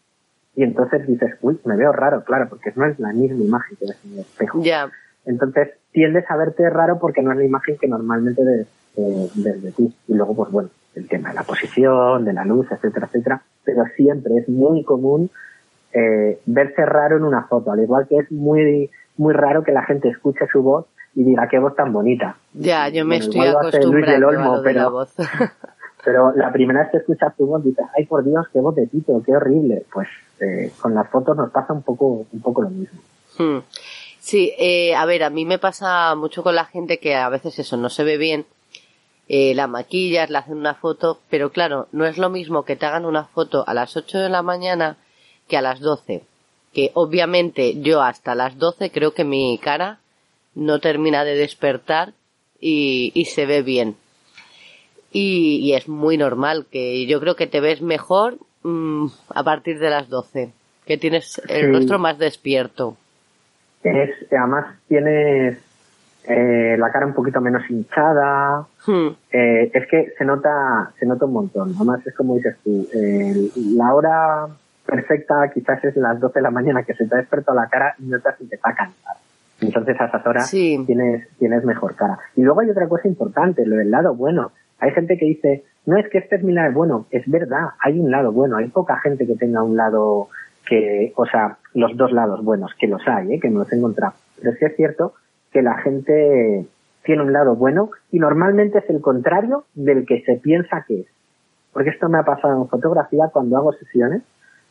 Y 0.54 0.62
entonces 0.62 1.06
dices, 1.06 1.34
uy, 1.40 1.58
me 1.64 1.76
veo 1.76 1.92
raro, 1.92 2.22
claro, 2.24 2.46
porque 2.48 2.72
no 2.76 2.84
es 2.84 2.98
la 3.00 3.12
misma 3.12 3.42
imagen 3.42 3.76
que 3.76 3.86
ves 3.86 3.98
en 4.04 4.12
el 4.12 4.18
espejo. 4.20 4.62
Ya. 4.62 4.90
Entonces 5.24 5.70
tiendes 5.92 6.30
a 6.30 6.36
verte 6.36 6.68
raro 6.68 6.98
porque 6.98 7.22
no 7.22 7.32
es 7.32 7.38
la 7.38 7.44
imagen 7.44 7.78
que 7.78 7.88
normalmente 7.88 8.44
ves, 8.44 8.66
eh, 8.96 9.30
de 9.34 9.72
ti. 9.72 9.94
Y 10.08 10.14
luego, 10.14 10.36
pues 10.36 10.50
bueno, 10.50 10.68
el 10.94 11.08
tema 11.08 11.30
de 11.30 11.36
la 11.36 11.42
posición, 11.42 12.24
de 12.24 12.32
la 12.32 12.44
luz, 12.44 12.70
etcétera, 12.70 13.06
etcétera, 13.06 13.42
pero 13.64 13.84
siempre 13.96 14.36
es 14.36 14.48
muy 14.48 14.84
común 14.84 15.30
eh, 15.92 16.38
verse 16.46 16.84
raro 16.84 17.16
en 17.16 17.24
una 17.24 17.44
foto, 17.44 17.72
al 17.72 17.80
igual 17.80 18.06
que 18.08 18.18
es 18.18 18.30
muy, 18.30 18.90
muy 19.16 19.32
raro 19.32 19.64
que 19.64 19.72
la 19.72 19.84
gente 19.84 20.08
escuche 20.08 20.46
su 20.52 20.62
voz 20.62 20.86
y 21.14 21.24
diga 21.24 21.48
qué 21.48 21.58
voz 21.58 21.74
tan 21.76 21.92
bonita. 21.92 22.36
Ya, 22.52 22.88
yo 22.88 23.04
me 23.04 23.18
estoy 23.18 23.46
acostumbrando 23.46 24.28
a 24.28 24.62
pero, 24.62 24.80
la 24.80 24.88
voz. 24.88 25.14
pero 26.04 26.32
la 26.32 26.52
primera 26.52 26.80
vez 26.80 26.90
que 26.90 26.98
escuchas 26.98 27.36
tu 27.36 27.46
voz 27.46 27.64
dices, 27.64 27.84
ay 27.96 28.06
por 28.06 28.24
Dios, 28.24 28.46
qué 28.52 28.60
voz 28.60 28.74
de 28.74 28.86
Tito, 28.86 29.22
qué 29.24 29.36
horrible. 29.36 29.84
Pues 29.92 30.08
eh, 30.40 30.72
con 30.80 30.94
las 30.94 31.08
fotos 31.08 31.36
nos 31.36 31.50
pasa 31.50 31.72
un 31.72 31.82
poco, 31.82 32.26
un 32.30 32.40
poco 32.40 32.62
lo 32.62 32.70
mismo. 32.70 32.98
Hmm. 33.38 33.58
Sí, 34.18 34.52
eh, 34.58 34.94
a 34.94 35.04
ver, 35.04 35.22
a 35.22 35.30
mí 35.30 35.44
me 35.44 35.58
pasa 35.58 36.14
mucho 36.14 36.42
con 36.42 36.54
la 36.54 36.64
gente 36.64 36.98
que 36.98 37.14
a 37.14 37.28
veces 37.28 37.58
eso 37.58 37.76
no 37.76 37.90
se 37.90 38.04
ve 38.04 38.16
bien 38.16 38.46
eh, 39.28 39.54
la 39.54 39.66
maquillas, 39.66 40.28
le 40.28 40.38
hacen 40.38 40.58
una 40.58 40.74
foto, 40.74 41.20
pero 41.30 41.50
claro, 41.50 41.88
no 41.92 42.04
es 42.04 42.18
lo 42.18 42.28
mismo 42.28 42.64
que 42.64 42.76
te 42.76 42.86
hagan 42.86 43.06
una 43.06 43.24
foto 43.24 43.64
a 43.66 43.72
las 43.72 43.96
8 43.96 44.18
de 44.18 44.28
la 44.28 44.42
mañana 44.42 44.96
que 45.48 45.56
a 45.56 45.62
las 45.62 45.80
12. 45.80 46.22
Que 46.72 46.90
obviamente 46.94 47.80
yo 47.80 48.02
hasta 48.02 48.34
las 48.34 48.58
12 48.58 48.90
creo 48.90 49.14
que 49.14 49.24
mi 49.24 49.58
cara 49.62 50.00
no 50.54 50.80
termina 50.80 51.24
de 51.24 51.36
despertar 51.36 52.12
y, 52.60 53.12
y 53.14 53.26
se 53.26 53.46
ve 53.46 53.62
bien. 53.62 53.96
Y, 55.12 55.60
y, 55.62 55.74
es 55.74 55.88
muy 55.88 56.16
normal 56.16 56.66
que 56.70 57.06
yo 57.06 57.20
creo 57.20 57.36
que 57.36 57.46
te 57.46 57.60
ves 57.60 57.82
mejor 57.82 58.38
mm, 58.62 59.06
a 59.34 59.44
partir 59.44 59.78
de 59.78 59.90
las 59.90 60.08
12, 60.08 60.52
que 60.86 60.98
tienes 60.98 61.40
el 61.48 61.72
rostro 61.72 61.98
más 61.98 62.18
despierto. 62.18 62.96
Es, 63.84 64.10
además 64.32 64.76
tienes 64.88 65.58
eh, 66.26 66.76
la 66.78 66.90
cara 66.90 67.06
un 67.06 67.14
poquito 67.14 67.40
menos 67.40 67.62
hinchada. 67.70 68.66
Hmm. 68.86 69.08
Eh, 69.30 69.70
es 69.72 69.86
que 69.88 70.12
se 70.18 70.24
nota, 70.24 70.90
se 70.98 71.06
nota 71.06 71.26
un 71.26 71.32
montón. 71.32 71.74
Además 71.76 72.04
es 72.06 72.14
como 72.14 72.36
dices 72.36 72.56
tú, 72.64 72.88
la 73.76 73.94
hora 73.94 74.46
perfecta 74.86 75.50
quizás 75.52 75.84
es 75.84 75.96
las 75.96 76.18
12 76.18 76.38
de 76.38 76.42
la 76.42 76.50
mañana 76.50 76.82
que 76.82 76.94
se 76.94 77.06
te 77.06 77.14
ha 77.14 77.18
despertado 77.18 77.58
la 77.58 77.68
cara 77.68 77.94
y 77.98 78.04
notas 78.04 78.36
si 78.38 78.46
te 78.46 78.56
está 78.56 78.74
cansado. 78.74 79.18
Entonces 79.66 80.00
a 80.00 80.06
esas 80.06 80.26
horas 80.26 80.50
tienes, 80.50 81.28
tienes 81.38 81.64
mejor 81.64 81.96
cara. 81.96 82.18
Y 82.36 82.42
luego 82.42 82.60
hay 82.60 82.70
otra 82.70 82.88
cosa 82.88 83.08
importante, 83.08 83.66
lo 83.66 83.76
del 83.76 83.90
lado 83.90 84.14
bueno. 84.14 84.52
Hay 84.80 84.90
gente 84.92 85.16
que 85.16 85.26
dice, 85.26 85.64
no 85.86 85.96
es 85.96 86.08
que 86.08 86.18
este 86.18 86.36
es 86.36 86.42
mi 86.42 86.52
lado 86.52 86.72
bueno, 86.72 87.06
es 87.10 87.28
verdad, 87.28 87.70
hay 87.80 87.98
un 87.98 88.10
lado 88.10 88.32
bueno, 88.32 88.56
hay 88.56 88.68
poca 88.68 88.98
gente 89.00 89.26
que 89.26 89.36
tenga 89.36 89.62
un 89.62 89.76
lado 89.76 90.28
que, 90.66 91.12
o 91.16 91.26
sea, 91.26 91.58
los 91.74 91.96
dos 91.96 92.12
lados 92.12 92.42
buenos, 92.42 92.72
que 92.78 92.86
los 92.86 93.02
hay, 93.06 93.34
¿eh? 93.34 93.40
que 93.40 93.50
no 93.50 93.60
los 93.60 93.72
he 93.72 93.76
encontrado. 93.76 94.14
Pero 94.40 94.52
sí 94.56 94.64
es 94.64 94.76
cierto 94.76 95.14
que 95.52 95.62
la 95.62 95.78
gente 95.78 96.66
tiene 97.04 97.22
un 97.22 97.32
lado 97.32 97.54
bueno 97.54 97.90
y 98.10 98.18
normalmente 98.18 98.78
es 98.78 98.90
el 98.90 99.00
contrario 99.00 99.64
del 99.74 100.06
que 100.06 100.22
se 100.22 100.36
piensa 100.36 100.84
que 100.86 101.00
es. 101.00 101.06
Porque 101.72 101.90
esto 101.90 102.08
me 102.08 102.18
ha 102.18 102.22
pasado 102.22 102.62
en 102.62 102.68
fotografía 102.68 103.28
cuando 103.32 103.56
hago 103.56 103.72
sesiones. 103.72 104.22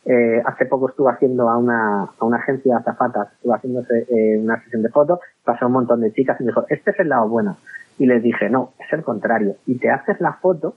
Eh, 0.06 0.42
hace 0.44 0.66
poco 0.66 0.90
estuve 0.90 1.10
haciendo 1.10 1.48
a 1.48 1.56
una, 1.56 2.02
a 2.02 2.24
una 2.24 2.36
agencia 2.36 2.74
de 2.74 2.80
azafatas, 2.80 3.32
estuve 3.32 3.54
haciendo 3.54 3.80
eh, 3.80 4.38
una 4.38 4.62
sesión 4.62 4.82
de 4.82 4.90
fotos, 4.90 5.18
pasó 5.44 5.66
un 5.66 5.72
montón 5.72 6.02
de 6.02 6.12
chicas 6.12 6.38
y 6.40 6.44
me 6.44 6.48
dijo, 6.48 6.66
este 6.68 6.90
es 6.90 7.00
el 7.00 7.08
lado 7.08 7.28
bueno. 7.28 7.56
Y 7.98 8.06
les 8.06 8.22
dije, 8.22 8.50
no, 8.50 8.74
es 8.78 8.92
el 8.92 9.02
contrario. 9.02 9.56
Y 9.66 9.78
te 9.78 9.90
haces 9.90 10.20
la 10.20 10.34
foto 10.34 10.76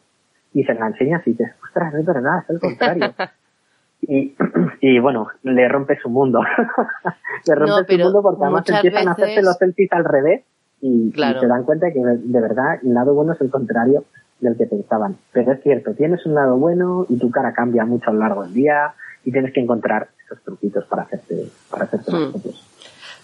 y 0.54 0.64
se 0.64 0.74
la 0.74 0.88
enseñas 0.88 1.28
y 1.28 1.32
dices, 1.32 1.52
ostras, 1.62 1.94
es 1.96 2.06
verdad, 2.06 2.40
es 2.44 2.50
el 2.52 2.60
contrario. 2.60 3.14
y, 4.02 4.36
y 4.82 5.00
bueno, 5.00 5.28
le 5.44 5.68
rompe 5.68 5.98
su 6.00 6.10
mundo. 6.10 6.42
le 7.48 7.56
rompe 7.56 7.98
su 7.98 8.04
mundo 8.04 8.22
porque 8.22 8.44
además 8.44 8.70
empiezan 8.70 9.08
a 9.10 9.12
hacerse 9.12 9.42
los 9.42 9.58
selfies 9.58 9.92
al 9.92 10.06
revés 10.06 10.46
y, 10.80 11.12
se 11.12 11.48
dan 11.48 11.64
cuenta 11.64 11.92
que 11.92 12.00
de 12.00 12.42
verdad 12.42 12.80
el 12.84 12.94
lado 12.94 13.14
bueno 13.14 13.34
es 13.34 13.42
el 13.42 13.50
contrario 13.50 14.06
del 14.40 14.56
que 14.56 14.68
pensaban. 14.68 15.18
Pero 15.34 15.52
es 15.52 15.62
cierto, 15.64 15.94
tienes 15.96 16.26
un 16.26 16.36
lado 16.36 16.56
bueno 16.58 17.06
y 17.10 17.18
tu 17.18 17.30
cara 17.30 17.54
cambia 17.54 17.84
mucho 17.86 18.10
a 18.10 18.14
lo 18.14 18.20
largo 18.20 18.44
del 18.44 18.54
día 18.54 18.94
y 19.28 19.32
tienes 19.32 19.54
que 19.54 19.60
encontrar 19.60 20.10
esos 20.26 20.42
truquitos 20.44 20.86
para 20.86 21.04
hacerte, 21.04 21.50
para 21.70 21.86
hacerte 21.86 22.12
hmm. 22.12 22.32
fotos. 22.32 22.64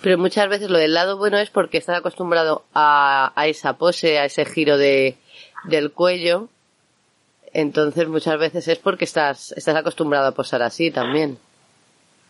Pero 0.01 0.17
muchas 0.17 0.49
veces 0.49 0.69
lo 0.69 0.77
del 0.77 0.93
lado 0.93 1.17
bueno 1.17 1.37
es 1.37 1.49
porque 1.49 1.77
estás 1.77 1.97
acostumbrado 1.97 2.63
a, 2.73 3.31
a 3.35 3.47
esa 3.47 3.77
pose, 3.77 4.19
a 4.19 4.25
ese 4.25 4.43
giro 4.45 4.77
de, 4.77 5.15
del 5.69 5.91
cuello 5.91 6.49
entonces 7.53 8.07
muchas 8.07 8.39
veces 8.39 8.67
es 8.67 8.79
porque 8.79 9.05
estás, 9.05 9.53
estás 9.55 9.75
acostumbrado 9.75 10.27
a 10.27 10.31
posar 10.31 10.63
así 10.63 10.91
también. 10.91 11.37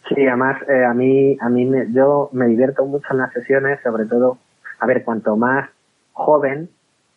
Sí, 0.10 0.28
además 0.28 0.62
eh, 0.68 0.84
a 0.84 0.94
mí, 0.94 1.38
a 1.40 1.50
mí 1.50 1.66
me, 1.66 1.92
yo 1.94 2.30
me 2.34 2.48
divierto 2.48 2.86
mucho 2.86 3.08
en 3.12 3.20
las 3.20 3.32
sesiones, 3.32 3.80
sobre 3.82 4.06
todo, 4.06 4.38
a 4.80 4.86
ver, 4.86 5.04
cuanto 5.06 5.38
más 5.38 5.70
joven, 6.12 6.70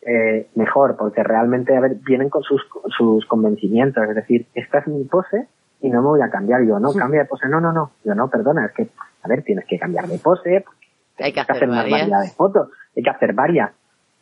eh, 0.03 0.47
mejor, 0.55 0.97
porque 0.97 1.25
realmente, 1.25 1.77
a 1.77 1.81
ver, 1.81 1.97
vienen 1.97 2.31
con 2.31 2.45
sus, 2.45 2.63
sus 2.97 3.27
convencimientos, 3.27 4.09
es 4.09 4.15
decir, 4.15 4.47
esta 4.55 4.79
es 4.79 4.87
mi 4.87 5.03
pose 5.03 5.49
y 5.81 5.91
no 5.91 6.01
me 6.03 6.09
voy 6.09 6.21
a 6.23 6.31
cambiar 6.31 6.63
yo, 6.65 6.79
no, 6.79 6.93
cambia 6.93 7.23
de 7.23 7.27
pose, 7.27 7.49
no, 7.49 7.61
no, 7.61 7.73
no, 7.73 7.93
yo 8.05 8.15
no, 8.15 8.29
perdona, 8.29 8.67
es 8.67 8.73
que, 8.73 8.89
a 9.23 9.29
ver, 9.29 9.43
tienes 9.43 9.65
que 9.67 9.79
cambiar 9.79 10.07
de 10.07 10.19
pose, 10.19 10.65
Hay 11.19 11.33
que 11.33 11.41
hacer, 11.41 11.69
más 11.69 11.79
varias. 11.79 12.01
variedad 12.01 12.23
de 12.23 12.31
fotos, 12.31 12.69
hay 12.97 13.03
que 13.03 13.11
hacer 13.11 13.33
varias. 13.35 13.73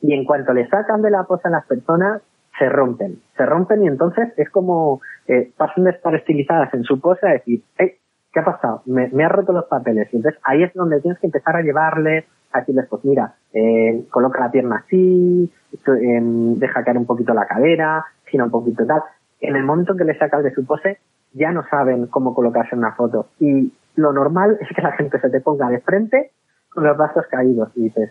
Y 0.01 0.12
en 0.12 0.25
cuanto 0.25 0.53
le 0.53 0.69
sacan 0.69 1.03
de 1.03 1.11
la 1.11 1.25
pose 1.25 1.49
a 1.49 1.51
las 1.51 1.64
personas, 1.67 2.21
se 2.59 2.69
rompen. 2.69 3.21
Se 3.37 3.47
rompen 3.47 3.83
y 3.83 3.88
entonces 3.88 4.33
es 4.37 4.51
como 4.51 5.01
eh, 5.27 5.53
pasan 5.57 5.85
de 5.85 5.90
estar 5.90 6.14
estilizadas 6.14 6.73
en 6.75 6.85
su 6.85 7.01
pose 7.01 7.27
a 7.27 7.33
decir, 7.33 7.62
hey, 7.79 7.95
¿qué 8.33 8.40
ha 8.40 8.45
pasado? 8.45 8.83
Me, 8.87 9.09
me 9.09 9.25
ha 9.25 9.29
roto 9.29 9.53
los 9.53 9.64
papeles. 9.64 10.09
Y 10.12 10.17
entonces 10.17 10.40
ahí 10.45 10.62
es 10.62 10.73
donde 10.75 11.01
tienes 11.01 11.19
que 11.19 11.27
empezar 11.27 11.57
a 11.57 11.62
llevarle, 11.62 12.27
a 12.53 12.61
decirles, 12.61 12.87
pues 12.88 13.05
mira, 13.05 13.35
eh, 13.53 14.05
coloca 14.11 14.40
la 14.40 14.51
pierna 14.51 14.85
así, 14.85 15.51
eh, 15.73 16.21
deja 16.23 16.85
caer 16.85 16.99
un 16.99 17.07
poquito 17.07 17.35
la 17.35 17.47
cadera, 17.47 18.05
gira 18.27 18.45
un 18.45 18.51
poquito 18.51 18.87
tal. 18.87 19.03
En 19.40 19.57
el 19.57 19.64
momento 19.64 19.97
que 19.97 20.05
le 20.05 20.19
sacas 20.19 20.45
de 20.45 20.53
su 20.53 20.64
pose, 20.64 20.99
ya 21.35 21.53
no 21.53 21.62
saben 21.68 22.07
cómo 22.07 22.35
colocarse 22.35 22.75
en 22.75 22.79
una 22.81 22.92
foto. 22.94 23.27
Y 23.38 23.73
lo 23.97 24.12
normal 24.12 24.57
es 24.61 24.68
que 24.75 24.81
la 24.83 24.92
gente 24.92 25.20
se 25.20 25.29
te 25.31 25.40
ponga 25.40 25.68
de 25.68 25.81
frente 25.81 26.31
con 26.70 26.85
los 26.85 26.97
brazos 26.97 27.27
caídos 27.31 27.68
y 27.77 27.83
dices, 27.85 28.11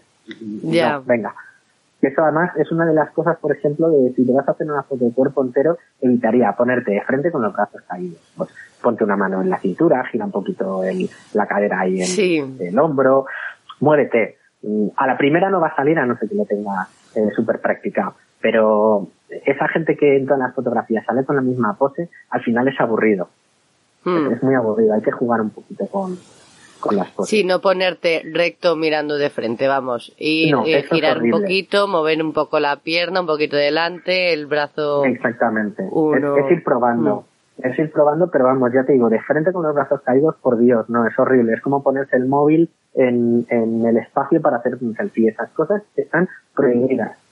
no, 0.63 1.03
venga. 1.03 1.33
Que 1.99 2.07
eso 2.07 2.21
además 2.21 2.51
es 2.57 2.69
una 2.71 2.85
de 2.85 2.93
las 2.93 3.11
cosas, 3.11 3.37
por 3.37 3.53
ejemplo, 3.55 3.89
de 3.89 4.13
si 4.13 4.25
te 4.25 4.31
vas 4.33 4.47
a 4.47 4.51
hacer 4.51 4.69
una 4.69 4.83
foto 4.83 5.05
de 5.05 5.11
cuerpo 5.13 5.41
entero, 5.43 5.77
evitaría 6.01 6.51
ponerte 6.53 6.91
de 6.91 7.01
frente 7.01 7.31
con 7.31 7.41
los 7.41 7.53
brazos 7.53 7.81
caídos. 7.87 8.19
Pues 8.37 8.49
ponte 8.81 9.03
una 9.05 9.15
mano 9.15 9.41
en 9.41 9.49
la 9.49 9.57
cintura, 9.59 10.03
gira 10.05 10.25
un 10.25 10.31
poquito 10.31 10.83
el- 10.83 11.09
la 11.33 11.45
cadera 11.47 11.79
ahí 11.81 12.01
en 12.01 12.05
Sí. 12.07 12.57
el 12.59 12.77
hombro, 12.77 13.25
muévete. 13.79 14.37
Mm, 14.63 14.87
A 14.97 15.07
la 15.07 15.17
primera 15.17 15.49
no 15.49 15.59
va 15.61 15.67
a 15.67 15.75
salir 15.75 15.97
a 15.99 16.05
no 16.05 16.17
ser 16.17 16.29
que 16.29 16.35
lo 16.35 16.45
tenga 16.45 16.87
eh, 17.15 17.29
súper 17.35 17.59
practicado. 17.59 18.15
Pero 18.41 19.07
esa 19.45 19.67
gente 19.67 19.95
que 19.95 20.17
en 20.17 20.25
todas 20.25 20.39
las 20.39 20.55
fotografías 20.55 21.05
sale 21.05 21.23
con 21.25 21.35
la 21.35 21.41
misma 21.41 21.75
pose, 21.77 22.09
al 22.29 22.41
final 22.41 22.67
es 22.67 22.79
aburrido. 22.79 23.29
Hmm. 24.03 24.31
Es 24.31 24.43
muy 24.43 24.55
aburrido. 24.55 24.93
Hay 24.93 25.01
que 25.01 25.11
jugar 25.11 25.41
un 25.41 25.49
poquito 25.49 25.87
con, 25.87 26.17
con 26.79 26.95
las 26.95 27.09
poses. 27.11 27.29
Sí, 27.29 27.43
no 27.43 27.61
ponerte 27.61 28.21
recto 28.31 28.75
mirando 28.75 29.17
de 29.17 29.29
frente, 29.29 29.67
vamos. 29.67 30.13
Ir, 30.17 30.51
No, 30.51 30.65
eh, 30.65 30.83
girar 30.83 31.21
un 31.21 31.31
poquito, 31.31 31.87
mover 31.87 32.21
un 32.21 32.33
poco 32.33 32.59
la 32.59 32.77
pierna, 32.77 33.21
un 33.21 33.27
poquito 33.27 33.55
delante, 33.55 34.33
el 34.33 34.45
brazo. 34.45 35.05
Exactamente. 35.05 35.87
Uno. 35.91 36.37
Es, 36.37 36.45
es 36.45 36.51
ir 36.51 36.63
probando. 36.63 37.25
Es 37.57 37.77
ir 37.77 37.91
probando, 37.91 38.29
pero 38.31 38.45
vamos, 38.45 38.71
ya 38.73 38.83
te 38.83 38.93
digo, 38.93 39.09
de 39.09 39.21
frente 39.21 39.53
con 39.53 39.63
los 39.63 39.75
brazos 39.75 40.01
caídos, 40.01 40.35
por 40.41 40.57
Dios, 40.57 40.89
no, 40.89 41.07
es 41.07 41.17
horrible. 41.17 41.53
Es 41.53 41.61
como 41.61 41.83
ponerse 41.83 42.17
el 42.17 42.25
móvil 42.25 42.71
en, 42.95 43.45
en 43.49 43.85
el 43.85 43.97
espacio 43.97 44.41
para 44.41 44.57
hacer 44.57 44.77
un 44.81 44.95
selfie. 44.95 45.29
Esas 45.29 45.51
cosas 45.51 45.83
están 45.95 46.27
prohibidas. 46.55 47.22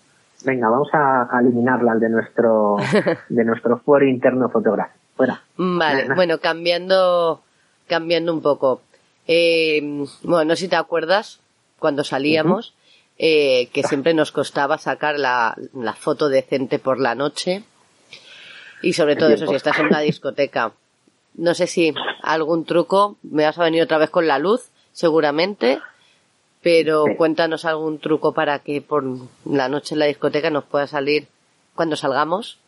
Venga, 0.43 0.69
vamos 0.69 0.89
a, 0.93 1.27
a 1.35 1.39
eliminarlas 1.41 1.99
de 1.99 2.09
nuestro, 2.09 2.77
de 3.29 3.45
nuestro 3.45 3.77
foro 3.79 4.05
interno 4.05 4.49
fotográfico. 4.49 4.99
Fuera. 5.15 5.41
Vale, 5.57 6.13
bueno, 6.15 6.39
cambiando, 6.39 7.41
cambiando 7.87 8.33
un 8.33 8.41
poco. 8.41 8.81
Eh, 9.27 9.81
bueno, 10.23 10.45
no 10.45 10.55
sé 10.55 10.63
si 10.63 10.67
te 10.67 10.75
acuerdas 10.75 11.39
cuando 11.79 12.03
salíamos 12.03 12.73
eh, 13.17 13.69
que 13.71 13.83
siempre 13.83 14.13
nos 14.13 14.31
costaba 14.31 14.77
sacar 14.77 15.19
la, 15.19 15.55
la 15.73 15.93
foto 15.93 16.27
decente 16.27 16.79
por 16.79 16.99
la 16.99 17.13
noche 17.13 17.63
y 18.81 18.93
sobre 18.93 19.15
todo 19.15 19.29
eso 19.29 19.45
si 19.47 19.55
estás 19.55 19.77
en 19.79 19.87
una 19.87 19.99
discoteca. 20.01 20.71
No 21.35 21.53
sé 21.53 21.67
si 21.67 21.93
algún 22.23 22.65
truco, 22.65 23.17
me 23.21 23.45
vas 23.45 23.57
a 23.57 23.63
venir 23.63 23.83
otra 23.83 23.99
vez 23.99 24.09
con 24.09 24.27
la 24.27 24.39
luz, 24.39 24.69
seguramente, 24.91 25.79
pero 26.61 27.05
Sí. 27.05 27.15
cuéntanos 27.15 27.65
algún 27.65 27.99
truco 27.99 28.33
para 28.33 28.59
que 28.59 28.81
por 28.81 29.03
la 29.45 29.69
noche 29.69 29.95
en 29.95 29.99
la 29.99 30.05
discoteca 30.05 30.49
nos 30.49 30.65
pueda 30.65 30.87
salir 30.87 31.27
cuando 31.75 31.95
salgamos 31.95 32.59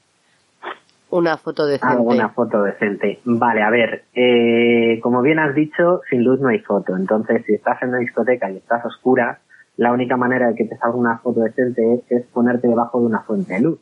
una 1.10 1.38
foto 1.38 1.68
decente. 1.68 1.96
Alguna 1.96 2.30
foto 2.30 2.64
decente. 2.64 3.20
Vale, 3.24 3.62
a 3.62 3.70
ver, 3.70 4.06
eh, 4.16 5.00
como 5.04 5.22
bien 5.22 5.38
has 5.38 5.54
dicho, 5.54 6.02
sin 6.10 6.24
luz 6.24 6.40
no 6.40 6.50
hay 6.50 6.60
foto. 6.60 6.96
Entonces, 6.96 7.44
si 7.46 7.54
estás 7.54 7.82
en 7.84 7.90
una 7.90 8.00
discoteca 8.00 8.50
y 8.50 8.58
estás 8.58 8.84
oscura, 8.84 9.40
la 9.78 9.92
única 9.92 10.18
manera 10.18 10.48
de 10.48 10.56
que 10.56 10.66
te 10.66 10.78
salga 10.78 10.98
una 10.98 11.20
foto 11.20 11.42
decente 11.42 11.82
es, 11.94 12.12
es 12.12 12.26
ponerte 12.28 12.68
debajo 12.68 13.00
de 13.00 13.06
una 13.06 13.22
fuente 13.22 13.54
de 13.54 13.60
luz. 13.60 13.80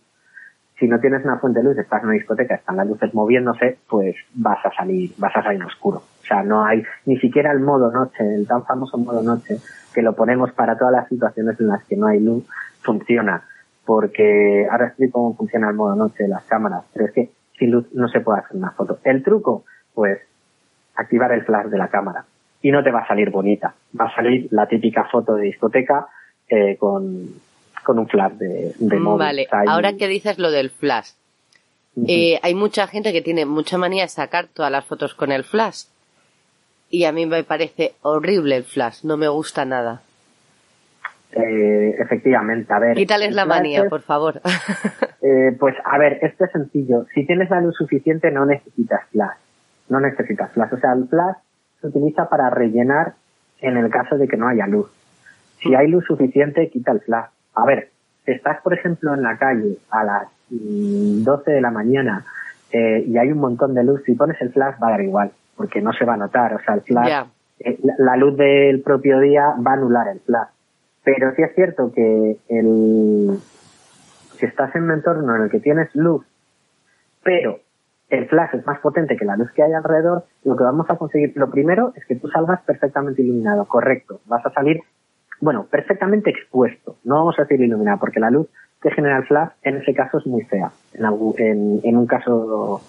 Si 0.78 0.88
no 0.88 1.00
tienes 1.00 1.24
una 1.24 1.38
fuente 1.40 1.60
de 1.60 1.66
luz, 1.66 1.78
estás 1.78 2.02
en 2.02 2.10
una 2.10 2.16
discoteca, 2.16 2.56
están 2.56 2.76
las 2.76 2.88
luces 2.88 3.14
moviéndose, 3.14 3.78
pues 3.88 4.16
vas 4.34 4.66
a 4.66 4.72
salir, 4.74 5.14
vas 5.18 5.36
a 5.36 5.44
salir 5.44 5.64
oscuro. 5.64 6.02
O 6.22 6.26
sea, 6.26 6.44
no 6.44 6.64
hay 6.66 6.84
ni 7.06 7.18
siquiera 7.20 7.52
el 7.52 7.60
modo 7.60 7.92
noche, 7.92 8.24
el 8.36 8.48
tan 8.48 8.64
famoso 8.66 8.98
modo 8.98 9.22
noche, 9.24 9.58
que 9.94 10.02
lo 10.02 10.16
ponemos 10.16 10.52
para 10.54 10.78
todas 10.78 10.94
las 10.94 11.08
situaciones 11.10 11.60
en 11.60 11.68
las 11.68 11.84
que 11.86 11.96
no 11.98 12.08
hay 12.08 12.20
luz, 12.20 12.44
funciona. 12.82 13.44
Porque 13.86 14.68
ahora 14.72 14.88
explico 14.88 15.14
cómo 15.14 15.36
funciona 15.36 15.70
el 15.70 15.76
modo 15.76 15.96
noche 15.96 16.24
de 16.24 16.30
las 16.30 16.44
cámaras, 16.44 16.84
pero 16.94 17.06
es 17.08 17.12
que 17.12 17.30
sin 17.58 17.72
luz 17.72 17.88
no 17.94 18.08
se 18.08 18.22
puede 18.22 18.40
hacer 18.40 18.56
una 18.58 18.72
foto. 18.72 19.00
El 19.04 19.24
truco, 19.24 19.66
pues, 19.94 20.20
activar 20.96 21.32
el 21.32 21.44
flash 21.44 21.68
de 21.68 21.78
la 21.78 21.88
cámara. 21.90 22.26
Y 22.62 22.72
no 22.72 22.84
te 22.84 22.92
va 22.92 23.00
a 23.02 23.08
salir 23.08 23.32
bonita. 23.32 23.74
Va 24.00 24.06
a 24.06 24.16
salir 24.16 24.48
la 24.52 24.68
típica 24.68 25.06
foto 25.06 25.36
de 25.36 25.44
discoteca 25.46 26.08
eh, 26.48 26.78
con, 26.78 27.28
con 27.84 27.98
un 27.98 28.08
flash 28.08 28.34
de, 28.34 28.74
de 28.78 29.00
móvil. 29.00 29.20
Vale, 29.26 29.48
hay- 29.52 29.68
ahora 29.68 29.94
que 29.98 30.08
dices 30.08 30.38
lo 30.38 30.52
del 30.52 30.70
flash, 30.70 31.12
eh, 32.08 32.40
hay 32.44 32.54
mucha 32.56 32.88
gente 32.88 33.12
que 33.12 33.22
tiene 33.22 33.46
mucha 33.46 33.78
manía 33.78 34.04
de 34.04 34.10
sacar 34.10 34.48
todas 34.48 34.72
las 34.72 34.86
fotos 34.86 35.14
con 35.16 35.32
el 35.32 35.44
flash. 35.44 35.86
Y 36.92 37.06
a 37.06 37.12
mí 37.12 37.26
me 37.26 37.44
parece 37.44 37.94
horrible 38.04 38.58
el 38.58 38.64
flash, 38.66 39.04
no 39.04 39.18
me 39.18 39.28
gusta 39.30 39.66
nada. 39.66 40.02
Eh, 41.34 41.96
efectivamente, 42.00 42.74
a 42.74 42.80
ver. 42.80 42.96
Quítales 42.98 43.34
la 43.34 43.46
manía, 43.46 43.84
es- 43.84 43.90
por 43.90 44.02
favor. 44.02 44.42
Eh, 45.24 45.56
pues 45.60 45.76
a 45.86 46.00
ver, 46.00 46.18
esto 46.24 46.46
es 46.46 46.52
sencillo. 46.52 47.06
Si 47.14 47.28
tienes 47.28 47.48
la 47.52 47.62
luz 47.62 47.76
suficiente 47.78 48.32
no 48.32 48.44
necesitas 48.44 49.02
flash. 49.12 49.38
No 49.88 50.00
necesitas 50.00 50.52
flash. 50.52 50.74
O 50.74 50.80
sea, 50.80 50.94
el 50.94 51.08
flash 51.08 51.36
se 51.80 51.88
utiliza 51.88 52.28
para 52.28 52.50
rellenar 52.50 53.14
en 53.60 53.78
el 53.78 53.92
caso 53.92 54.18
de 54.18 54.28
que 54.28 54.36
no 54.36 54.48
haya 54.48 54.66
luz. 54.66 54.90
Si 55.62 55.76
hay 55.76 55.88
luz 55.90 56.06
suficiente, 56.06 56.72
quita 56.72 56.92
el 56.92 57.02
flash. 57.02 57.30
A 57.54 57.66
ver, 57.68 57.92
si 58.26 58.32
estás, 58.32 58.62
por 58.64 58.74
ejemplo, 58.74 59.14
en 59.14 59.22
la 59.22 59.38
calle 59.38 59.78
a 59.92 60.04
las 60.04 60.28
mm, 60.50 61.24
12 61.24 61.52
de 61.52 61.62
la 61.62 61.70
mañana 61.70 62.26
eh, 62.72 63.04
y 63.08 63.16
hay 63.20 63.32
un 63.32 63.38
montón 63.38 63.76
de 63.76 63.84
luz, 63.84 64.02
si 64.08 64.14
pones 64.16 64.42
el 64.42 64.52
flash 64.52 64.74
va 64.82 64.88
a 64.88 64.92
dar 64.92 65.02
igual, 65.02 65.32
porque 65.62 65.80
no 65.80 65.94
se 65.94 66.06
va 66.06 66.16
a 66.16 66.18
notar. 66.18 66.56
O 66.56 66.60
sea, 66.60 66.74
el 66.74 66.82
flash, 66.82 67.28
eh, 67.60 67.78
la, 68.00 68.18
luz 68.18 68.36
del 68.36 68.82
propio 68.82 69.20
día 69.20 69.54
va 69.66 69.72
a 69.72 69.76
anular 69.76 70.08
el 70.08 70.20
flash. 70.22 70.50
Pero 71.04 71.36
sí 71.36 71.44
es 71.44 71.54
cierto 71.54 71.92
que 71.94 72.38
el, 72.50 73.38
si 74.40 74.46
estás 74.48 74.76
en 74.76 74.84
un 74.86 74.92
entorno 74.92 75.36
en 75.36 75.44
el 75.44 75.52
que 75.52 75.60
tienes 75.60 75.94
luz, 75.94 76.26
pero 77.22 77.60
el 78.10 78.28
flash 78.28 78.56
es 78.56 78.66
más 78.66 78.80
potente 78.80 79.16
que 79.16 79.24
la 79.26 79.38
luz 79.38 79.52
que 79.52 79.62
hay 79.62 79.72
alrededor, 79.72 80.26
lo 80.44 80.56
que 80.56 80.64
vamos 80.64 80.90
a 80.90 80.96
conseguir, 80.96 81.34
lo 81.36 81.52
primero 81.52 81.94
es 81.96 82.06
que 82.08 82.16
tú 82.16 82.28
salgas 82.28 82.62
perfectamente 82.62 83.22
iluminado, 83.22 83.66
correcto. 83.66 84.20
Vas 84.26 84.44
a 84.44 84.52
salir, 84.52 84.82
bueno, 85.42 85.68
perfectamente 85.70 86.32
expuesto. 86.32 86.98
No 87.04 87.18
vamos 87.18 87.38
a 87.38 87.44
decir 87.44 87.62
iluminado, 87.62 88.00
porque 88.00 88.20
la 88.20 88.32
luz 88.32 88.48
que 88.82 88.90
genera 88.90 89.18
el 89.18 89.28
flash 89.28 89.52
en 89.62 89.78
ese 89.78 89.94
caso 89.94 90.18
es 90.18 90.26
muy 90.26 90.42
fea. 90.46 90.72
En, 90.96 91.06
en, 91.38 91.82
en 91.84 91.98
un 91.98 92.08
caso 92.08 92.82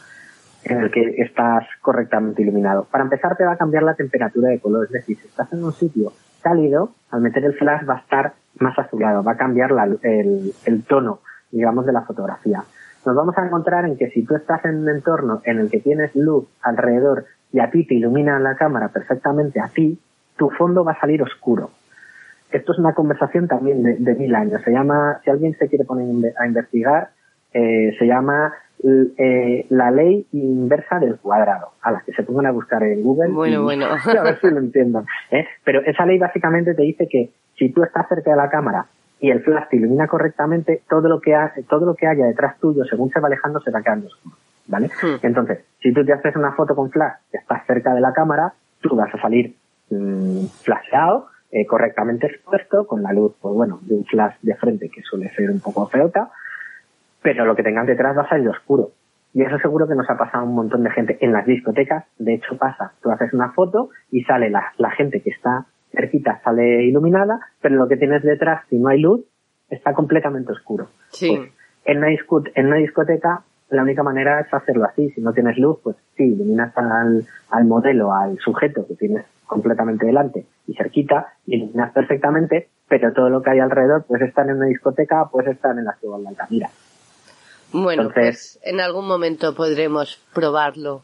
en 0.65 0.81
el 0.81 0.91
que 0.91 1.15
estás 1.23 1.65
correctamente 1.81 2.43
iluminado. 2.43 2.85
Para 2.91 3.05
empezar 3.05 3.37
te 3.37 3.45
va 3.45 3.53
a 3.53 3.57
cambiar 3.57 3.83
la 3.83 3.95
temperatura 3.95 4.49
de 4.51 4.61
color, 4.61 4.85
es 4.87 4.93
decir, 4.93 5.17
si 5.19 5.27
estás 5.29 5.53
en 5.53 5.65
un 5.65 5.73
sitio 5.73 6.13
cálido, 6.43 6.91
al 7.11 7.21
meter 7.21 7.45
el 7.45 7.55
flash 7.55 7.89
va 7.89 7.95
a 7.95 7.99
estar 7.99 8.33
más 8.59 8.79
azulado, 8.79 9.23
va 9.23 9.33
a 9.33 9.37
cambiar 9.37 9.71
la- 9.73 9.85
el, 10.03 10.53
el 10.65 10.85
tono, 10.85 11.21
digamos, 11.51 11.87
de 11.87 11.93
la 11.93 12.03
fotografía. 12.03 12.63
Nos 13.05 13.17
vamos 13.17 13.37
a 13.37 13.45
encontrar 13.47 13.85
en 13.85 13.97
que 13.97 14.11
si 14.11 14.25
tú 14.25 14.37
estás 14.37 14.65
en 14.65 14.77
un 14.79 14.89
entorno 14.89 15.41
en 15.45 15.59
el 15.59 15.71
que 15.71 15.81
tienes 15.81 16.15
luz 16.15 16.47
alrededor 16.63 17.25
y 17.53 17.59
a 17.61 17.71
ti 17.71 17.85
te 17.87 17.95
ilumina 17.95 18.39
la 18.39 18.55
cámara 18.57 18.89
perfectamente 18.89 19.61
a 19.61 19.69
ti, 19.69 19.99
tu 20.37 20.51
fondo 20.51 20.85
va 20.85 20.93
a 20.93 21.01
salir 21.01 21.23
oscuro. 21.23 21.71
Esto 22.51 22.73
es 22.73 22.79
una 22.79 22.93
conversación 22.95 23.49
también 23.49 23.83
de, 23.83 24.15
mil 24.15 24.35
años. 24.35 24.61
Se 24.65 24.71
llama, 24.71 25.21
si 25.25 25.31
alguien 25.31 25.57
se 25.59 25.69
quiere 25.69 25.85
poner 25.85 26.33
a 26.39 26.47
investigar, 26.47 27.11
eh, 27.55 27.95
se 27.99 28.07
llama 28.07 28.53
eh, 28.85 29.67
la 29.71 29.91
ley 29.91 30.27
inversa 30.33 30.99
del 30.99 31.17
cuadrado, 31.19 31.69
a 31.83 31.93
la 31.93 32.01
que 32.01 32.13
se 32.13 32.23
pongan 32.23 32.47
a 32.47 32.51
buscar 32.53 32.83
en 32.83 33.03
Google. 33.03 33.31
Bueno, 33.33 33.61
y- 33.61 33.63
bueno. 33.63 33.87
a 34.19 34.23
ver 34.23 34.41
si 34.41 34.51
lo 34.51 34.59
entiendan. 34.59 35.05
¿eh? 35.31 35.47
Pero 35.65 35.81
esa 35.83 36.05
ley 36.07 36.19
básicamente 36.19 36.75
te 36.75 36.83
dice 36.83 37.07
que 37.09 37.31
si 37.57 37.69
tú 37.71 37.83
estás 37.83 38.09
cerca 38.09 38.31
de 38.33 38.37
la 38.37 38.51
cámara 38.51 38.87
y 39.21 39.31
el 39.31 39.41
flash 39.43 39.69
te 39.71 39.77
ilumina 39.77 40.09
correctamente, 40.09 40.83
todo 40.89 41.09
lo 41.09 41.21
que, 41.21 41.35
ha- 41.35 41.53
todo 41.69 41.87
lo 41.87 41.95
que 41.95 42.07
haya 42.07 42.27
detrás 42.27 42.59
tuyo, 42.59 42.85
según 42.85 43.11
se 43.11 43.21
va 43.21 43.29
alejando, 43.29 43.61
se 43.61 43.71
va 43.71 43.83
quedando 43.83 44.07
oscuro. 44.09 44.37
¿Vale? 44.67 44.87
Hmm. 45.03 45.25
Entonces, 45.27 45.61
si 45.81 45.93
tú 45.93 46.05
te 46.05 46.13
haces 46.13 46.35
una 46.37 46.53
foto 46.53 46.75
con 46.75 46.91
flash, 46.91 47.15
que 47.31 47.39
estás 47.39 47.67
cerca 47.67 47.95
de 47.95 48.01
la 48.01 48.13
cámara, 48.13 48.53
tú 48.81 48.95
vas 48.97 49.13
a 49.15 49.21
salir 49.21 49.55
mm, 49.91 50.47
flasheado, 50.63 51.27
eh, 51.51 51.67
correctamente 51.67 52.27
expuesto, 52.29 52.87
con 52.87 53.03
la 53.03 53.13
luz, 53.13 53.35
pues 53.41 53.55
bueno, 53.55 53.79
de 53.83 53.95
un 53.97 54.05
flash 54.05 54.35
de 54.41 54.55
frente 54.55 54.89
que 54.89 55.03
suele 55.03 55.31
ser 55.35 55.51
un 55.51 55.61
poco 55.61 55.87
feota, 55.89 56.31
pero 57.23 57.45
lo 57.45 57.57
que 57.57 57.63
tengas 57.63 57.87
detrás 57.87 58.17
va 58.17 58.23
a 58.23 58.29
salir 58.29 58.49
oscuro. 58.49 58.91
Y 59.35 59.43
eso 59.43 59.59
seguro 59.59 59.89
que 59.89 59.95
nos 59.95 60.09
ha 60.11 60.19
pasado 60.19 60.45
a 60.45 60.47
un 60.47 60.55
montón 60.55 60.83
de 60.83 60.91
gente 60.91 61.17
en 61.21 61.33
las 61.33 61.47
discotecas. 61.47 62.05
De 62.19 62.35
hecho 62.35 62.59
pasa, 62.59 62.93
tú 63.03 63.11
haces 63.11 63.33
una 63.33 63.53
foto 63.53 63.91
y 64.11 64.25
sale 64.25 64.51
la, 64.51 64.73
la 64.77 64.91
gente 64.91 65.23
que 65.23 65.31
está 65.31 65.67
cerquita, 65.91 66.41
sale 66.45 66.85
iluminada, 66.85 67.41
pero 67.61 67.77
lo 67.77 67.89
que 67.89 67.97
tienes 67.97 68.23
detrás, 68.23 68.65
si 68.69 68.77
no 68.77 68.89
hay 68.89 69.01
luz, 69.01 69.23
está 69.71 69.95
completamente 69.95 70.53
oscuro. 70.53 70.89
Sí. 71.09 71.35
Pues, 71.37 71.51
en, 71.85 71.99
una 71.99 72.09
en 72.55 72.67
una 72.67 72.77
discoteca 72.77 73.43
la 73.73 73.83
única 73.83 74.03
manera 74.03 74.41
es 74.41 74.53
hacerlo 74.53 74.85
así. 74.85 75.11
Si 75.13 75.23
no 75.23 75.33
tienes 75.33 75.57
luz, 75.57 75.79
pues 75.83 75.97
sí, 76.17 76.25
iluminas 76.25 76.77
al, 76.77 77.25
al 77.51 77.65
modelo, 77.65 78.13
al 78.13 78.39
sujeto 78.39 78.87
que 78.87 78.95
tienes 78.97 79.25
completamente 79.47 80.05
delante 80.07 80.45
y 80.67 80.75
cerquita, 80.75 81.29
y 81.47 81.57
iluminas 81.57 81.93
perfectamente, 81.93 82.69
pero 82.89 83.13
todo 83.13 83.31
lo 83.31 83.43
que 83.43 83.51
hay 83.51 83.61
alrededor, 83.61 84.05
pues 84.07 84.21
estar 84.23 84.49
en 84.49 84.57
una 84.57 84.67
discoteca, 84.67 85.29
pues 85.33 85.47
estar 85.47 85.77
en 85.79 85.87
la 85.87 85.95
ciudad 85.95 86.19
de 86.19 86.29
Altamira. 86.29 86.69
Bueno, 87.73 88.11
pues 88.13 88.59
en 88.65 88.81
algún 88.81 89.07
momento 89.07 89.55
podremos 89.55 90.21
probarlo 90.35 91.03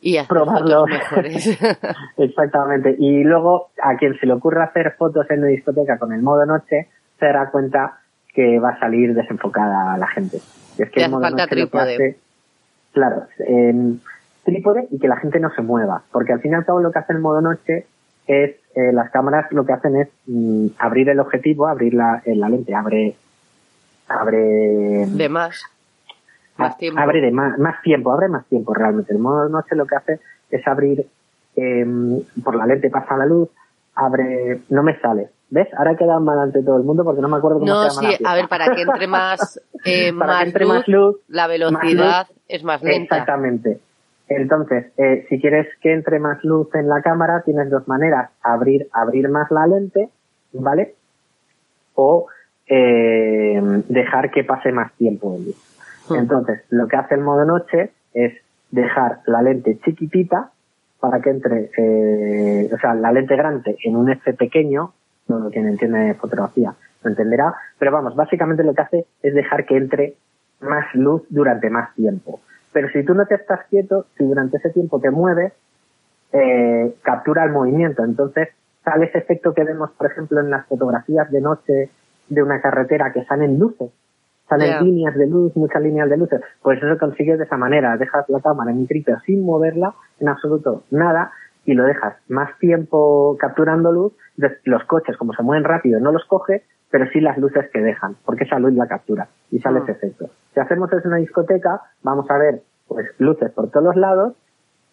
y 0.00 0.16
hacer 0.18 0.28
probarlo. 0.28 0.80
fotos 0.86 0.88
mejores. 0.90 1.58
Exactamente. 2.18 2.94
Y 2.98 3.24
luego, 3.24 3.70
a 3.82 3.96
quien 3.96 4.18
se 4.18 4.26
le 4.26 4.32
ocurra 4.34 4.64
hacer 4.64 4.94
fotos 4.98 5.26
en 5.30 5.40
una 5.40 5.48
discoteca 5.48 5.98
con 5.98 6.12
el 6.12 6.22
modo 6.22 6.44
noche, 6.46 6.88
se 7.18 7.26
dará 7.26 7.50
cuenta 7.50 8.00
que 8.34 8.58
va 8.58 8.70
a 8.70 8.78
salir 8.80 9.14
desenfocada 9.14 9.96
la 9.96 10.06
gente. 10.08 10.38
Y 10.78 10.82
es 10.82 10.90
que 10.90 11.04
el 11.04 11.10
modo 11.10 11.22
falta 11.22 11.42
noche 11.44 11.54
trípode. 11.54 11.94
hace- 11.94 12.18
claro, 12.92 13.26
em, 13.46 13.98
trípode 14.44 14.88
y 14.90 14.98
que 14.98 15.08
la 15.08 15.16
gente 15.16 15.40
no 15.40 15.50
se 15.54 15.62
mueva. 15.62 16.02
Porque 16.12 16.32
al 16.32 16.40
fin 16.40 16.52
y 16.52 16.54
al 16.54 16.64
cabo 16.66 16.80
lo 16.80 16.90
que 16.92 16.98
hace 16.98 17.12
el 17.12 17.20
modo 17.20 17.40
noche 17.40 17.86
es, 18.26 18.56
eh, 18.74 18.92
las 18.92 19.10
cámaras 19.10 19.50
lo 19.52 19.64
que 19.64 19.72
hacen 19.72 19.96
es 19.96 20.08
mm, 20.26 20.66
abrir 20.78 21.08
el 21.08 21.20
objetivo, 21.20 21.66
abrir 21.66 21.94
la, 21.94 22.22
eh, 22.26 22.34
la 22.34 22.48
lente, 22.48 22.74
abre, 22.74 23.14
abre, 24.08 25.06
De 25.06 25.28
más. 25.28 25.62
Más 26.56 26.76
tiempo. 26.78 27.00
Abre 27.00 27.20
de 27.20 27.30
más, 27.30 27.58
más 27.58 27.82
tiempo, 27.82 28.12
abre 28.12 28.28
más 28.28 28.46
tiempo 28.46 28.74
realmente. 28.74 29.12
El 29.12 29.18
modo 29.18 29.48
noche 29.48 29.74
lo 29.74 29.86
que 29.86 29.96
hace 29.96 30.20
es 30.50 30.66
abrir, 30.66 31.06
em, 31.56 32.20
por 32.42 32.54
la 32.54 32.66
lente 32.66 32.90
pasa 32.90 33.16
la 33.16 33.26
luz, 33.26 33.48
abre, 33.94 34.60
no 34.70 34.82
me 34.82 34.98
sale. 35.00 35.28
¿Ves? 35.50 35.68
Ahora 35.76 35.92
he 35.92 35.96
quedado 35.96 36.20
mal 36.20 36.38
ante 36.38 36.62
todo 36.62 36.78
el 36.78 36.84
mundo 36.84 37.04
porque 37.04 37.20
no 37.20 37.28
me 37.28 37.36
acuerdo 37.36 37.60
cómo 37.60 37.70
No, 37.70 37.90
se 37.90 37.96
llama 37.96 38.16
sí, 38.16 38.22
la 38.22 38.30
a 38.30 38.34
ver, 38.34 38.48
para 38.48 38.74
que 38.74 38.82
entre 38.82 39.06
más, 39.06 39.60
eh, 39.84 40.12
Para 40.12 40.32
que 40.32 40.36
más, 40.36 40.46
entre 40.46 40.64
luz, 40.64 40.74
más 40.74 40.88
luz, 40.88 41.16
la 41.28 41.42
más 41.42 41.48
velocidad 41.50 42.26
luz. 42.28 42.38
es 42.48 42.64
más 42.64 42.82
lenta. 42.82 43.16
Exactamente. 43.16 43.78
Entonces, 44.28 44.86
eh, 44.96 45.26
si 45.28 45.40
quieres 45.40 45.68
que 45.80 45.92
entre 45.92 46.18
más 46.18 46.42
luz 46.44 46.74
en 46.74 46.88
la 46.88 47.02
cámara, 47.02 47.42
tienes 47.44 47.70
dos 47.70 47.86
maneras. 47.86 48.30
Abrir, 48.42 48.88
abrir 48.92 49.28
más 49.28 49.50
la 49.50 49.66
lente, 49.66 50.08
¿vale? 50.54 50.94
O 51.94 52.26
eh, 52.66 53.60
dejar 53.88 54.30
que 54.30 54.44
pase 54.44 54.72
más 54.72 54.92
tiempo 54.94 55.32
de 55.32 55.38
luz. 55.46 55.73
Hmm. 56.08 56.14
Entonces, 56.16 56.62
lo 56.70 56.88
que 56.88 56.96
hace 56.96 57.14
el 57.14 57.20
modo 57.20 57.44
noche 57.44 57.92
es 58.12 58.32
dejar 58.70 59.20
la 59.26 59.42
lente 59.42 59.78
chiquitita 59.84 60.50
para 61.00 61.20
que 61.20 61.30
entre, 61.30 61.70
eh, 61.76 62.70
o 62.72 62.78
sea, 62.78 62.94
la 62.94 63.12
lente 63.12 63.36
grande 63.36 63.76
en 63.84 63.96
un 63.96 64.10
F 64.10 64.32
pequeño, 64.34 64.92
no 65.28 65.50
quien 65.50 65.68
entiende 65.68 66.14
fotografía 66.14 66.74
lo 67.04 67.10
entenderá, 67.10 67.54
pero 67.78 67.92
vamos, 67.92 68.16
básicamente 68.16 68.64
lo 68.64 68.74
que 68.74 68.82
hace 68.82 69.06
es 69.22 69.34
dejar 69.34 69.66
que 69.66 69.76
entre 69.76 70.14
más 70.60 70.86
luz 70.94 71.22
durante 71.28 71.70
más 71.70 71.94
tiempo. 71.94 72.40
Pero 72.72 72.88
si 72.88 73.04
tú 73.04 73.14
no 73.14 73.26
te 73.26 73.36
estás 73.36 73.60
quieto, 73.68 74.06
si 74.16 74.24
durante 74.24 74.56
ese 74.56 74.70
tiempo 74.70 75.00
te 75.00 75.10
mueves, 75.10 75.52
eh, 76.32 76.94
captura 77.02 77.44
el 77.44 77.52
movimiento. 77.52 78.02
Entonces 78.02 78.48
sale 78.82 79.06
ese 79.06 79.18
efecto 79.18 79.54
que 79.54 79.64
vemos, 79.64 79.90
por 79.92 80.10
ejemplo, 80.10 80.40
en 80.40 80.50
las 80.50 80.66
fotografías 80.66 81.30
de 81.30 81.40
noche 81.40 81.90
de 82.28 82.42
una 82.42 82.60
carretera 82.60 83.12
que 83.12 83.24
salen 83.24 83.58
luces. 83.58 83.90
Salen 84.48 84.84
líneas 84.84 85.14
de 85.14 85.26
luz, 85.26 85.56
muchas 85.56 85.82
líneas 85.82 86.08
de 86.10 86.16
luces. 86.18 86.40
Pues 86.62 86.82
eso 86.82 86.98
consigues 86.98 87.38
de 87.38 87.44
esa 87.44 87.56
manera. 87.56 87.96
Dejas 87.96 88.28
la 88.28 88.40
cámara 88.40 88.70
en 88.70 88.78
un 88.78 88.88
sin 89.24 89.44
moverla, 89.44 89.94
en 90.20 90.28
absoluto 90.28 90.84
nada, 90.90 91.32
y 91.64 91.72
lo 91.74 91.84
dejas 91.84 92.14
más 92.28 92.56
tiempo 92.58 93.36
capturando 93.40 93.90
luz. 93.90 94.12
Los 94.64 94.84
coches, 94.84 95.16
como 95.16 95.32
se 95.32 95.42
mueven 95.42 95.64
rápido, 95.64 95.98
no 95.98 96.12
los 96.12 96.24
coge, 96.26 96.62
pero 96.90 97.06
sí 97.10 97.20
las 97.20 97.38
luces 97.38 97.70
que 97.72 97.80
dejan, 97.80 98.16
porque 98.24 98.44
esa 98.44 98.58
luz 98.58 98.72
la 98.74 98.86
captura 98.86 99.28
y 99.50 99.58
sale 99.60 99.78
Ah. 99.78 99.82
ese 99.82 99.92
efecto. 99.92 100.26
Si 100.52 100.60
hacemos 100.60 100.92
eso 100.92 101.00
en 101.02 101.08
una 101.08 101.16
discoteca, 101.16 101.80
vamos 102.02 102.30
a 102.30 102.38
ver 102.38 102.62
pues 102.86 103.06
luces 103.18 103.50
por 103.50 103.70
todos 103.70 103.84
los 103.86 103.96
lados 103.96 104.34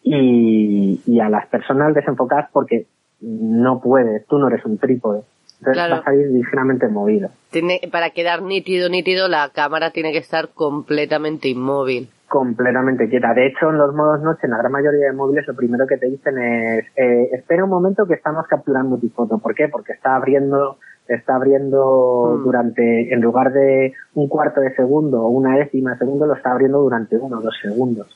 y, 0.01 1.01
y 1.05 1.19
a 1.19 1.29
las 1.29 1.45
personas 1.47 1.93
desenfocadas 1.93 2.49
porque 2.51 2.87
no 3.19 3.81
puedes, 3.81 4.25
tú 4.27 4.39
no 4.39 4.47
eres 4.47 4.65
un 4.65 4.77
trípode. 4.77 5.21
Entonces 5.61 5.83
Claro. 5.83 5.97
vas 5.97 6.07
a 6.07 6.15
ir 6.15 6.27
ligeramente 6.31 6.87
movido. 6.87 7.29
Tiene, 7.51 7.79
para 7.91 8.09
quedar 8.09 8.41
nítido, 8.41 8.89
nítido, 8.89 9.27
la 9.27 9.49
cámara 9.49 9.91
tiene 9.91 10.11
que 10.11 10.17
estar 10.17 10.49
completamente 10.49 11.47
inmóvil. 11.49 12.09
completamente 12.27 13.09
quieta. 13.09 13.33
De 13.33 13.45
hecho, 13.47 13.69
en 13.71 13.77
los 13.77 13.93
modos 13.93 14.21
noche, 14.21 14.39
en 14.43 14.51
la 14.51 14.57
gran 14.59 14.71
mayoría 14.71 15.07
de 15.07 15.11
móviles, 15.11 15.45
lo 15.47 15.53
primero 15.53 15.85
que 15.85 15.97
te 15.97 16.05
dicen 16.09 16.37
es, 16.37 16.85
eh, 16.95 17.29
espera 17.33 17.65
un 17.65 17.69
momento 17.69 18.05
que 18.07 18.13
estamos 18.13 18.47
capturando 18.47 18.97
tu 18.97 19.09
foto. 19.09 19.37
¿Por 19.37 19.53
qué? 19.53 19.67
Porque 19.67 19.91
está 19.91 20.15
abriendo, 20.15 20.77
está 21.09 21.35
abriendo 21.35 22.37
Mm. 22.39 22.43
durante, 22.45 23.13
en 23.13 23.19
lugar 23.19 23.51
de 23.51 23.93
un 24.13 24.29
cuarto 24.29 24.61
de 24.61 24.73
segundo 24.75 25.21
o 25.23 25.27
una 25.27 25.57
décima 25.57 25.91
de 25.91 25.97
segundo, 25.97 26.25
lo 26.25 26.33
está 26.35 26.51
abriendo 26.53 26.79
durante 26.79 27.17
uno 27.17 27.39
o 27.39 27.41
dos 27.41 27.57
segundos. 27.61 28.07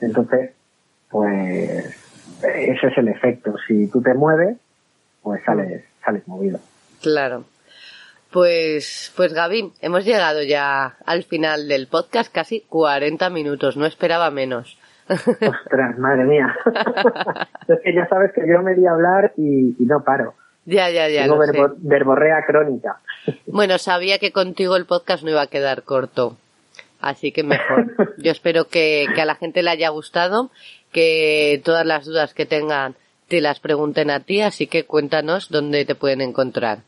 Entonces, 0.00 0.52
pues, 1.10 1.84
ese 2.42 2.86
es 2.86 2.96
el 2.98 3.08
efecto. 3.08 3.56
Si 3.68 3.88
tú 3.88 4.00
te 4.00 4.14
mueves, 4.14 4.56
pues 5.22 5.42
sales, 5.44 5.84
sales 6.02 6.26
movido. 6.26 6.58
Claro. 7.02 7.44
Pues, 8.30 9.12
pues 9.16 9.32
Gaby, 9.32 9.72
hemos 9.80 10.04
llegado 10.04 10.42
ya 10.42 10.96
al 11.04 11.24
final 11.24 11.66
del 11.66 11.88
podcast, 11.88 12.32
casi 12.32 12.60
40 12.68 13.28
minutos, 13.30 13.76
no 13.76 13.86
esperaba 13.86 14.30
menos. 14.30 14.78
Ostras, 15.08 15.98
madre 15.98 16.24
mía. 16.24 16.54
es 17.68 17.78
que 17.82 17.92
ya 17.92 18.06
sabes 18.08 18.30
que 18.32 18.42
yo 18.46 18.62
me 18.62 18.74
di 18.76 18.86
a 18.86 18.92
hablar 18.92 19.32
y, 19.36 19.74
y 19.82 19.86
no 19.86 20.04
paro. 20.04 20.34
ya, 20.64 20.88
ya, 20.90 21.08
ya. 21.08 21.22
Tengo 21.22 21.38
verbo- 21.38 21.74
verborrea 21.78 22.44
crónica. 22.46 23.00
Bueno, 23.46 23.76
sabía 23.78 24.18
que 24.18 24.32
contigo 24.32 24.76
el 24.76 24.86
podcast 24.86 25.22
no 25.24 25.30
iba 25.30 25.42
a 25.42 25.46
quedar 25.48 25.82
corto. 25.82 26.38
Así 27.00 27.32
que 27.32 27.42
mejor. 27.42 27.92
Yo 28.18 28.30
espero 28.30 28.66
que, 28.68 29.06
que 29.14 29.20
a 29.20 29.24
la 29.26 29.34
gente 29.34 29.62
le 29.62 29.70
haya 29.70 29.88
gustado, 29.90 30.50
que 30.92 31.60
todas 31.64 31.84
las 31.84 32.06
dudas 32.06 32.32
que 32.32 32.46
tengan 32.46 32.94
te 33.30 33.40
las 33.40 33.60
pregunten 33.60 34.10
a 34.10 34.20
ti, 34.20 34.42
así 34.42 34.66
que 34.66 34.84
cuéntanos 34.84 35.48
dónde 35.48 35.84
te 35.84 35.94
pueden 35.94 36.20
encontrar. 36.20 36.80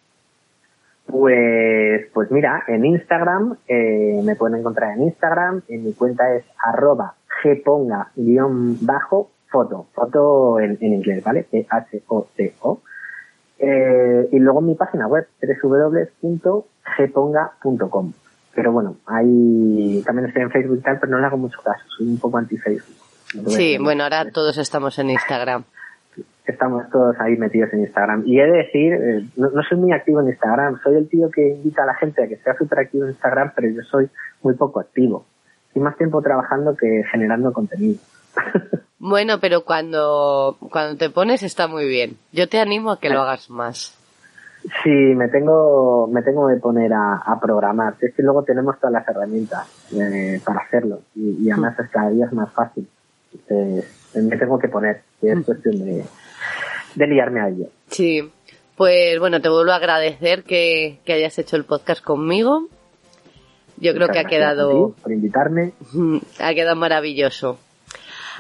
Pues, 1.07 2.09
pues 2.13 2.33
mira, 2.33 2.65
en 2.67 2.85
Instagram, 2.85 3.59
eh, 3.69 4.21
me 4.25 4.35
pueden 4.35 4.59
encontrar 4.59 4.97
en 4.97 5.05
Instagram, 5.05 5.63
en 5.69 5.85
mi 5.85 5.93
cuenta 5.93 6.35
es 6.35 6.45
arroba 6.59 7.15
gponga 7.43 8.11
guion 8.17 8.85
bajo 8.85 9.31
foto, 9.49 9.87
foto 9.95 10.59
en, 10.59 10.77
en 10.81 10.95
inglés, 10.95 11.23
¿vale? 11.23 11.47
P-H-O-T-O. 11.49 12.81
Eh, 13.59 14.29
y 14.33 14.39
luego 14.41 14.61
mi 14.61 14.75
página 14.75 15.07
web, 15.07 15.29
www.gponga.com. 15.63 18.13
Pero 18.55 18.73
bueno, 18.73 18.97
ahí 19.07 20.03
también 20.05 20.27
estoy 20.27 20.43
en 20.43 20.51
Facebook 20.51 20.79
y 20.79 20.83
tal, 20.83 20.99
pero 20.99 21.13
no 21.13 21.21
le 21.21 21.27
hago 21.27 21.37
mucho 21.37 21.63
caso, 21.63 21.85
soy 21.97 22.09
un 22.09 22.19
poco 22.19 22.39
anti-Facebook. 22.39 22.97
Sí, 23.47 23.79
bueno, 23.79 24.03
ahora 24.03 24.29
todos 24.31 24.59
estamos 24.59 24.99
en 24.99 25.11
Instagram. 25.11 25.65
Estamos 26.47 26.89
todos 26.91 27.17
ahí 27.21 27.37
metidos 27.37 27.73
en 27.73 27.81
Instagram. 27.81 28.23
Y 28.27 28.41
he 28.41 28.47
de 28.47 28.59
decir, 28.59 28.93
eh, 28.93 29.25
no, 29.37 29.51
no 29.51 29.63
soy 29.63 29.79
muy 29.79 29.93
activo 29.93 30.21
en 30.21 30.29
Instagram, 30.29 30.81
soy 30.83 30.97
el 30.97 31.09
tío 31.09 31.31
que 31.31 31.49
invita 31.49 31.83
a 31.83 31.87
la 31.87 31.95
gente 31.95 32.23
a 32.23 32.29
que 32.29 32.37
sea 32.37 32.57
súper 32.57 32.81
activo 32.81 33.05
en 33.05 33.11
Instagram, 33.11 33.53
pero 33.55 33.69
yo 33.69 33.83
soy 33.83 34.09
muy 34.43 34.55
poco 34.55 34.81
activo. 34.81 35.25
Estoy 35.69 35.83
más 35.83 35.97
tiempo 35.97 36.21
trabajando 36.21 36.77
que 36.77 37.03
generando 37.11 37.53
contenido. 37.53 37.99
Bueno, 39.05 39.41
pero 39.41 39.65
cuando, 39.65 40.57
cuando 40.71 40.97
te 40.97 41.11
pones 41.11 41.43
está 41.43 41.67
muy 41.67 41.89
bien. 41.89 42.19
Yo 42.31 42.49
te 42.49 42.61
animo 42.61 42.93
a 42.93 43.01
que 43.01 43.11
lo 43.11 43.23
hagas 43.23 43.51
más. 43.51 43.99
Sí, 44.85 44.91
me 44.91 45.27
tengo, 45.27 46.07
me 46.07 46.23
tengo 46.23 46.47
que 46.47 46.55
poner 46.61 46.93
a, 46.93 47.17
a 47.17 47.41
programar. 47.41 47.95
Es 48.01 48.15
que 48.15 48.23
luego 48.23 48.45
tenemos 48.45 48.79
todas 48.79 48.93
las 48.93 49.09
herramientas 49.09 49.67
eh, 49.93 50.41
para 50.45 50.61
hacerlo 50.61 51.01
y, 51.17 51.45
y 51.45 51.51
además 51.51 51.77
es 51.81 51.91
cada 51.91 52.11
día 52.11 52.27
es 52.27 52.33
más 52.33 52.53
fácil. 52.53 52.89
Entonces, 53.33 54.13
me 54.15 54.37
tengo 54.37 54.59
que 54.59 54.69
poner, 54.69 55.03
y 55.21 55.29
es 55.29 55.45
cuestión 55.45 55.85
de, 55.85 56.05
de 56.95 57.07
liarme 57.07 57.41
a 57.41 57.49
ello. 57.49 57.67
Sí, 57.89 58.31
pues 58.77 59.19
bueno, 59.19 59.41
te 59.41 59.49
vuelvo 59.49 59.73
a 59.73 59.77
agradecer 59.77 60.45
que, 60.45 60.99
que 61.05 61.13
hayas 61.15 61.39
hecho 61.39 61.57
el 61.57 61.65
podcast 61.65 62.03
conmigo. 62.03 62.69
Yo 63.79 63.93
creo 63.95 64.07
Muchas 64.09 64.23
que 64.23 64.27
ha 64.27 64.29
quedado, 64.29 64.95
ti 64.95 65.03
por 65.03 65.13
invitarme. 65.13 65.73
ha 66.39 66.55
quedado 66.55 66.77
maravilloso. 66.77 67.59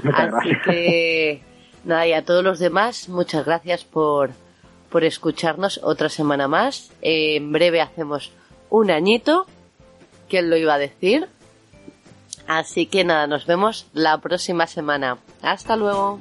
Muchas 0.02 0.20
Así 0.34 0.48
gracias. 0.50 0.62
que, 0.64 1.42
nada, 1.84 2.06
y 2.06 2.12
a 2.12 2.24
todos 2.24 2.44
los 2.44 2.58
demás, 2.58 3.08
muchas 3.08 3.44
gracias 3.44 3.84
por, 3.84 4.30
por 4.88 5.04
escucharnos 5.04 5.80
otra 5.82 6.08
semana 6.08 6.48
más. 6.48 6.90
Eh, 7.02 7.36
en 7.36 7.50
breve 7.52 7.80
hacemos 7.80 8.30
un 8.70 8.90
añito. 8.90 9.46
¿Quién 10.28 10.48
lo 10.48 10.56
iba 10.56 10.74
a 10.74 10.78
decir? 10.78 11.26
Así 12.46 12.86
que 12.86 13.04
nada, 13.04 13.26
nos 13.26 13.46
vemos 13.46 13.86
la 13.92 14.18
próxima 14.18 14.66
semana. 14.66 15.18
Hasta 15.42 15.76
luego. 15.76 16.20